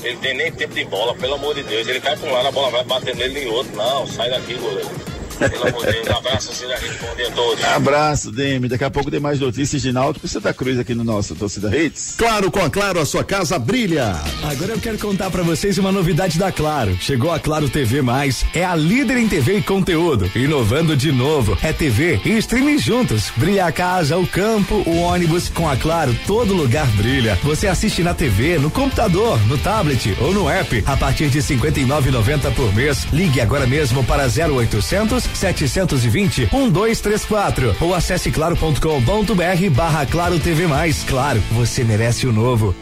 ele 0.04 0.16
tem 0.18 0.34
nem 0.34 0.52
tempo 0.52 0.74
de 0.74 0.84
bola, 0.84 1.14
pelo 1.14 1.34
amor 1.34 1.54
de 1.54 1.62
Deus. 1.62 1.88
Ele 1.88 2.00
cai 2.00 2.16
pra 2.16 2.28
um 2.28 2.32
lado, 2.32 2.48
a 2.48 2.52
bola 2.52 2.70
vai 2.70 2.84
bater 2.84 3.16
nele 3.16 3.44
e 3.44 3.48
outro. 3.48 3.74
Não, 3.74 4.06
sai 4.06 4.30
daqui, 4.30 4.54
goleiro. 4.54 5.13
Pelo 5.38 5.68
amor 5.68 5.86
de 5.86 5.92
Deus, 5.92 6.08
um 6.08 6.16
abraço, 6.16 6.54
Cida 6.54 6.76
Rede, 6.76 6.94
bom 7.00 7.16
dia 7.16 7.28
a 7.28 7.30
todos. 7.32 7.64
Abraço, 7.64 8.30
Demi. 8.32 8.68
Daqui 8.68 8.84
a 8.84 8.90
pouco 8.90 9.10
tem 9.10 9.20
mais 9.20 9.40
notícias 9.40 9.82
de 9.82 9.92
Náutico 9.92 10.26
e 10.26 10.28
Santa 10.28 10.52
Cruz 10.54 10.78
aqui 10.78 10.94
no 10.94 11.04
nosso 11.04 11.34
Torcida 11.34 11.76
Hits. 11.76 12.14
Claro, 12.16 12.50
com 12.50 12.60
a 12.60 12.70
Claro, 12.70 13.00
a 13.00 13.06
sua 13.06 13.24
casa 13.24 13.58
brilha. 13.58 14.14
Agora 14.42 14.72
eu 14.72 14.80
quero 14.80 14.98
contar 14.98 15.30
pra 15.30 15.42
vocês 15.42 15.78
uma 15.78 15.90
novidade 15.92 16.38
da 16.38 16.52
Claro. 16.52 16.96
Chegou 17.00 17.32
a 17.32 17.38
Claro 17.38 17.68
TV 17.68 18.02
Mais, 18.02 18.44
é 18.54 18.64
a 18.64 18.74
líder 18.74 19.16
em 19.16 19.28
TV 19.28 19.58
e 19.58 19.62
conteúdo. 19.62 20.30
Inovando 20.34 20.96
de 20.96 21.10
novo, 21.10 21.56
é 21.62 21.72
TV 21.72 22.20
e 22.24 22.38
streaming 22.38 22.78
juntos. 22.78 23.32
Brilha 23.36 23.66
a 23.66 23.72
casa, 23.72 24.16
o 24.16 24.26
campo, 24.26 24.82
o 24.86 24.98
ônibus. 24.98 25.48
Com 25.48 25.68
a 25.68 25.76
Claro, 25.76 26.16
todo 26.26 26.54
lugar 26.54 26.86
brilha. 26.92 27.38
Você 27.42 27.66
assiste 27.66 28.02
na 28.02 28.14
TV, 28.14 28.58
no 28.58 28.70
computador, 28.70 29.38
no 29.46 29.58
tablet 29.58 30.16
ou 30.20 30.32
no 30.32 30.48
app. 30.48 30.82
A 30.86 30.96
partir 30.96 31.28
de 31.28 31.40
R$ 31.40 31.44
59,90 31.56 32.54
por 32.54 32.74
mês. 32.74 33.06
Ligue 33.12 33.40
agora 33.40 33.66
mesmo 33.66 34.04
para 34.04 34.26
0800 34.26 35.23
720 35.34 36.48
1234 36.52 37.76
ou 37.80 37.94
acesse 37.94 38.30
claro.com.br 38.30 39.70
barra 39.74 40.06
Claro 40.06 40.38
TV 40.38 40.66
Mais. 40.66 41.04
Claro, 41.04 41.40
você 41.52 41.84
merece 41.84 42.26
o 42.26 42.32
novo. 42.32 42.74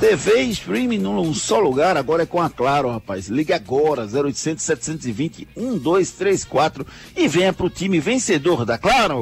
TV 0.00 0.42
e 0.42 0.50
streaming 0.50 0.98
num 0.98 1.32
só 1.32 1.58
lugar, 1.58 1.96
agora 1.96 2.24
é 2.24 2.26
com 2.26 2.40
a 2.40 2.50
Claro, 2.50 2.90
rapaz. 2.90 3.28
Ligue 3.28 3.52
agora, 3.52 4.02
0800 4.02 4.62
720 4.62 5.48
1234 5.56 6.86
e 7.16 7.26
venha 7.26 7.52
pro 7.52 7.70
time 7.70 7.98
vencedor 8.00 8.64
da 8.64 8.76
Claro. 8.76 9.20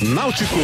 Náutico. 0.00 0.56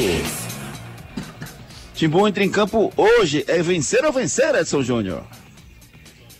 Timbu 1.94 2.28
entra 2.28 2.44
em 2.44 2.49
campo 2.51 2.92
hoje. 2.97 3.44
É 3.49 3.62
vencer 3.62 4.05
ou 4.05 4.12
vencer, 4.12 4.55
Edson 4.55 4.82
Júnior? 4.82 5.24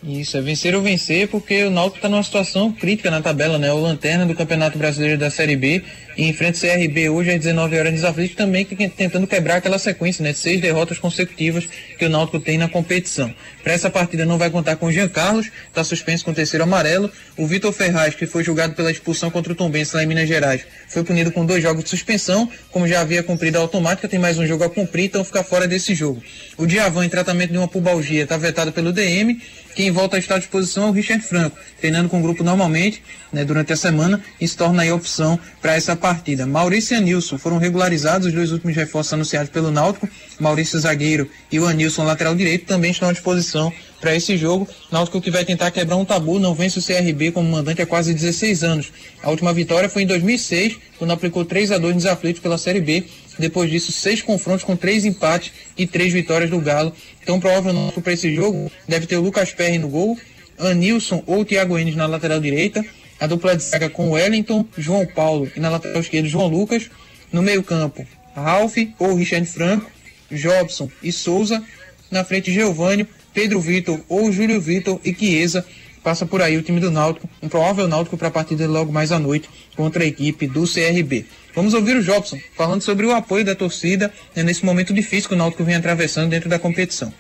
Isso, 0.05 0.37
é 0.37 0.41
vencer 0.41 0.75
ou 0.75 0.83
vencer, 0.83 1.27
porque 1.27 1.65
o 1.65 1.71
Náutico 1.71 1.97
está 1.97 2.09
numa 2.09 2.23
situação 2.23 2.71
crítica 2.71 3.11
na 3.11 3.21
tabela, 3.21 3.59
né? 3.59 3.73
O 3.73 3.81
lanterna 3.81 4.25
do 4.25 4.35
Campeonato 4.35 4.79
Brasileiro 4.79 5.19
da 5.19 5.31
Série 5.31 5.57
B 5.57 5.83
e 6.17 6.29
enfrenta 6.29 6.59
o 6.59 6.61
CRB 6.61 7.09
hoje 7.09 7.31
às 7.31 7.41
19 7.41 7.77
horas 7.79 7.93
desaflitos 7.93 8.37
também 8.37 8.65
que- 8.65 8.89
tentando 8.89 9.27
quebrar 9.27 9.57
aquela 9.57 9.79
sequência, 9.79 10.23
né? 10.23 10.33
De 10.33 10.39
seis 10.39 10.61
derrotas 10.61 10.99
consecutivas 10.99 11.67
que 11.99 12.05
o 12.05 12.09
Náutico 12.09 12.39
tem 12.39 12.57
na 12.57 12.69
competição. 12.69 13.35
Para 13.65 13.73
essa 13.73 13.91
partida 13.91 14.25
não 14.25 14.39
vai 14.39 14.49
contar 14.49 14.77
com 14.77 14.87
o 14.87 14.93
Jean 14.93 15.09
Carlos, 15.09 15.51
está 15.67 15.83
suspenso 15.83 16.25
com 16.25 16.31
o 16.31 16.35
terceiro 16.35 16.63
amarelo. 16.63 17.11
O 17.37 17.47
Vitor 17.47 17.73
Ferraz, 17.73 18.15
que 18.15 18.27
foi 18.27 18.45
julgado 18.45 18.75
pela 18.75 18.91
expulsão 18.93 19.29
contra 19.31 19.53
o 19.55 19.57
Tombense 19.57 19.97
lá 19.97 20.05
em 20.05 20.07
Minas 20.07 20.29
Gerais, 20.29 20.65
foi 20.89 21.03
punido 21.03 21.33
com 21.33 21.45
dois 21.45 21.61
jogos 21.63 21.83
de 21.83 21.91
suspensão, 21.91 22.49
como 22.71 22.87
já 22.87 23.01
havia 23.01 23.25
cumprido 23.25 23.59
a 23.59 23.61
automática, 23.63 24.07
tem 24.07 24.21
mais 24.21 24.39
um 24.39 24.47
jogo 24.47 24.63
a 24.63 24.71
cumprir, 24.71 25.07
então 25.07 25.25
fica 25.25 25.43
fora 25.43 25.67
desse 25.67 25.95
jogo. 25.97 26.23
O 26.57 26.65
Diavan, 26.65 27.05
em 27.05 27.09
tratamento 27.09 27.51
de 27.51 27.59
uma 27.59 27.67
pubalgia, 27.67 28.23
está 28.23 28.37
vetado 28.37 28.71
pelo 28.73 28.93
DM. 28.93 29.41
Quem 29.77 29.91
volta 29.91 30.17
a 30.17 30.19
estar 30.19 30.37
à 30.37 30.39
disposição 30.39 30.87
é 30.87 30.89
o 30.89 30.91
Richard 30.91 31.23
Franco, 31.23 31.55
treinando 31.79 32.09
com 32.09 32.19
o 32.19 32.23
grupo 32.23 32.43
normalmente 32.43 33.03
né, 33.31 33.45
durante 33.45 33.75
a 33.75 33.77
semana 33.77 34.23
e 34.41 34.49
se 34.49 34.57
torna 34.57 34.83
aí 34.83 34.91
opção 34.91 35.39
para 35.61 35.75
essa 35.75 35.95
partida. 35.95 36.47
Maurício 36.47 36.95
e 36.95 36.97
Anilson 36.97 37.37
foram 37.37 37.59
regularizados, 37.59 38.27
os 38.27 38.33
dois 38.33 38.53
últimos 38.53 38.75
reforços 38.75 39.13
anunciados 39.13 39.51
pelo 39.51 39.71
Náutico. 39.71 40.09
Maurício 40.41 40.81
zagueiro 40.81 41.29
e 41.53 41.61
o 41.61 41.67
Anilson 41.67 42.05
lateral 42.05 42.35
direito 42.35 42.65
também 42.65 42.91
estão 42.91 43.11
à 43.11 43.13
disposição 43.13 43.71
para 44.01 44.17
esse 44.17 44.35
jogo. 44.39 44.67
Náutico 44.91 45.21
que 45.21 45.31
vai 45.31 45.45
tentar 45.45 45.71
quebrar 45.71 45.97
um 45.97 46.07
tabu, 46.07 46.39
não 46.39 46.55
vence 46.55 46.79
o 46.79 46.83
CRB 46.83 47.33
como 47.33 47.51
mandante 47.51 47.83
há 47.83 47.87
quase 47.87 48.15
16 48.15 48.65
anos. 48.65 48.91
A 49.23 49.29
última 49.29 49.53
vitória 49.53 49.91
foi 49.91 50.05
em 50.05 50.07
2006, 50.07 50.79
quando 50.99 51.11
aplicou 51.11 51.45
3 51.45 51.73
a 51.73 51.79
2 51.79 51.97
nos 51.97 52.07
aflitos 52.07 52.41
pela 52.41 52.57
Série 52.57 52.81
B. 52.81 53.05
Depois 53.39 53.71
disso, 53.71 53.93
seis 53.93 54.23
confrontos 54.23 54.65
com 54.65 54.77
três 54.77 55.05
empates 55.05 55.53
e 55.77 55.87
três 55.87 56.13
vitórias 56.13 56.51
do 56.51 56.61
Galo. 56.61 56.93
Então, 57.23 57.39
provavelmente 57.39 58.01
para 58.01 58.13
esse 58.13 58.35
jogo 58.35 58.71
deve 58.89 59.07
ter 59.07 59.17
o 59.17 59.21
Lucas 59.21 59.53
Perry 59.53 59.79
no 59.79 59.89
gol, 59.89 60.19
Anilson 60.59 61.23
ou 61.27 61.45
Thiago 61.45 61.79
Enes 61.79 61.95
na 61.95 62.07
lateral 62.07 62.41
direita, 62.41 62.85
a 63.21 63.27
dupla 63.27 63.57
de 63.57 63.63
zaga 63.63 63.91
com 63.91 64.11
Wellington, 64.11 64.67
João 64.77 65.07
Paulo 65.07 65.51
e 65.57 65.61
na 65.61 65.69
lateral 65.69 66.01
esquerda 66.01 66.29
João 66.29 66.49
Lucas. 66.49 66.91
No 67.33 67.43
meio-campo, 67.43 68.07
Ralph 68.35 68.77
ou 68.99 69.15
Richard 69.15 69.47
Franco, 69.47 69.91
Jobson 70.31 70.91
e 71.03 71.11
Souza. 71.11 71.63
Na 72.11 72.25
frente, 72.25 72.53
Geovânio, 72.53 73.07
Pedro 73.35 73.61
Vitor 73.61 74.01
ou 74.09 74.31
Júlio 74.31 74.61
Vitor 74.61 75.01
e 75.05 75.15
Chiesa. 75.15 75.67
Passa 76.03 76.25
por 76.25 76.41
aí 76.41 76.57
o 76.57 76.63
time 76.63 76.79
do 76.79 76.91
Náutico, 76.91 77.29
um 77.43 77.49
provável 77.49 77.89
Náutico 77.89 78.17
para 78.17 78.29
a 78.29 78.31
partida 78.31 78.69
logo 78.69 78.93
mais 78.93 79.11
à 79.11 79.19
noite 79.19 79.51
contra 79.75 80.05
a 80.05 80.07
equipe 80.07 80.47
do 80.47 80.63
CRB. 80.63 81.27
Vamos 81.57 81.73
ouvir 81.73 81.97
o 81.97 82.03
Jobson 82.03 82.39
falando 82.55 82.83
sobre 82.83 83.07
o 83.07 83.13
apoio 83.15 83.43
da 83.43 83.55
torcida 83.55 84.13
né, 84.37 84.43
nesse 84.43 84.63
momento 84.63 84.93
difícil 84.93 85.27
que 85.27 85.35
o 85.35 85.39
Náutico 85.39 85.65
vem 85.65 85.75
atravessando 85.75 86.29
dentro 86.29 86.51
da 86.51 86.59
competição. 86.59 87.11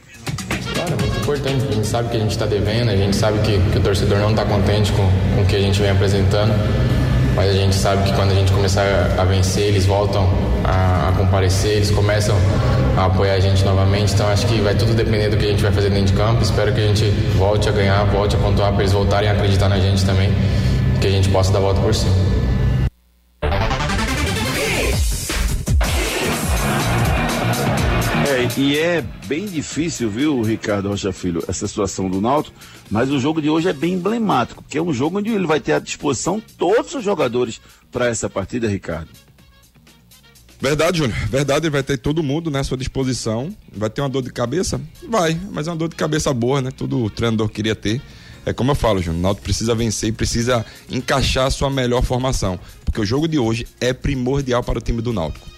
Claro, 0.74 0.92
é 0.92 1.00
muito 1.00 1.18
importante. 1.18 1.64
A 1.66 1.72
gente 1.72 1.86
sabe 1.86 2.10
que 2.10 2.16
a 2.18 2.20
gente 2.20 2.32
está 2.32 2.44
devendo, 2.44 2.90
a 2.90 2.96
gente 2.96 3.16
sabe 3.16 3.38
que, 3.38 3.58
que 3.72 3.78
o 3.78 3.80
torcedor 3.80 4.18
não 4.18 4.32
está 4.32 4.44
contente 4.44 4.92
com, 4.92 5.10
com 5.34 5.40
o 5.40 5.46
que 5.46 5.56
a 5.56 5.58
gente 5.58 5.80
vem 5.80 5.88
apresentando, 5.88 6.52
mas 7.34 7.48
a 7.48 7.54
gente 7.54 7.74
sabe 7.74 8.04
que 8.04 8.14
quando 8.14 8.32
a 8.32 8.34
gente 8.34 8.52
começar 8.52 8.84
a 9.16 9.24
vencer, 9.24 9.68
eles 9.68 9.86
voltam 9.86 10.28
a, 10.62 11.08
a 11.08 11.12
comparecer, 11.12 11.76
eles 11.76 11.90
começam 11.90 12.36
a 12.94 13.06
apoiar 13.06 13.36
a 13.36 13.40
gente 13.40 13.64
novamente. 13.64 14.12
Então 14.12 14.28
acho 14.28 14.46
que 14.46 14.60
vai 14.60 14.74
tudo 14.74 14.92
depender 14.92 15.30
do 15.30 15.38
que 15.38 15.46
a 15.46 15.48
gente 15.48 15.62
vai 15.62 15.72
fazer 15.72 15.88
dentro 15.88 16.08
de 16.08 16.12
campo. 16.12 16.42
Espero 16.42 16.74
que 16.74 16.80
a 16.82 16.86
gente 16.86 17.08
volte 17.38 17.70
a 17.70 17.72
ganhar, 17.72 18.04
volte 18.04 18.36
a 18.36 18.38
pontuar 18.38 18.70
para 18.70 18.82
eles 18.82 18.92
voltarem 18.92 19.30
a 19.30 19.32
acreditar 19.32 19.70
na 19.70 19.80
gente 19.80 20.04
também, 20.04 20.30
que 21.00 21.06
a 21.06 21.10
gente 21.10 21.30
possa 21.30 21.50
dar 21.50 21.58
a 21.58 21.62
volta 21.62 21.80
por 21.80 21.94
cima. 21.94 22.35
E 28.56 28.78
é 28.78 29.02
bem 29.26 29.44
difícil, 29.46 30.08
viu, 30.08 30.40
Ricardo 30.40 30.88
Rocha 30.88 31.12
Filho, 31.12 31.44
essa 31.46 31.68
situação 31.68 32.08
do 32.08 32.20
Náutico, 32.20 32.56
mas 32.90 33.10
o 33.10 33.18
jogo 33.18 33.42
de 33.42 33.50
hoje 33.50 33.68
é 33.68 33.72
bem 33.72 33.94
emblemático, 33.94 34.62
porque 34.62 34.78
é 34.78 34.82
um 34.82 34.94
jogo 34.94 35.18
onde 35.18 35.30
ele 35.30 35.46
vai 35.46 35.60
ter 35.60 35.72
à 35.72 35.78
disposição 35.78 36.42
todos 36.56 36.94
os 36.94 37.04
jogadores 37.04 37.60
para 37.92 38.06
essa 38.06 38.30
partida, 38.30 38.66
Ricardo. 38.66 39.10
Verdade, 40.58 40.98
Júnior. 40.98 41.18
Verdade, 41.28 41.66
ele 41.66 41.72
vai 41.72 41.82
ter 41.82 41.98
todo 41.98 42.22
mundo 42.22 42.50
né, 42.50 42.60
à 42.60 42.64
sua 42.64 42.78
disposição. 42.78 43.54
Vai 43.70 43.90
ter 43.90 44.00
uma 44.00 44.08
dor 44.08 44.22
de 44.22 44.32
cabeça? 44.32 44.80
Vai, 45.06 45.38
mas 45.52 45.68
é 45.68 45.70
uma 45.70 45.76
dor 45.76 45.90
de 45.90 45.96
cabeça 45.96 46.32
boa, 46.32 46.62
né? 46.62 46.70
Todo 46.70 47.10
treinador 47.10 47.50
queria 47.50 47.74
ter. 47.74 48.00
É 48.46 48.54
como 48.54 48.70
eu 48.70 48.74
falo, 48.74 49.02
Júnior, 49.02 49.18
o 49.18 49.22
Náutico 49.22 49.44
precisa 49.44 49.74
vencer 49.74 50.08
e 50.08 50.12
precisa 50.12 50.64
encaixar 50.88 51.46
a 51.46 51.50
sua 51.50 51.68
melhor 51.68 52.02
formação. 52.02 52.58
Porque 52.84 53.00
o 53.00 53.04
jogo 53.04 53.28
de 53.28 53.38
hoje 53.38 53.66
é 53.80 53.92
primordial 53.92 54.62
para 54.62 54.78
o 54.78 54.80
time 54.80 55.02
do 55.02 55.12
Náutico. 55.12 55.55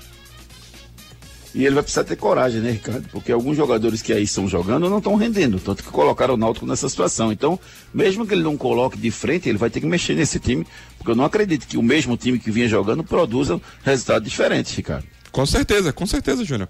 E 1.59 1.66
ele 1.66 1.74
vai 1.74 1.82
precisar 1.82 2.04
ter 2.04 2.14
coragem, 2.14 2.61
né, 2.61 2.70
Ricardo? 2.70 3.09
Porque 3.11 3.32
alguns 3.32 3.56
jogadores 3.56 4.00
que 4.00 4.12
aí 4.12 4.22
estão 4.22 4.46
jogando 4.46 4.88
não 4.88 4.98
estão 4.98 5.16
rendendo, 5.16 5.59
tanto 5.59 5.82
que 5.82 5.90
colocaram 5.90 6.34
o 6.34 6.36
Náutico 6.36 6.64
nessa 6.64 6.88
situação. 6.88 7.32
Então, 7.32 7.59
mesmo 7.92 8.24
que 8.24 8.32
ele 8.32 8.44
não 8.44 8.56
coloque 8.56 8.96
de 8.96 9.11
frente, 9.11 9.48
ele 9.48 9.59
vai 9.59 9.68
ter 9.68 9.80
que 9.80 9.86
mexer 9.86 10.14
nesse 10.14 10.38
time, 10.38 10.64
porque 10.96 11.11
eu 11.11 11.16
não 11.16 11.24
acredito 11.24 11.66
que 11.66 11.76
o 11.76 11.82
mesmo 11.82 12.16
time 12.16 12.38
que 12.38 12.48
vinha 12.52 12.68
jogando 12.68 13.02
produza 13.02 13.61
resultados 13.82 14.28
diferentes, 14.30 14.72
Ricardo. 14.72 15.04
Com 15.32 15.44
certeza, 15.44 15.92
com 15.92 16.06
certeza, 16.06 16.44
Júnior. 16.44 16.68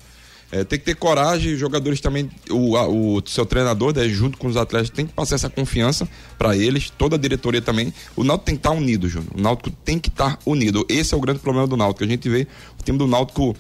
É, 0.51 0.65
tem 0.65 0.79
que 0.79 0.87
ter 0.87 0.95
coragem, 0.95 1.53
os 1.53 1.61
jogadores 1.61 2.01
também, 2.01 2.31
o, 2.51 2.75
a- 2.75 2.89
o 2.89 3.23
seu 3.27 3.45
treinador, 3.45 3.95
né, 3.95 4.09
junto 4.09 4.39
com 4.39 4.47
os 4.47 4.57
atletas, 4.57 4.89
tem 4.89 5.05
que 5.07 5.13
passar 5.13 5.35
essa 5.35 5.51
confiança 5.51 6.09
para 6.39 6.57
eles, 6.57 6.89
toda 6.89 7.17
a 7.17 7.19
diretoria 7.19 7.61
também. 7.61 7.93
O 8.17 8.25
Náutico 8.25 8.47
tem 8.47 8.55
que 8.55 8.61
estar 8.61 8.71
unido, 8.71 9.07
Júnior. 9.07 9.33
O 9.37 9.41
Náutico 9.43 9.69
tem 9.85 9.99
que 9.99 10.09
estar 10.09 10.39
unido. 10.47 10.87
Esse 10.89 11.13
é 11.13 11.17
o 11.19 11.21
grande 11.21 11.41
problema 11.41 11.67
do 11.69 11.77
Náutico. 11.77 12.03
A 12.05 12.07
gente 12.07 12.27
vê 12.31 12.47
o 12.81 12.83
time 12.83 12.97
do 12.97 13.07
Náutico. 13.07 13.55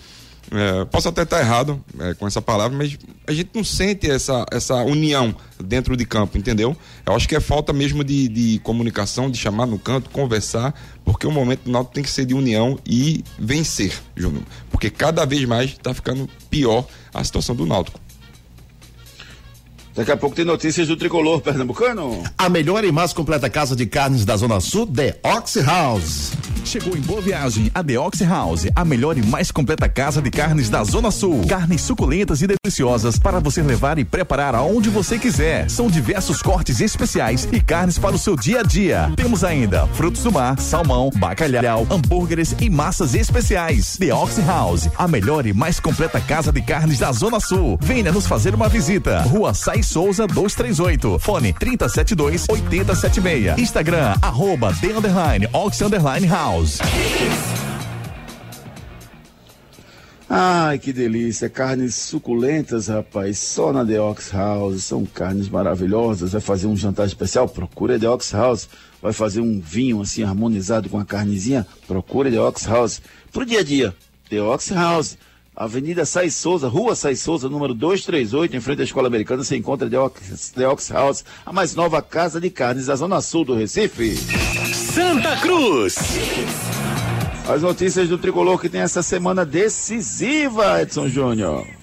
É, 0.50 0.84
posso 0.86 1.08
até 1.08 1.22
estar 1.22 1.40
errado 1.40 1.82
é, 2.00 2.14
com 2.14 2.26
essa 2.26 2.40
palavra, 2.40 2.76
mas 2.76 2.96
a 3.26 3.32
gente 3.32 3.50
não 3.54 3.62
sente 3.62 4.10
essa, 4.10 4.46
essa 4.50 4.76
união 4.82 5.34
dentro 5.62 5.96
de 5.96 6.06
campo, 6.06 6.38
entendeu? 6.38 6.76
Eu 7.04 7.14
acho 7.14 7.28
que 7.28 7.36
é 7.36 7.40
falta 7.40 7.72
mesmo 7.72 8.02
de, 8.02 8.28
de 8.28 8.58
comunicação, 8.60 9.30
de 9.30 9.38
chamar 9.38 9.66
no 9.66 9.78
canto, 9.78 10.10
conversar, 10.10 10.74
porque 11.04 11.26
o 11.26 11.32
momento 11.32 11.64
do 11.64 11.70
Náutico 11.70 11.94
tem 11.94 12.02
que 12.02 12.10
ser 12.10 12.24
de 12.24 12.34
união 12.34 12.78
e 12.86 13.22
vencer, 13.38 13.92
Júnior. 14.16 14.42
Porque 14.70 14.90
cada 14.90 15.24
vez 15.24 15.44
mais 15.44 15.70
está 15.70 15.92
ficando 15.92 16.28
pior 16.48 16.86
a 17.12 17.22
situação 17.22 17.54
do 17.54 17.66
Náutico. 17.66 18.00
Daqui 19.98 20.12
a 20.12 20.16
pouco 20.16 20.36
tem 20.36 20.44
notícias 20.44 20.86
do 20.86 20.96
tricolor 20.96 21.40
pernambucano. 21.40 22.22
A 22.38 22.48
melhor 22.48 22.84
e 22.84 22.92
mais 22.92 23.12
completa 23.12 23.50
casa 23.50 23.74
de 23.74 23.84
carnes 23.84 24.24
da 24.24 24.36
Zona 24.36 24.60
Sul, 24.60 24.86
The 24.86 25.18
Ox 25.24 25.56
House. 25.56 26.30
Chegou 26.64 26.96
em 26.96 27.00
Boa 27.00 27.20
Viagem 27.20 27.70
a 27.74 27.82
The 27.82 27.98
Ox 27.98 28.20
House, 28.20 28.68
a 28.76 28.84
melhor 28.84 29.16
e 29.18 29.22
mais 29.22 29.50
completa 29.50 29.88
casa 29.88 30.22
de 30.22 30.30
carnes 30.30 30.68
da 30.68 30.84
Zona 30.84 31.10
Sul. 31.10 31.46
Carnes 31.48 31.80
suculentas 31.80 32.42
e 32.42 32.46
deliciosas 32.46 33.18
para 33.18 33.40
você 33.40 33.60
levar 33.60 33.98
e 33.98 34.04
preparar 34.04 34.54
aonde 34.54 34.88
você 34.88 35.18
quiser. 35.18 35.68
São 35.68 35.88
diversos 35.88 36.42
cortes 36.42 36.80
especiais 36.80 37.48
e 37.50 37.60
carnes 37.60 37.98
para 37.98 38.14
o 38.14 38.18
seu 38.18 38.36
dia 38.36 38.60
a 38.60 38.62
dia. 38.62 39.10
Temos 39.16 39.42
ainda 39.42 39.86
frutos 39.88 40.22
do 40.22 40.30
mar, 40.30 40.60
salmão, 40.60 41.10
bacalhau, 41.16 41.86
hambúrgueres 41.90 42.54
e 42.60 42.70
massas 42.70 43.14
especiais. 43.14 43.96
The 43.96 44.14
Ox 44.14 44.38
House, 44.46 44.88
a 44.96 45.08
melhor 45.08 45.44
e 45.44 45.52
mais 45.52 45.80
completa 45.80 46.20
casa 46.20 46.52
de 46.52 46.60
carnes 46.62 46.98
da 46.98 47.10
Zona 47.10 47.40
Sul. 47.40 47.78
Venha 47.80 48.12
nos 48.12 48.26
fazer 48.26 48.54
uma 48.54 48.68
visita. 48.68 49.22
Rua 49.22 49.54
Sai 49.54 49.82
Souza 49.88 50.26
238. 50.26 51.18
Fone 51.18 51.52
372 51.54 52.46
8076. 52.48 53.58
Instagram, 53.58 54.14
arroba 54.20 54.72
The 54.74 54.92
Underline 54.92 55.48
Ox 55.52 55.80
Underline 55.80 56.26
House. 56.26 56.78
Ai, 60.30 60.78
que 60.78 60.92
delícia. 60.92 61.48
Carnes 61.48 61.94
suculentas, 61.94 62.88
rapaz. 62.88 63.38
Só 63.38 63.72
na 63.72 63.82
The 63.82 63.98
Ox 63.98 64.30
House. 64.30 64.84
São 64.84 65.06
carnes 65.06 65.48
maravilhosas. 65.48 66.32
Vai 66.32 66.40
fazer 66.42 66.66
um 66.66 66.76
jantar 66.76 67.06
especial? 67.06 67.48
Procura 67.48 67.96
a 67.96 67.98
The 67.98 68.10
Ox 68.10 68.32
House. 68.32 68.68
Vai 69.00 69.14
fazer 69.14 69.40
um 69.40 69.58
vinho 69.58 70.02
assim 70.02 70.22
harmonizado 70.22 70.90
com 70.90 70.98
a 70.98 71.04
carnezinha? 71.04 71.66
Procura 71.86 72.28
a 72.28 72.32
The 72.32 72.40
Ox 72.40 72.64
House. 72.66 73.00
Pro 73.32 73.46
dia 73.46 73.60
a 73.60 73.64
dia, 73.64 73.94
The 74.28 74.42
Ox 74.42 74.68
House. 74.68 75.16
Avenida 75.60 76.06
Sai 76.06 76.30
Souza, 76.30 76.68
Rua 76.68 76.94
Sai 76.94 77.16
Souza, 77.16 77.48
número 77.48 77.74
238, 77.74 78.56
em 78.56 78.60
frente 78.60 78.82
à 78.82 78.84
Escola 78.84 79.08
Americana, 79.08 79.42
você 79.42 79.56
encontra 79.56 79.90
The 79.90 79.98
Ox, 79.98 80.52
The 80.54 80.68
Ox 80.68 80.88
House, 80.90 81.24
a 81.44 81.52
mais 81.52 81.74
nova 81.74 82.00
casa 82.00 82.40
de 82.40 82.48
carnes 82.48 82.86
da 82.86 82.94
Zona 82.94 83.20
Sul 83.20 83.44
do 83.44 83.56
Recife. 83.56 84.14
Santa 84.72 85.36
Cruz. 85.38 85.96
As 87.48 87.60
notícias 87.60 88.08
do 88.08 88.16
tricolor 88.16 88.60
que 88.60 88.68
tem 88.68 88.82
essa 88.82 89.02
semana 89.02 89.44
decisiva, 89.44 90.80
Edson 90.80 91.08
Júnior. 91.08 91.77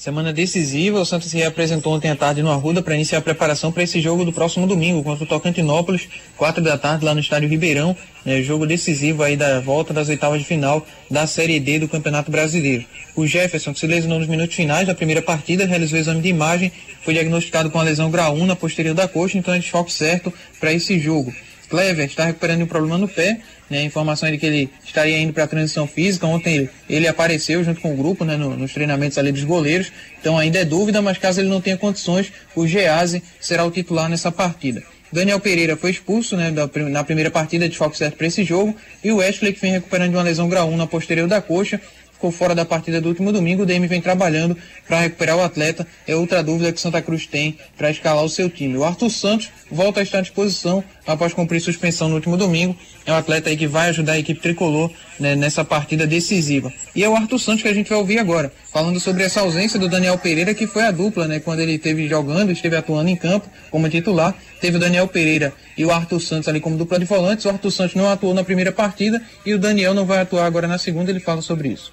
Semana 0.00 0.32
decisiva, 0.32 0.98
o 0.98 1.04
Santos 1.04 1.28
se 1.28 1.36
reapresentou 1.36 1.92
ontem 1.92 2.10
à 2.10 2.16
tarde 2.16 2.42
no 2.42 2.50
Arruda 2.50 2.80
para 2.80 2.94
iniciar 2.94 3.18
a 3.18 3.20
preparação 3.20 3.70
para 3.70 3.82
esse 3.82 4.00
jogo 4.00 4.24
do 4.24 4.32
próximo 4.32 4.66
domingo 4.66 5.02
contra 5.02 5.24
o 5.24 5.26
Tocantinópolis, 5.26 6.08
quatro 6.38 6.64
da 6.64 6.78
tarde 6.78 7.04
lá 7.04 7.12
no 7.12 7.20
estádio 7.20 7.50
Ribeirão, 7.50 7.94
né, 8.24 8.40
jogo 8.40 8.66
decisivo 8.66 9.22
aí 9.22 9.36
da 9.36 9.60
volta 9.60 9.92
das 9.92 10.08
oitavas 10.08 10.38
de 10.38 10.46
final 10.46 10.86
da 11.10 11.26
Série 11.26 11.60
D 11.60 11.80
do 11.80 11.86
Campeonato 11.86 12.30
Brasileiro. 12.30 12.86
O 13.14 13.26
Jefferson, 13.26 13.74
que 13.74 13.80
se 13.80 13.86
lesionou 13.86 14.18
nos 14.18 14.26
minutos 14.26 14.56
finais 14.56 14.86
da 14.86 14.94
primeira 14.94 15.20
partida, 15.20 15.66
realizou 15.66 15.98
o 15.98 16.00
exame 16.00 16.22
de 16.22 16.28
imagem, 16.28 16.72
foi 17.02 17.12
diagnosticado 17.12 17.68
com 17.68 17.78
a 17.78 17.82
lesão 17.82 18.10
grau 18.10 18.34
1 18.34 18.46
na 18.46 18.56
posterior 18.56 18.94
da 18.94 19.06
coxa, 19.06 19.36
então 19.36 19.52
é 19.52 19.58
desfoque 19.58 19.92
certo 19.92 20.32
para 20.58 20.72
esse 20.72 20.98
jogo. 20.98 21.30
Clever 21.70 22.04
está 22.04 22.24
recuperando 22.24 22.62
um 22.62 22.66
problema 22.66 22.98
no 22.98 23.08
pé, 23.08 23.40
né? 23.70 23.84
É 23.86 24.30
de 24.30 24.38
que 24.38 24.46
ele 24.46 24.70
estaria 24.84 25.18
indo 25.18 25.32
para 25.32 25.44
a 25.44 25.46
transição 25.46 25.86
física. 25.86 26.26
Ontem 26.26 26.56
ele, 26.56 26.70
ele 26.88 27.08
apareceu 27.08 27.62
junto 27.62 27.80
com 27.80 27.94
o 27.94 27.96
grupo, 27.96 28.24
né? 28.24 28.36
No, 28.36 28.56
nos 28.56 28.74
treinamentos 28.74 29.16
ali 29.16 29.30
dos 29.30 29.44
goleiros. 29.44 29.92
Então 30.20 30.36
ainda 30.36 30.58
é 30.58 30.64
dúvida, 30.64 31.00
mas 31.00 31.16
caso 31.16 31.40
ele 31.40 31.48
não 31.48 31.60
tenha 31.60 31.76
condições, 31.76 32.32
o 32.54 32.66
Gease 32.66 33.22
será 33.40 33.64
o 33.64 33.70
titular 33.70 34.08
nessa 34.08 34.32
partida. 34.32 34.82
Daniel 35.12 35.40
Pereira 35.40 35.76
foi 35.76 35.90
expulso 35.90 36.36
né, 36.36 36.50
da, 36.50 36.68
na 36.88 37.02
primeira 37.02 37.30
partida 37.30 37.68
de 37.68 37.76
foco 37.76 37.96
certo 37.96 38.16
para 38.16 38.26
esse 38.26 38.44
jogo. 38.44 38.76
E 39.02 39.10
o 39.10 39.16
Wesley, 39.16 39.52
que 39.52 39.60
vem 39.60 39.72
recuperando 39.72 40.10
de 40.10 40.16
uma 40.16 40.22
lesão 40.22 40.48
grau 40.48 40.68
1 40.68 40.76
na 40.76 40.86
posterior 40.86 41.26
da 41.26 41.40
coxa, 41.40 41.80
ficou 42.12 42.30
fora 42.30 42.54
da 42.54 42.66
partida 42.66 43.00
do 43.00 43.08
último 43.08 43.32
domingo. 43.32 43.62
O 43.62 43.66
DM 43.66 43.86
vem 43.88 44.00
trabalhando 44.00 44.56
para 44.86 45.00
recuperar 45.00 45.36
o 45.36 45.42
atleta. 45.42 45.86
É 46.06 46.14
outra 46.14 46.42
dúvida 46.42 46.70
que 46.70 46.80
Santa 46.80 47.00
Cruz 47.00 47.26
tem 47.26 47.58
para 47.76 47.90
escalar 47.90 48.22
o 48.22 48.28
seu 48.28 48.50
time. 48.50 48.76
O 48.76 48.84
Arthur 48.84 49.10
Santos 49.10 49.50
volta 49.70 50.00
a 50.00 50.02
estar 50.02 50.18
à 50.18 50.20
disposição 50.20 50.84
após 51.10 51.32
cumprir 51.32 51.60
suspensão 51.60 52.08
no 52.08 52.14
último 52.14 52.36
domingo. 52.36 52.76
É 53.04 53.12
um 53.12 53.16
atleta 53.16 53.48
aí 53.48 53.56
que 53.56 53.66
vai 53.66 53.88
ajudar 53.88 54.12
a 54.12 54.18
equipe 54.18 54.40
tricolor 54.40 54.90
né, 55.18 55.34
nessa 55.34 55.64
partida 55.64 56.06
decisiva. 56.06 56.72
E 56.94 57.02
é 57.02 57.08
o 57.08 57.16
Arthur 57.16 57.38
Santos 57.38 57.62
que 57.62 57.68
a 57.68 57.74
gente 57.74 57.88
vai 57.88 57.98
ouvir 57.98 58.18
agora, 58.18 58.52
falando 58.72 58.98
sobre 59.00 59.22
essa 59.22 59.40
ausência 59.40 59.78
do 59.78 59.88
Daniel 59.88 60.18
Pereira, 60.18 60.54
que 60.54 60.66
foi 60.66 60.82
a 60.82 60.90
dupla, 60.90 61.26
né? 61.26 61.40
Quando 61.40 61.60
ele 61.60 61.74
esteve 61.74 62.08
jogando, 62.08 62.50
esteve 62.52 62.76
atuando 62.76 63.08
em 63.08 63.16
campo 63.16 63.48
como 63.70 63.88
titular. 63.88 64.34
Teve 64.60 64.76
o 64.76 64.80
Daniel 64.80 65.08
Pereira 65.08 65.52
e 65.76 65.84
o 65.84 65.90
Arthur 65.90 66.20
Santos 66.20 66.48
ali 66.48 66.60
como 66.60 66.76
dupla 66.76 66.98
de 66.98 67.04
volantes. 67.04 67.44
O 67.44 67.48
Arthur 67.48 67.70
Santos 67.70 67.94
não 67.94 68.10
atuou 68.10 68.34
na 68.34 68.44
primeira 68.44 68.72
partida 68.72 69.22
e 69.44 69.54
o 69.54 69.58
Daniel 69.58 69.94
não 69.94 70.04
vai 70.04 70.20
atuar 70.20 70.46
agora 70.46 70.68
na 70.68 70.78
segunda. 70.78 71.10
Ele 71.10 71.20
fala 71.20 71.42
sobre 71.42 71.68
isso. 71.68 71.92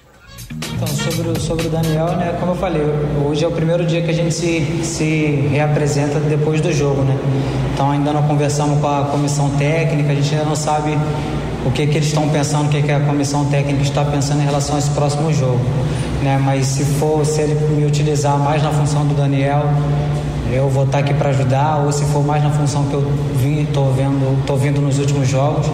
Então, 0.74 0.86
sobre 0.86 1.28
o, 1.28 1.40
sobre 1.40 1.66
o 1.66 1.70
Daniel, 1.70 2.06
né, 2.16 2.36
como 2.38 2.52
eu 2.52 2.56
falei, 2.56 2.82
hoje 3.26 3.44
é 3.44 3.48
o 3.48 3.50
primeiro 3.50 3.84
dia 3.84 4.00
que 4.02 4.10
a 4.10 4.14
gente 4.14 4.32
se, 4.32 4.80
se 4.84 5.48
reapresenta 5.50 6.20
depois 6.20 6.60
do 6.60 6.72
jogo, 6.72 7.02
né? 7.02 7.16
Então 7.74 7.90
ainda 7.90 8.12
não 8.12 8.22
conversamos 8.22 8.80
com 8.80 8.86
a 8.86 9.04
comissão 9.06 9.50
técnica, 9.50 10.12
a 10.12 10.14
gente 10.14 10.32
ainda 10.34 10.46
não 10.46 10.56
sabe 10.56 10.96
o 11.66 11.70
que, 11.70 11.86
que 11.86 11.96
eles 11.96 12.08
estão 12.08 12.28
pensando, 12.28 12.66
o 12.66 12.70
que, 12.70 12.82
que 12.82 12.92
a 12.92 13.00
comissão 13.00 13.44
técnica 13.46 13.82
está 13.82 14.04
pensando 14.04 14.40
em 14.40 14.44
relação 14.44 14.76
a 14.76 14.78
esse 14.78 14.90
próximo 14.90 15.32
jogo. 15.32 15.60
Né? 16.22 16.40
Mas 16.42 16.66
se 16.66 16.84
for, 16.84 17.24
se 17.24 17.40
ele 17.40 17.54
me 17.70 17.84
utilizar 17.84 18.38
mais 18.38 18.62
na 18.62 18.70
função 18.70 19.06
do 19.06 19.14
Daniel, 19.14 19.64
eu 20.52 20.68
vou 20.68 20.84
estar 20.84 20.98
aqui 20.98 21.14
para 21.14 21.30
ajudar, 21.30 21.84
ou 21.84 21.92
se 21.92 22.04
for 22.06 22.24
mais 22.24 22.42
na 22.42 22.50
função 22.50 22.84
que 22.86 22.94
eu 22.94 23.04
tô 23.72 23.84
vendo, 23.90 24.44
tô 24.46 24.56
vindo 24.56 24.80
nos 24.80 24.98
últimos 24.98 25.28
jogos, 25.28 25.66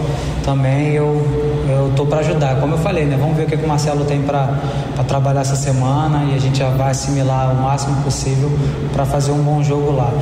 também 0.45 0.93
eu 0.93 1.55
eu 1.68 1.93
tô 1.97 2.05
para 2.05 2.20
ajudar. 2.20 2.61
Como 2.61 2.75
eu 2.75 2.79
falei, 2.79 3.05
né? 3.05 3.16
Vamos 3.18 3.37
ver 3.37 3.45
o 3.45 3.47
que, 3.47 3.57
que 3.57 3.64
o 3.64 3.68
Marcelo 3.68 4.05
tem 4.05 4.22
para 4.22 4.59
trabalhar 5.09 5.41
essa 5.41 5.57
semana 5.57 6.25
e 6.31 6.35
a 6.35 6.39
gente 6.39 6.59
já 6.59 6.68
vai 6.70 6.91
assimilar 6.91 7.53
o 7.53 7.62
máximo 7.62 8.03
possível 8.03 8.51
para 8.93 9.05
fazer 9.05 9.33
um 9.33 9.43
bom 9.43 9.62
jogo 9.62 9.93
lá. 9.93 10.12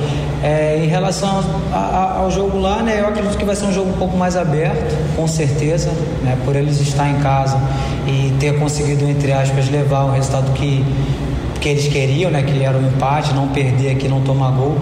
É, 0.43 0.81
em 0.83 0.87
relação 0.87 1.43
a, 1.73 2.19
ao 2.19 2.31
jogo 2.31 2.59
lá, 2.59 2.83
né? 2.83 3.01
Eu 3.01 3.09
acredito 3.09 3.37
que 3.37 3.45
vai 3.45 3.57
ser 3.57 3.67
um 3.67 3.73
jogo 3.73 3.91
um 3.91 3.99
pouco 3.99 4.17
mais 4.17 4.37
aberto, 4.37 4.97
com 5.17 5.27
certeza, 5.27 5.91
né? 6.23 6.37
Por 6.45 6.57
eles 6.57 6.81
estar 6.81 7.09
em 7.09 7.19
casa 7.21 7.59
e 8.07 8.35
ter 8.39 8.59
conseguido 8.59 9.09
entre 9.09 9.33
aspas 9.33 9.71
levar 9.71 10.05
o 10.05 10.13
resultado 10.13 10.53
que 10.53 10.85
que 11.63 11.69
eles 11.69 11.87
queriam, 11.87 12.31
né, 12.31 12.43
que 12.43 12.63
era 12.63 12.77
o 12.77 12.83
empate, 12.83 13.33
não 13.33 13.49
perder 13.49 13.93
aqui, 13.93 14.09
não 14.09 14.21
tomar 14.21 14.51
gol. 14.51 14.77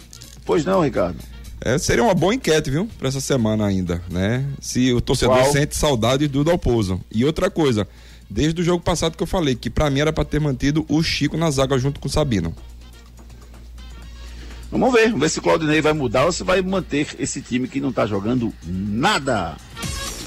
Pois 0.45 0.65
não, 0.65 0.83
Ricardo? 0.83 1.19
É, 1.61 1.77
seria 1.77 2.05
uma 2.05 2.15
boa 2.15 2.35
enquete, 2.35 2.71
viu? 2.71 2.89
Pra 2.99 3.09
essa 3.09 3.21
semana 3.21 3.67
ainda, 3.67 4.01
né? 4.11 4.45
Se 4.61 4.93
o 4.93 5.01
torcedor 5.01 5.39
Qual? 5.39 5.53
sente 5.53 5.77
saudade 5.77 6.29
do 6.29 6.45
Dalpozo. 6.45 7.01
E 7.13 7.25
outra 7.25 7.51
coisa, 7.51 7.87
desde 8.31 8.61
o 8.61 8.65
jogo 8.65 8.83
passado 8.83 9.17
que 9.17 9.23
eu 9.23 9.27
falei, 9.27 9.55
que 9.55 9.69
pra 9.69 9.91
mim 9.91 10.01
era 10.01 10.13
pra 10.13 10.25
ter 10.25 10.41
mantido 10.41 10.87
o 10.89 11.03
Chico 11.03 11.37
na 11.37 11.51
zaga 11.51 11.77
junto 11.79 11.99
com 11.99 12.07
o 12.09 12.11
Sabino. 12.11 12.55
Vamos 14.71 14.93
ver, 14.93 15.07
vamos 15.07 15.21
ver 15.21 15.29
se 15.31 15.39
o 15.39 15.43
Claudinei 15.43 15.81
vai 15.81 15.95
mudar 15.95 16.27
ou 16.27 16.33
se 16.33 16.45
vai 16.45 16.61
manter 16.61 17.09
esse 17.19 17.41
time 17.41 17.67
que 17.67 17.81
não 17.81 17.91
tá 17.91 18.07
jogando 18.07 18.53
nada. 18.65 19.57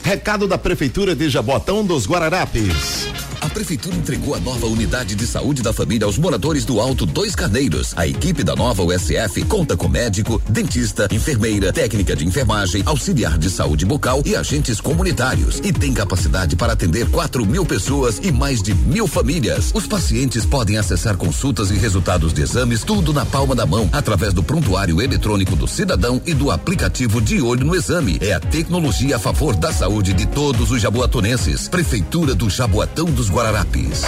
Recado 0.04 0.48
da 0.48 0.58
Prefeitura 0.58 1.16
de 1.16 1.30
Jabotão 1.30 1.86
dos 1.86 2.08
Guararapes. 2.08 3.08
Prefeitura 3.54 3.96
entregou 3.96 4.34
a 4.34 4.40
nova 4.40 4.66
unidade 4.66 5.14
de 5.14 5.28
saúde 5.28 5.62
da 5.62 5.74
família 5.74 6.06
aos 6.06 6.18
moradores 6.18 6.64
do 6.64 6.80
Alto 6.80 7.06
Dois 7.06 7.36
Carneiros. 7.36 7.94
A 7.98 8.08
equipe 8.08 8.44
da 8.44 8.56
nova 8.56 8.82
USF 8.82 9.44
conta 9.44 9.76
com 9.76 9.90
médico, 9.90 10.42
dentista, 10.48 11.10
enfermeira, 11.12 11.74
técnica 11.74 12.16
de 12.16 12.26
enfermagem, 12.26 12.82
auxiliar 12.86 13.38
de 13.38 13.50
saúde 13.50 13.86
bucal 13.86 14.22
e 14.26 14.38
agentes 14.38 14.80
comunitários. 14.80 15.60
E 15.64 15.74
tem 15.74 15.94
capacidade 15.94 16.56
para 16.56 16.74
atender 16.74 17.10
4 17.10 17.46
mil 17.46 17.66
pessoas 17.66 18.20
e 18.24 18.32
mais 18.32 18.62
de 18.62 18.74
mil 18.74 19.06
famílias. 19.06 19.72
Os 19.74 19.86
pacientes 19.86 20.46
podem 20.46 20.78
acessar 20.78 21.18
consultas 21.18 21.72
e 21.72 21.76
resultados 21.76 22.34
de 22.34 22.42
exames, 22.42 22.84
tudo 22.86 23.12
na 23.14 23.26
palma 23.26 23.54
da 23.54 23.66
mão, 23.66 23.90
através 23.92 24.34
do 24.34 24.42
prontuário 24.42 25.02
eletrônico 25.02 25.58
do 25.58 25.68
cidadão 25.68 26.22
e 26.26 26.34
do 26.34 26.52
aplicativo 26.52 27.20
de 27.20 27.42
olho 27.42 27.66
no 27.66 27.76
exame. 27.76 28.18
É 28.22 28.32
a 28.32 28.40
tecnologia 28.40 29.18
a 29.18 29.20
favor 29.20 29.56
da 29.58 29.74
saúde 29.74 30.14
de 30.14 30.26
todos 30.26 30.72
os 30.72 30.82
jaboatonenses. 30.82 31.68
Prefeitura 31.68 32.34
do 32.34 32.50
Jaboatão 32.50 33.06
dos 33.06 33.30
Guararapes. 33.42 34.04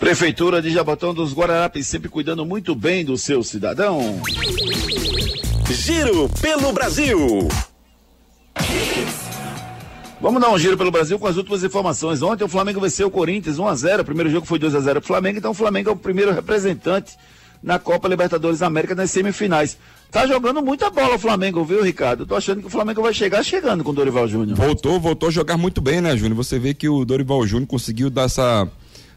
Prefeitura 0.00 0.62
de 0.62 0.70
Jabotão 0.70 1.12
dos 1.12 1.34
Guararapes 1.34 1.86
sempre 1.86 2.08
cuidando 2.08 2.46
muito 2.46 2.74
bem 2.74 3.04
do 3.04 3.18
seu 3.18 3.42
cidadão. 3.42 4.22
Giro 5.70 6.30
pelo 6.40 6.72
Brasil. 6.72 7.46
Vamos 10.18 10.40
dar 10.40 10.50
um 10.50 10.58
giro 10.58 10.78
pelo 10.78 10.90
Brasil 10.90 11.18
com 11.18 11.26
as 11.26 11.36
últimas 11.36 11.62
informações. 11.62 12.22
Ontem 12.22 12.44
o 12.44 12.48
Flamengo 12.48 12.80
venceu 12.80 13.08
o 13.08 13.10
Corinthians 13.10 13.58
1 13.58 13.68
a 13.68 13.74
0. 13.74 14.00
O 14.00 14.06
primeiro 14.06 14.30
jogo 14.30 14.46
foi 14.46 14.58
2 14.58 14.74
a 14.74 14.80
0 14.80 15.02
pro 15.02 15.08
Flamengo, 15.08 15.36
então 15.36 15.50
o 15.50 15.54
Flamengo 15.54 15.90
é 15.90 15.92
o 15.92 15.96
primeiro 15.96 16.32
representante 16.32 17.18
na 17.62 17.78
Copa 17.78 18.08
Libertadores 18.08 18.60
da 18.60 18.66
América 18.66 18.94
nas 18.94 19.10
semifinais. 19.10 19.76
Tá 20.12 20.26
jogando 20.26 20.62
muita 20.62 20.90
bola 20.90 21.14
o 21.14 21.18
Flamengo, 21.18 21.64
viu, 21.64 21.82
Ricardo? 21.82 22.24
Eu 22.24 22.26
tô 22.26 22.36
achando 22.36 22.60
que 22.60 22.66
o 22.66 22.70
Flamengo 22.70 23.00
vai 23.00 23.14
chegar 23.14 23.42
chegando 23.42 23.82
com 23.82 23.92
o 23.92 23.94
Dorival 23.94 24.28
Júnior. 24.28 24.54
Voltou, 24.54 25.00
voltou 25.00 25.30
a 25.30 25.32
jogar 25.32 25.56
muito 25.56 25.80
bem, 25.80 26.02
né, 26.02 26.14
Júnior? 26.14 26.36
Você 26.36 26.58
vê 26.58 26.74
que 26.74 26.86
o 26.86 27.02
Dorival 27.02 27.46
Júnior 27.46 27.66
conseguiu 27.66 28.10
dar 28.10 28.24
essa 28.24 28.68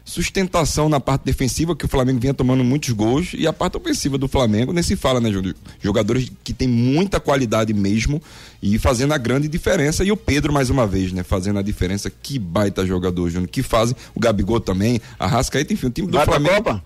sustentação 0.06 0.88
na 0.88 0.98
parte 0.98 1.22
defensiva, 1.26 1.76
que 1.76 1.84
o 1.84 1.88
Flamengo 1.88 2.18
vinha 2.18 2.32
tomando 2.32 2.64
muitos 2.64 2.92
gols, 2.92 3.32
e 3.34 3.46
a 3.46 3.52
parte 3.52 3.76
ofensiva 3.76 4.16
do 4.16 4.26
Flamengo, 4.26 4.72
nem 4.72 4.82
se 4.82 4.96
fala, 4.96 5.20
né, 5.20 5.30
Júnior? 5.30 5.54
Jogadores 5.82 6.32
que 6.42 6.54
tem 6.54 6.66
muita 6.66 7.20
qualidade 7.20 7.74
mesmo 7.74 8.22
e 8.62 8.78
fazendo 8.78 9.12
a 9.12 9.18
grande 9.18 9.48
diferença. 9.48 10.02
E 10.02 10.10
o 10.10 10.16
Pedro, 10.16 10.50
mais 10.50 10.70
uma 10.70 10.86
vez, 10.86 11.12
né? 11.12 11.22
Fazendo 11.22 11.58
a 11.58 11.62
diferença. 11.62 12.10
Que 12.10 12.38
baita 12.38 12.86
jogador, 12.86 13.28
Júnior. 13.28 13.50
Que 13.50 13.62
fazem. 13.62 13.94
O 14.14 14.20
Gabigol 14.20 14.60
também, 14.60 14.98
a 15.18 15.26
Rascaeta, 15.26 15.74
enfim, 15.74 15.88
o 15.88 15.90
time 15.90 16.08
do 16.08 16.16
Vai 16.16 16.24
Flamengo. 16.24 16.54
Copa? 16.54 16.82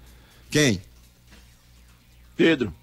Quem? 0.51 0.83
Pedro. 2.37 2.75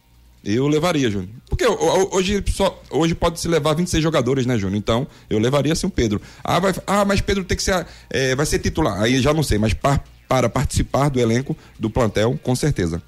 Eu 0.49 0.65
levaria, 0.69 1.11
Júnior. 1.11 1.29
Porque 1.49 1.65
ho- 1.65 1.73
ho- 1.73 2.15
hoje, 2.15 2.41
só, 2.53 2.81
hoje 2.89 3.13
pode 3.13 3.37
se 3.37 3.49
levar 3.49 3.73
26 3.73 4.01
jogadores, 4.01 4.45
né, 4.45 4.57
Júnior? 4.57 4.77
Então, 4.77 5.05
eu 5.29 5.37
levaria 5.39 5.75
sim 5.75 5.87
o 5.87 5.89
Pedro. 5.89 6.21
Ah, 6.41 6.57
vai, 6.57 6.73
ah 6.87 7.03
mas 7.03 7.19
Pedro 7.19 7.43
tem 7.43 7.57
que 7.57 7.63
ser, 7.63 7.85
eh, 8.09 8.33
vai 8.33 8.45
ser 8.45 8.59
titular. 8.59 9.01
Aí 9.01 9.19
já 9.21 9.33
não 9.33 9.43
sei, 9.43 9.57
mas 9.57 9.73
par- 9.73 10.01
para 10.25 10.47
participar 10.47 11.09
do 11.09 11.19
elenco 11.19 11.55
do 11.77 11.89
plantel, 11.89 12.39
com 12.41 12.55
certeza. 12.55 13.01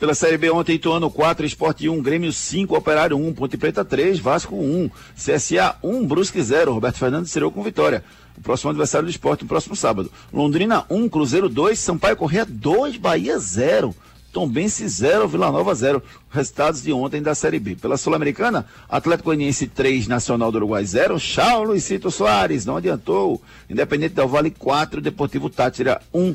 Pela 0.00 0.14
Série 0.14 0.36
B 0.36 0.50
ontem, 0.50 0.74
Ituano 0.74 1.08
4, 1.08 1.46
Esporte 1.46 1.88
1, 1.88 2.02
Grêmio 2.02 2.32
5, 2.32 2.76
Operário 2.76 3.16
1, 3.16 3.32
Ponte 3.32 3.56
Preta 3.56 3.84
3, 3.84 4.18
Vasco 4.18 4.56
1, 4.56 4.90
CSA 5.16 5.76
1, 5.82 6.04
Brusque 6.06 6.42
0. 6.42 6.72
Roberto 6.74 6.98
Fernandes 6.98 7.28
estreou 7.28 7.52
com 7.52 7.62
vitória. 7.62 8.04
O 8.36 8.40
próximo 8.40 8.70
adversário 8.70 9.06
do 9.06 9.10
esporte 9.10 9.42
no 9.42 9.48
próximo 9.48 9.76
sábado. 9.76 10.10
Londrina 10.32 10.84
1, 10.90 11.08
Cruzeiro 11.08 11.48
2, 11.48 11.78
Sampaio 11.78 12.16
Corrêa 12.16 12.44
2, 12.44 12.96
Bahia 12.96 13.38
0. 13.38 13.94
Tombense 14.34 14.86
0, 14.88 15.28
Vila 15.28 15.52
Nova 15.52 15.72
0. 15.76 16.02
Resultados 16.28 16.82
de 16.82 16.92
ontem 16.92 17.22
da 17.22 17.36
Série 17.36 17.60
B. 17.60 17.76
Pela 17.76 17.96
Sul-Americana, 17.96 18.66
Atlético 18.88 19.26
Goianiense 19.26 19.68
3, 19.68 20.08
Nacional 20.08 20.50
do 20.50 20.56
Uruguai 20.56 20.84
0. 20.84 21.20
Chau, 21.20 21.62
Luizito 21.62 22.10
Soares, 22.10 22.66
não 22.66 22.76
adiantou. 22.76 23.40
Independente 23.70 24.16
Del 24.16 24.26
Vale 24.26 24.50
4, 24.50 25.00
Deportivo 25.00 25.48
Tátira 25.48 26.02
1. 26.12 26.34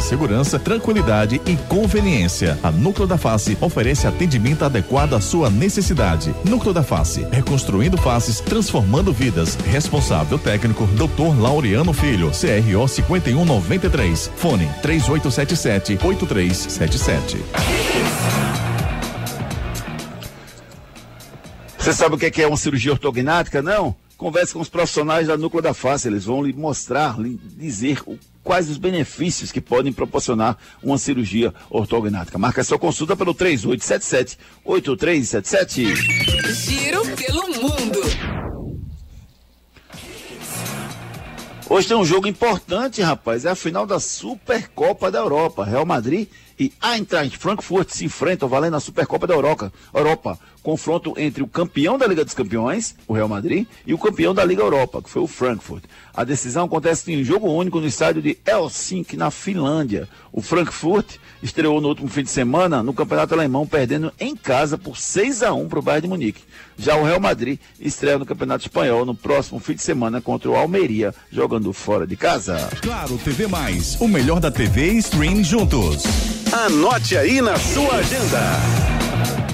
segurança, 0.00 0.58
tranquilidade 0.58 1.40
e 1.46 1.56
conveniência. 1.68 2.58
A 2.62 2.70
Núcleo 2.70 3.06
da 3.06 3.16
Face 3.18 3.56
oferece 3.60 4.06
atendimento 4.06 4.64
adequado 4.64 5.14
à 5.14 5.20
sua 5.20 5.48
necessidade. 5.50 6.34
Núcleo 6.44 6.72
da 6.72 6.82
Face, 6.82 7.26
reconstruindo 7.30 7.96
faces, 7.98 8.40
transformando 8.40 9.12
vidas. 9.12 9.56
Responsável 9.70 10.38
técnico, 10.38 10.86
Dr. 10.88 11.40
Laureano 11.40 11.92
Filho, 11.92 12.30
CRO 12.30 12.88
5193. 12.88 14.30
Fone 14.36 14.68
3877 14.82 15.98
8377. 16.02 17.38
Você 21.78 21.92
sabe 21.92 22.14
o 22.14 22.18
que 22.18 22.26
é 22.26 22.30
que 22.30 22.42
é 22.42 22.46
uma 22.46 22.56
cirurgia 22.56 22.92
ortognática? 22.92 23.62
Não? 23.62 23.94
Converse 24.16 24.52
com 24.52 24.60
os 24.60 24.68
profissionais 24.68 25.28
da 25.28 25.36
Núcleo 25.36 25.62
da 25.62 25.72
Face, 25.72 26.08
eles 26.08 26.24
vão 26.24 26.42
lhe 26.42 26.52
mostrar, 26.52 27.18
lhe 27.20 27.38
dizer 27.56 28.02
o- 28.04 28.18
quais 28.48 28.68
os 28.70 28.78
benefícios 28.78 29.52
que 29.52 29.60
podem 29.60 29.92
proporcionar 29.92 30.56
uma 30.82 30.96
cirurgia 30.96 31.52
ortognática. 31.68 32.38
Marca 32.38 32.64
sua 32.64 32.78
consulta 32.78 33.14
pelo 33.14 33.34
3877-8377. 33.34 35.94
Giro 36.54 37.02
pelo 37.14 37.46
mundo. 37.60 38.00
Hoje 41.68 41.88
tem 41.88 41.96
um 41.98 42.06
jogo 42.06 42.26
importante, 42.26 43.02
rapaz. 43.02 43.44
É 43.44 43.50
a 43.50 43.54
final 43.54 43.86
da 43.86 44.00
Supercopa 44.00 45.10
da 45.10 45.18
Europa. 45.18 45.62
Real 45.62 45.84
Madrid 45.84 46.26
e 46.58 46.72
Eintracht 46.82 47.36
Frankfurt 47.36 47.90
se 47.90 48.06
enfrentam 48.06 48.48
valendo 48.48 48.76
a 48.76 48.80
Supercopa 48.80 49.26
da 49.26 49.34
Europa. 49.34 49.70
Europa. 49.92 50.38
Confronto 50.62 51.14
entre 51.16 51.42
o 51.42 51.46
campeão 51.46 51.96
da 51.96 52.06
Liga 52.06 52.24
dos 52.24 52.34
Campeões, 52.34 52.94
o 53.06 53.14
Real 53.14 53.28
Madrid, 53.28 53.66
e 53.86 53.94
o 53.94 53.98
campeão 53.98 54.34
da 54.34 54.44
Liga 54.44 54.62
Europa, 54.62 55.00
que 55.02 55.10
foi 55.10 55.22
o 55.22 55.26
Frankfurt. 55.26 55.84
A 56.12 56.24
decisão 56.24 56.64
acontece 56.64 57.12
em 57.12 57.20
um 57.20 57.24
jogo 57.24 57.48
único 57.48 57.80
no 57.80 57.86
estádio 57.86 58.20
de 58.20 58.36
Helsinki, 58.46 59.16
na 59.16 59.30
Finlândia. 59.30 60.08
O 60.32 60.42
Frankfurt 60.42 61.16
estreou 61.42 61.80
no 61.80 61.88
último 61.88 62.08
fim 62.08 62.22
de 62.22 62.30
semana 62.30 62.82
no 62.82 62.92
Campeonato 62.92 63.34
Alemão, 63.34 63.66
perdendo 63.66 64.12
em 64.18 64.36
casa 64.36 64.76
por 64.76 64.96
6 64.96 65.42
a 65.42 65.52
1 65.54 65.68
para 65.68 65.78
o 65.78 65.82
Bayern 65.82 66.02
de 66.02 66.08
Munique. 66.08 66.42
Já 66.76 66.96
o 66.96 67.04
Real 67.04 67.20
Madrid 67.20 67.58
estreia 67.78 68.18
no 68.18 68.26
Campeonato 68.26 68.64
Espanhol 68.64 69.04
no 69.04 69.14
próximo 69.14 69.58
fim 69.60 69.74
de 69.74 69.82
semana 69.82 70.20
contra 70.20 70.50
o 70.50 70.56
Almeria, 70.56 71.14
jogando 71.30 71.72
fora 71.72 72.06
de 72.06 72.16
casa. 72.16 72.68
Claro, 72.82 73.18
TV 73.18 73.46
Mais, 73.46 74.00
o 74.00 74.08
melhor 74.08 74.40
da 74.40 74.50
TV 74.50 74.92
e 74.92 74.98
stream 74.98 75.42
juntos. 75.42 76.02
Anote 76.52 77.16
aí 77.16 77.40
na 77.40 77.56
sua 77.56 77.96
agenda. 77.96 79.47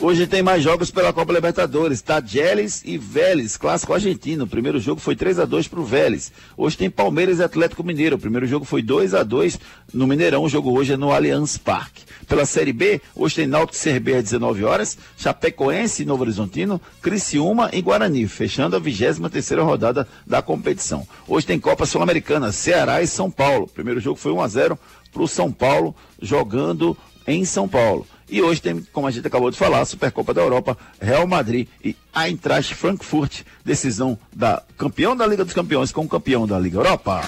Hoje 0.00 0.28
tem 0.28 0.44
mais 0.44 0.62
jogos 0.62 0.92
pela 0.92 1.12
Copa 1.12 1.32
Libertadores. 1.32 2.00
Tajeles 2.00 2.82
e 2.84 2.96
Vélez, 2.96 3.56
clássico 3.56 3.92
argentino. 3.92 4.44
O 4.44 4.46
primeiro 4.46 4.78
jogo 4.78 5.00
foi 5.00 5.16
3 5.16 5.40
a 5.40 5.44
2 5.44 5.66
para 5.66 5.80
o 5.80 5.84
Vélez. 5.84 6.30
Hoje 6.56 6.78
tem 6.78 6.88
Palmeiras 6.88 7.40
e 7.40 7.42
Atlético 7.42 7.82
Mineiro. 7.82 8.14
O 8.14 8.18
primeiro 8.18 8.46
jogo 8.46 8.64
foi 8.64 8.80
2 8.80 9.12
a 9.12 9.24
2 9.24 9.58
no 9.92 10.06
Mineirão. 10.06 10.44
O 10.44 10.48
jogo 10.48 10.70
hoje 10.70 10.92
é 10.92 10.96
no 10.96 11.10
Allianz 11.10 11.58
Parque. 11.58 12.04
Pela 12.28 12.46
Série 12.46 12.72
B, 12.72 13.00
hoje 13.16 13.34
tem 13.34 13.48
Náutico 13.48 13.76
CRB 13.76 14.14
às 14.14 14.24
19 14.24 14.62
horas, 14.62 14.96
Chapecoense 15.16 16.02
e 16.02 16.06
Novo 16.06 16.22
Horizontino, 16.22 16.80
Criciúma 17.02 17.70
e 17.72 17.82
Guarani, 17.82 18.28
fechando 18.28 18.76
a 18.76 18.78
23 18.78 19.32
terceira 19.32 19.62
rodada 19.64 20.06
da 20.24 20.40
competição. 20.40 21.08
Hoje 21.26 21.46
tem 21.46 21.58
Copa 21.58 21.86
Sul-Americana, 21.86 22.52
Ceará 22.52 23.02
e 23.02 23.06
São 23.06 23.30
Paulo. 23.30 23.64
O 23.64 23.68
primeiro 23.68 23.98
jogo 23.98 24.16
foi 24.16 24.30
1 24.30 24.42
a 24.42 24.48
0 24.48 24.78
para 25.10 25.22
o 25.22 25.28
São 25.28 25.50
Paulo, 25.50 25.94
jogando 26.20 26.96
em 27.28 27.44
São 27.44 27.68
Paulo. 27.68 28.06
E 28.28 28.42
hoje 28.42 28.60
tem, 28.60 28.80
como 28.92 29.06
a 29.06 29.10
gente 29.10 29.26
acabou 29.26 29.50
de 29.50 29.56
falar, 29.56 29.84
Supercopa 29.84 30.34
da 30.34 30.40
Europa, 30.40 30.76
Real 31.00 31.26
Madrid 31.26 31.68
e 31.84 31.94
Eintracht 32.14 32.74
Frankfurt, 32.74 33.42
decisão 33.64 34.18
da 34.34 34.62
campeão 34.76 35.14
da 35.14 35.26
Liga 35.26 35.44
dos 35.44 35.54
Campeões 35.54 35.92
com 35.92 36.04
o 36.04 36.08
campeão 36.08 36.46
da 36.46 36.58
Liga 36.58 36.78
Europa. 36.78 37.22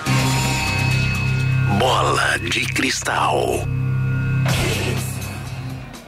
Bola 1.78 2.38
de 2.38 2.66
cristal. 2.66 3.79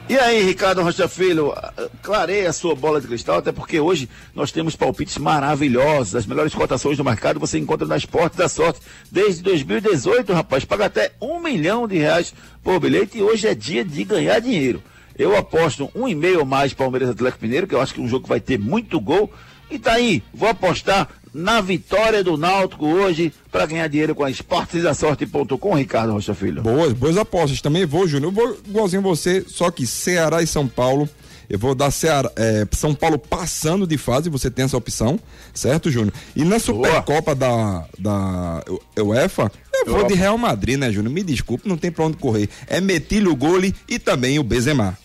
E 0.09 0.19
aí, 0.19 0.43
Ricardo 0.43 0.83
Rocha 0.83 1.09
Filho, 1.09 1.55
clareia 2.03 2.51
a 2.51 2.53
sua 2.53 2.75
bola 2.75 3.01
de 3.01 3.07
cristal, 3.07 3.39
até 3.39 3.51
porque 3.51 3.81
hoje 3.81 4.09
nós 4.35 4.51
temos 4.51 4.77
palpites 4.77 5.17
maravilhosos. 5.17 6.17
As 6.17 6.27
melhores 6.27 6.55
cotações 6.55 6.99
do 6.99 7.05
mercado 7.05 7.41
você 7.41 7.59
encontra 7.59 7.87
na 7.87 7.97
Esporte 7.97 8.37
da 8.37 8.49
Sorte 8.49 8.81
desde 9.11 9.43
2018, 9.43 10.33
rapaz. 10.33 10.65
Paga 10.65 10.87
até 10.87 11.13
um 11.21 11.41
milhão 11.41 11.87
de 11.89 11.97
reais 11.97 12.35
por 12.63 12.79
bilhete 12.79 13.19
e 13.19 13.23
hoje 13.23 13.47
é 13.47 13.55
dia 13.55 13.85
de 13.85 14.05
ganhar 14.05 14.39
dinheiro. 14.41 14.83
Eu 15.17 15.37
aposto 15.37 15.91
um 15.95 16.09
e 16.09 16.15
meio 16.15 16.45
mais 16.45 16.75
Palmeiras 16.75 17.09
Atlético 17.09 17.45
Mineiro, 17.45 17.67
que 17.67 17.75
eu 17.75 17.81
acho 17.81 17.95
que 17.95 18.01
um 18.01 18.09
jogo 18.09 18.27
vai 18.27 18.41
ter 18.41 18.59
muito 18.59 19.01
gol. 19.01 19.33
E 19.71 19.79
tá 19.79 19.93
aí, 19.93 20.23
vou 20.35 20.49
apostar 20.49 21.09
na 21.33 21.61
vitória 21.61 22.23
do 22.23 22.37
Náutico 22.37 22.87
hoje 22.87 23.33
para 23.51 23.67
ganhar 23.67 23.89
dinheiro 23.89 24.15
com 24.15 24.25
a 24.25 24.31
esportesdasorte.com, 24.31 25.75
Ricardo 25.75 26.13
Rocha 26.13 26.35
Filho. 26.35 26.63
Boas, 26.63 26.93
boas 26.93 27.17
apostas. 27.17 27.61
Também 27.61 27.87
vou, 27.87 28.07
Júnior. 28.07 28.33
Eu 28.33 28.35
vou 28.35 28.59
igualzinho 28.67 29.03
você, 29.03 29.45
só 29.47 29.71
que 29.71 29.87
Ceará 29.87 30.43
e 30.43 30.47
São 30.47 30.69
Paulo. 30.69 31.09
Eu 31.49 31.59
vou 31.59 31.75
dar 31.75 31.91
Ceará, 31.91 32.31
é, 32.35 32.67
São 32.73 32.95
Paulo 32.95 33.19
passando 33.19 33.87
de 33.87 33.99
fase, 33.99 34.31
você 34.31 34.51
tem 34.51 34.65
essa 34.65 34.77
opção, 34.77 35.21
certo, 35.53 35.91
Júnior? 35.91 36.15
E 36.35 36.45
na 36.45 36.59
Supercopa 36.59 37.35
da, 37.35 37.85
da 37.99 38.65
UEFA, 38.99 39.53
eu 39.85 39.93
vou 39.93 40.07
de 40.07 40.15
Real 40.15 40.39
Madrid, 40.39 40.79
né, 40.79 40.91
Júnior? 40.91 41.13
Me 41.13 41.23
desculpe, 41.23 41.69
não 41.69 41.77
tem 41.77 41.91
pra 41.91 42.07
onde 42.07 42.17
correr. 42.17 42.49
É 42.67 42.81
Metilho 42.81 43.37
Gole 43.37 43.75
e 43.87 43.99
também 43.99 44.39
o 44.39 44.43
Benzema. 44.43 44.97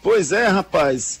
Pois 0.00 0.30
é, 0.30 0.46
rapaz. 0.46 1.20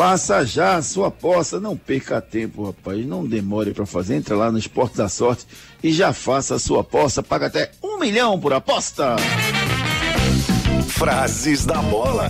Faça 0.00 0.46
já 0.46 0.76
a 0.76 0.82
sua 0.82 1.08
aposta, 1.08 1.60
não 1.60 1.76
perca 1.76 2.20
tempo, 2.20 2.64
rapaz. 2.64 3.04
Não 3.04 3.26
demore 3.26 3.72
para 3.72 3.84
fazer. 3.84 4.14
Entra 4.14 4.36
lá 4.36 4.50
no 4.50 4.58
Esporte 4.58 4.96
da 4.96 5.08
Sorte 5.08 5.46
e 5.82 5.92
já 5.92 6.12
faça 6.12 6.54
a 6.54 6.58
sua 6.58 6.80
aposta. 6.80 7.22
Paga 7.22 7.46
até 7.46 7.72
um 7.82 7.98
milhão 7.98 8.38
por 8.38 8.52
aposta. 8.52 9.16
Frases 10.88 11.66
da 11.66 11.82
bola. 11.82 12.28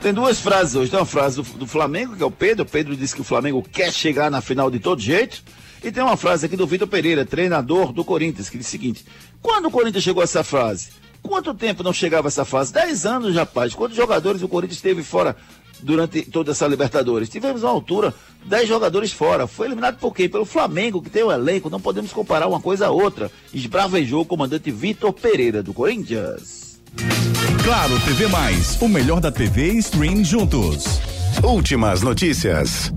Tem 0.00 0.12
duas 0.12 0.40
frases 0.40 0.74
hoje. 0.74 0.90
Tem 0.90 0.98
uma 0.98 1.06
frase 1.06 1.36
do, 1.36 1.42
do 1.42 1.66
Flamengo, 1.66 2.16
que 2.16 2.22
é 2.22 2.26
o 2.26 2.30
Pedro. 2.30 2.64
O 2.64 2.68
Pedro 2.68 2.96
disse 2.96 3.14
que 3.14 3.20
o 3.20 3.24
Flamengo 3.24 3.62
quer 3.62 3.92
chegar 3.92 4.30
na 4.30 4.40
final 4.40 4.70
de 4.70 4.80
todo 4.80 5.00
jeito. 5.00 5.42
E 5.84 5.90
tem 5.90 6.02
uma 6.02 6.16
frase 6.16 6.46
aqui 6.46 6.56
do 6.56 6.66
Vitor 6.66 6.88
Pereira, 6.88 7.24
treinador 7.24 7.92
do 7.92 8.04
Corinthians, 8.04 8.50
que 8.50 8.58
diz 8.58 8.66
o 8.66 8.70
seguinte: 8.70 9.04
Quando 9.40 9.68
o 9.68 9.70
Corinthians 9.70 10.04
chegou 10.04 10.20
a 10.20 10.24
essa 10.24 10.44
frase? 10.44 10.88
Quanto 11.22 11.54
tempo 11.54 11.82
não 11.82 11.92
chegava 11.92 12.28
essa 12.28 12.44
fase? 12.44 12.72
Dez 12.72 13.06
anos, 13.06 13.34
rapaz. 13.34 13.74
Quantos 13.74 13.96
jogadores 13.96 14.42
o 14.42 14.48
Corinthians 14.48 14.80
teve 14.80 15.02
fora 15.02 15.36
durante 15.80 16.22
toda 16.22 16.52
essa 16.52 16.66
Libertadores? 16.66 17.28
Tivemos 17.28 17.62
uma 17.62 17.70
altura, 17.70 18.14
dez 18.44 18.68
jogadores 18.68 19.12
fora. 19.12 19.46
Foi 19.46 19.66
eliminado 19.66 19.98
por 19.98 20.14
quem? 20.14 20.28
Pelo 20.28 20.44
Flamengo, 20.44 21.02
que 21.02 21.10
tem 21.10 21.22
o 21.22 21.28
um 21.28 21.32
elenco. 21.32 21.70
Não 21.70 21.80
podemos 21.80 22.12
comparar 22.12 22.46
uma 22.46 22.60
coisa 22.60 22.86
a 22.86 22.90
outra. 22.90 23.30
Esbravejou 23.52 24.22
o 24.22 24.26
comandante 24.26 24.70
Vitor 24.70 25.12
Pereira, 25.12 25.62
do 25.62 25.72
Corinthians. 25.72 26.80
Claro, 27.62 28.00
TV 28.00 28.26
Mais. 28.28 28.80
O 28.80 28.88
melhor 28.88 29.20
da 29.20 29.30
TV 29.30 29.72
e 29.72 29.78
stream 29.78 30.24
juntos. 30.24 31.00
Últimas 31.42 32.02
notícias. 32.02 32.92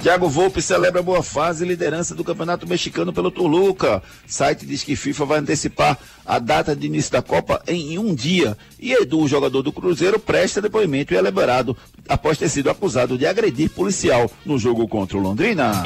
Thiago 0.00 0.28
Volpe 0.28 0.62
celebra 0.62 1.02
boa 1.02 1.24
fase 1.24 1.64
e 1.64 1.68
liderança 1.68 2.14
do 2.14 2.22
Campeonato 2.22 2.68
Mexicano 2.68 3.12
pelo 3.12 3.32
Toluca. 3.32 4.00
Site 4.28 4.64
diz 4.64 4.84
que 4.84 4.94
FIFA 4.94 5.24
vai 5.24 5.38
antecipar 5.40 5.98
a 6.24 6.38
data 6.38 6.74
de 6.74 6.86
início 6.86 7.10
da 7.10 7.20
Copa 7.20 7.60
em 7.66 7.98
um 7.98 8.14
dia. 8.14 8.56
E 8.78 8.92
Edu, 8.92 9.26
jogador 9.26 9.60
do 9.62 9.72
Cruzeiro, 9.72 10.20
presta 10.20 10.62
depoimento 10.62 11.12
e 11.12 11.16
é 11.16 11.20
liberado 11.20 11.76
após 12.08 12.38
ter 12.38 12.48
sido 12.48 12.70
acusado 12.70 13.18
de 13.18 13.26
agredir 13.26 13.70
policial 13.70 14.30
no 14.46 14.56
jogo 14.56 14.86
contra 14.86 15.18
o 15.18 15.20
Londrina. 15.20 15.82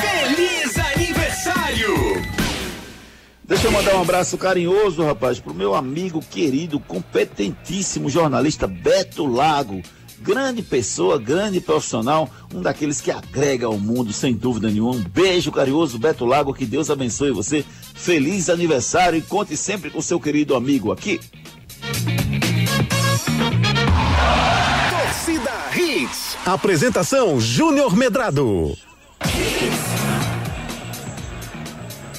Feliz 0.00 0.78
aniversário! 0.78 1.94
Deixa 3.44 3.66
eu 3.66 3.72
mandar 3.72 3.94
um 3.94 4.00
abraço 4.00 4.38
carinhoso, 4.38 5.04
rapaz, 5.04 5.38
pro 5.38 5.54
meu 5.54 5.74
amigo 5.74 6.20
querido, 6.20 6.80
competentíssimo 6.80 8.08
jornalista 8.08 8.66
Beto 8.66 9.26
Lago 9.26 9.82
grande 10.20 10.62
pessoa, 10.62 11.18
grande 11.18 11.60
profissional, 11.60 12.30
um 12.54 12.60
daqueles 12.62 13.00
que 13.00 13.10
agrega 13.10 13.66
ao 13.66 13.78
mundo, 13.78 14.12
sem 14.12 14.34
dúvida 14.34 14.70
nenhuma. 14.70 14.92
Um 14.92 15.02
beijo 15.02 15.52
carinhoso, 15.52 15.98
Beto 15.98 16.24
Lago, 16.24 16.54
que 16.54 16.66
Deus 16.66 16.90
abençoe 16.90 17.30
você. 17.30 17.64
Feliz 17.94 18.48
aniversário 18.48 19.18
e 19.18 19.22
conte 19.22 19.56
sempre 19.56 19.90
com 19.90 20.00
seu 20.00 20.20
querido 20.20 20.54
amigo 20.54 20.92
aqui. 20.92 21.20
Torcida 24.90 25.52
Hits. 25.74 26.36
Apresentação 26.44 27.40
Júnior 27.40 27.96
Medrado. 27.96 28.76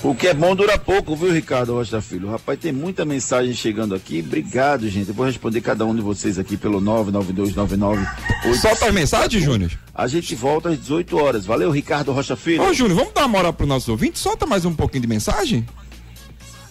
O 0.07 0.15
que 0.15 0.25
é 0.25 0.33
bom 0.33 0.55
dura 0.55 0.77
pouco, 0.77 1.17
viu, 1.17 1.33
Ricardo 1.33 1.73
Rocha 1.73 1.99
Filho? 1.99 2.31
Rapaz, 2.31 2.57
tem 2.57 2.71
muita 2.71 3.03
mensagem 3.03 3.53
chegando 3.53 3.93
aqui. 3.93 4.23
Obrigado, 4.25 4.87
gente. 4.87 5.09
Eu 5.09 5.13
vou 5.13 5.25
responder 5.25 5.59
cada 5.59 5.85
um 5.85 5.93
de 5.93 5.99
vocês 5.99 6.39
aqui 6.39 6.55
pelo 6.55 6.79
99299. 6.79 8.07
Solta 8.55 8.85
as 8.85 8.93
mensagens, 8.93 9.43
Júnior. 9.43 9.69
A 9.93 10.07
gente 10.07 10.33
volta 10.33 10.69
às 10.69 10.79
18 10.79 11.17
horas. 11.17 11.45
Valeu, 11.45 11.69
Ricardo 11.69 12.13
Rocha 12.13 12.37
Filho. 12.37 12.63
Ô, 12.63 12.73
Júnior, 12.73 12.99
vamos 12.99 13.13
dar 13.13 13.23
uma 13.23 13.27
moral 13.27 13.51
pro 13.51 13.67
nosso 13.67 13.91
ouvinte? 13.91 14.17
Solta 14.17 14.45
mais 14.45 14.63
um 14.63 14.73
pouquinho 14.73 15.01
de 15.01 15.09
mensagem? 15.09 15.67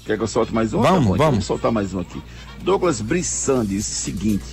Quer 0.07 0.17
que 0.17 0.23
eu 0.23 0.29
solte 0.29 0.55
mais 0.55 0.73
um? 0.73 0.81
Vamos, 0.81 1.05
vamos. 1.05 1.19
Vamos 1.19 1.45
soltar 1.45 1.71
mais 1.71 1.93
um 1.93 2.01
aqui. 2.01 2.23
Douglas 2.63 3.03
Brissan 3.03 3.67
disse 3.67 3.93
o 3.93 3.97
seguinte. 3.97 4.47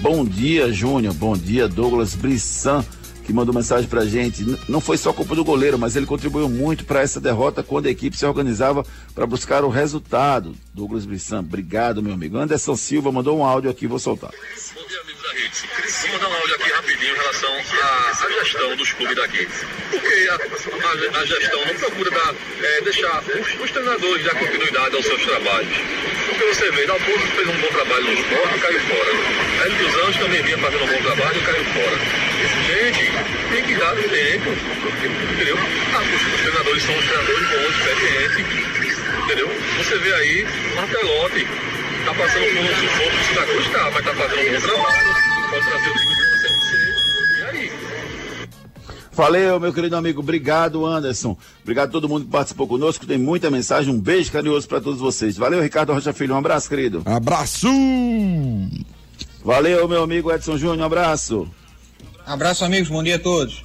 Bom 0.00 0.24
dia, 0.24 0.72
Júnior. 0.72 1.12
Bom 1.12 1.36
dia, 1.36 1.68
Douglas 1.68 2.14
Brissan 2.14 2.82
que 3.24 3.32
mandou 3.32 3.54
mensagem 3.54 3.88
pra 3.88 4.04
gente. 4.04 4.44
Não 4.68 4.80
foi 4.80 4.96
só 4.96 5.12
culpa 5.12 5.34
do 5.34 5.44
goleiro, 5.44 5.78
mas 5.78 5.96
ele 5.96 6.06
contribuiu 6.06 6.48
muito 6.48 6.84
para 6.84 7.00
essa 7.00 7.20
derrota 7.20 7.62
quando 7.62 7.86
a 7.86 7.90
equipe 7.90 8.16
se 8.16 8.26
organizava 8.26 8.84
para 9.14 9.26
buscar 9.26 9.64
o 9.64 9.68
resultado. 9.68 10.54
Douglas 10.72 11.06
Brissan, 11.06 11.40
obrigado, 11.40 12.02
meu 12.02 12.12
amigo. 12.12 12.36
Anderson 12.36 12.76
Silva 12.76 13.10
mandou 13.10 13.38
um 13.38 13.44
áudio 13.44 13.70
aqui, 13.70 13.86
vou 13.86 13.98
soltar. 13.98 14.30
Bom 14.30 14.86
dia, 14.86 15.00
amigos 15.00 15.22
da. 15.22 15.34
Vou 16.02 16.12
mandar 16.12 16.28
um 16.28 16.34
áudio 16.34 16.54
aqui 16.54 16.72
rapidinho 16.72 17.14
em 17.14 17.16
relação 17.16 17.50
à, 17.82 18.24
à 18.24 18.30
gestão 18.42 18.76
dos 18.76 18.92
clubes 18.92 19.16
daqui. 19.16 19.48
Porque 19.90 20.28
a, 20.30 20.34
a, 20.34 21.20
a 21.20 21.26
gestão 21.26 21.64
não 21.64 21.74
procura 21.74 22.10
dar, 22.10 22.34
é, 22.62 22.80
deixar 22.82 23.22
os, 23.22 23.60
os, 23.62 23.70
treinadores 23.70 24.24
dar 24.24 24.34
continuidade 24.34 24.96
aos 24.96 25.04
seus 25.04 25.22
trabalhos. 25.22 25.76
Porque 26.34 26.52
você 26.52 26.68
vê, 26.72 26.84
Dalpozo 26.84 27.26
fez 27.36 27.48
um 27.48 27.56
bom 27.58 27.68
trabalho 27.68 28.04
no 28.06 28.12
esporte 28.12 28.56
e 28.56 28.60
caiu 28.60 28.80
fora. 28.80 29.10
Hélio 29.62 29.78
dos 29.78 29.94
Anjos 29.94 30.16
também 30.16 30.42
vinha 30.42 30.58
fazendo 30.58 30.82
um 30.82 30.86
bom 30.88 31.02
trabalho 31.02 31.38
e 31.38 31.40
caiu 31.42 31.64
fora. 31.66 31.98
Gente, 32.66 33.12
tem 33.52 33.62
que 33.62 33.74
dar 33.76 33.94
tempo, 33.94 34.50
entendeu? 35.32 35.56
Ah, 35.94 36.02
os, 36.02 36.40
treinadores 36.40 36.82
são 36.82 36.98
os 36.98 37.04
treinadores 37.04 37.48
bons, 37.50 37.86
experientes, 37.86 38.98
entendeu? 39.24 39.48
Você 39.78 39.98
vê 39.98 40.14
aí, 40.14 40.46
Martelotti 40.74 41.46
tá 42.04 42.14
passando 42.14 42.46
por 42.46 42.62
um 42.62 42.74
sufoco, 42.74 43.56
custar, 43.56 43.90
mas 43.92 44.04
tá 44.04 44.14
fazendo 44.14 44.40
um 44.40 44.52
bom 44.54 44.60
trabalho, 44.60 45.14
pode 45.50 45.66
trazer 45.66 45.88
o 45.88 46.13
Valeu, 49.14 49.60
meu 49.60 49.72
querido 49.72 49.96
amigo. 49.96 50.20
Obrigado, 50.20 50.84
Anderson. 50.84 51.36
Obrigado 51.62 51.88
a 51.88 51.92
todo 51.92 52.08
mundo 52.08 52.24
que 52.24 52.30
participou 52.30 52.66
conosco. 52.66 53.06
Tem 53.06 53.18
muita 53.18 53.50
mensagem. 53.50 53.94
Um 53.94 54.00
beijo 54.00 54.32
carinhoso 54.32 54.68
para 54.68 54.80
todos 54.80 55.00
vocês. 55.00 55.36
Valeu, 55.36 55.62
Ricardo 55.62 55.92
Rocha 55.92 56.12
Filho. 56.12 56.34
Um 56.34 56.38
abraço, 56.38 56.68
querido. 56.68 57.02
Abraço! 57.04 57.68
Valeu, 59.44 59.86
meu 59.86 60.02
amigo 60.02 60.32
Edson 60.32 60.56
Júnior. 60.56 60.78
Um 60.78 60.84
abraço. 60.84 61.48
Abraço, 62.26 62.64
amigos. 62.64 62.88
Bom 62.88 63.02
dia 63.02 63.16
a 63.16 63.18
todos. 63.18 63.64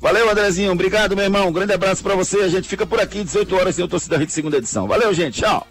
Valeu, 0.00 0.30
Andrezinho. 0.30 0.72
Obrigado, 0.72 1.16
meu 1.16 1.24
irmão. 1.24 1.48
Um 1.48 1.52
grande 1.52 1.72
abraço 1.72 2.02
para 2.02 2.14
você. 2.14 2.40
A 2.40 2.48
gente 2.48 2.68
fica 2.68 2.86
por 2.86 3.00
aqui, 3.00 3.24
18 3.24 3.56
horas, 3.56 3.74
sem 3.74 3.84
o 3.84 3.88
Torcida 3.88 4.22
Hits, 4.22 4.34
segunda 4.34 4.58
edição. 4.58 4.86
Valeu, 4.86 5.12
gente. 5.12 5.40
Tchau. 5.40 5.66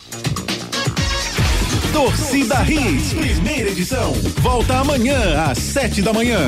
Torcida 1.93 2.55
Hits, 2.63 3.13
primeira 3.13 3.69
edição. 3.69 4.11
Volta 4.41 4.79
amanhã 4.79 5.43
às 5.43 5.59
sete 5.59 6.01
da 6.01 6.11
manhã. 6.11 6.47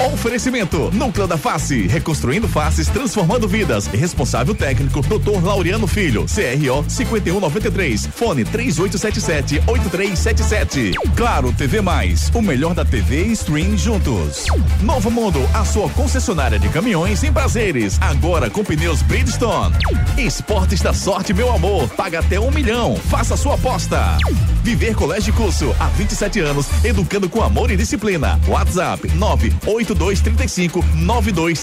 Oferecimento: 0.00 0.92
Núcleo 0.92 1.26
da 1.26 1.36
Face, 1.36 1.88
reconstruindo 1.88 2.46
faces, 2.46 2.86
transformando 2.86 3.48
vidas. 3.48 3.88
Responsável 3.88 4.54
técnico: 4.54 5.02
Dr. 5.02 5.44
Laureano 5.44 5.88
Filho, 5.88 6.24
CRO 6.26 6.84
5193. 6.88 8.06
Fone 8.06 8.44
3877-8377. 8.44 10.94
Claro 11.16 11.52
TV 11.52 11.80
Mais, 11.80 12.30
o 12.32 12.40
melhor 12.40 12.74
da 12.74 12.84
TV 12.84 13.24
e 13.24 13.32
stream 13.32 13.76
juntos. 13.76 14.44
Novo 14.82 15.10
Mundo, 15.10 15.40
a 15.52 15.64
sua 15.64 15.88
concessionária 15.90 16.60
de 16.60 16.68
caminhões 16.68 17.24
em 17.24 17.32
prazeres. 17.32 17.98
Agora 18.00 18.48
com 18.48 18.62
pneus 18.62 19.02
Bridgestone. 19.02 19.74
Esportes 20.16 20.80
da 20.80 20.94
sorte, 20.94 21.34
meu 21.34 21.52
amor. 21.52 21.88
Paga 21.90 22.20
até 22.20 22.38
um 22.38 22.52
milhão. 22.52 22.94
Faça 22.94 23.36
sua 23.36 23.54
aposta. 23.54 24.16
Viver 24.62 24.94
Colégio 24.94 25.34
Curso, 25.34 25.74
há 25.80 25.86
27 25.86 26.38
anos, 26.40 26.66
educando 26.84 27.28
com 27.28 27.42
amor 27.42 27.68
e 27.70 27.76
disciplina. 27.76 28.38
WhatsApp 28.46 29.10
98235 29.94 30.82
92 31.06 31.54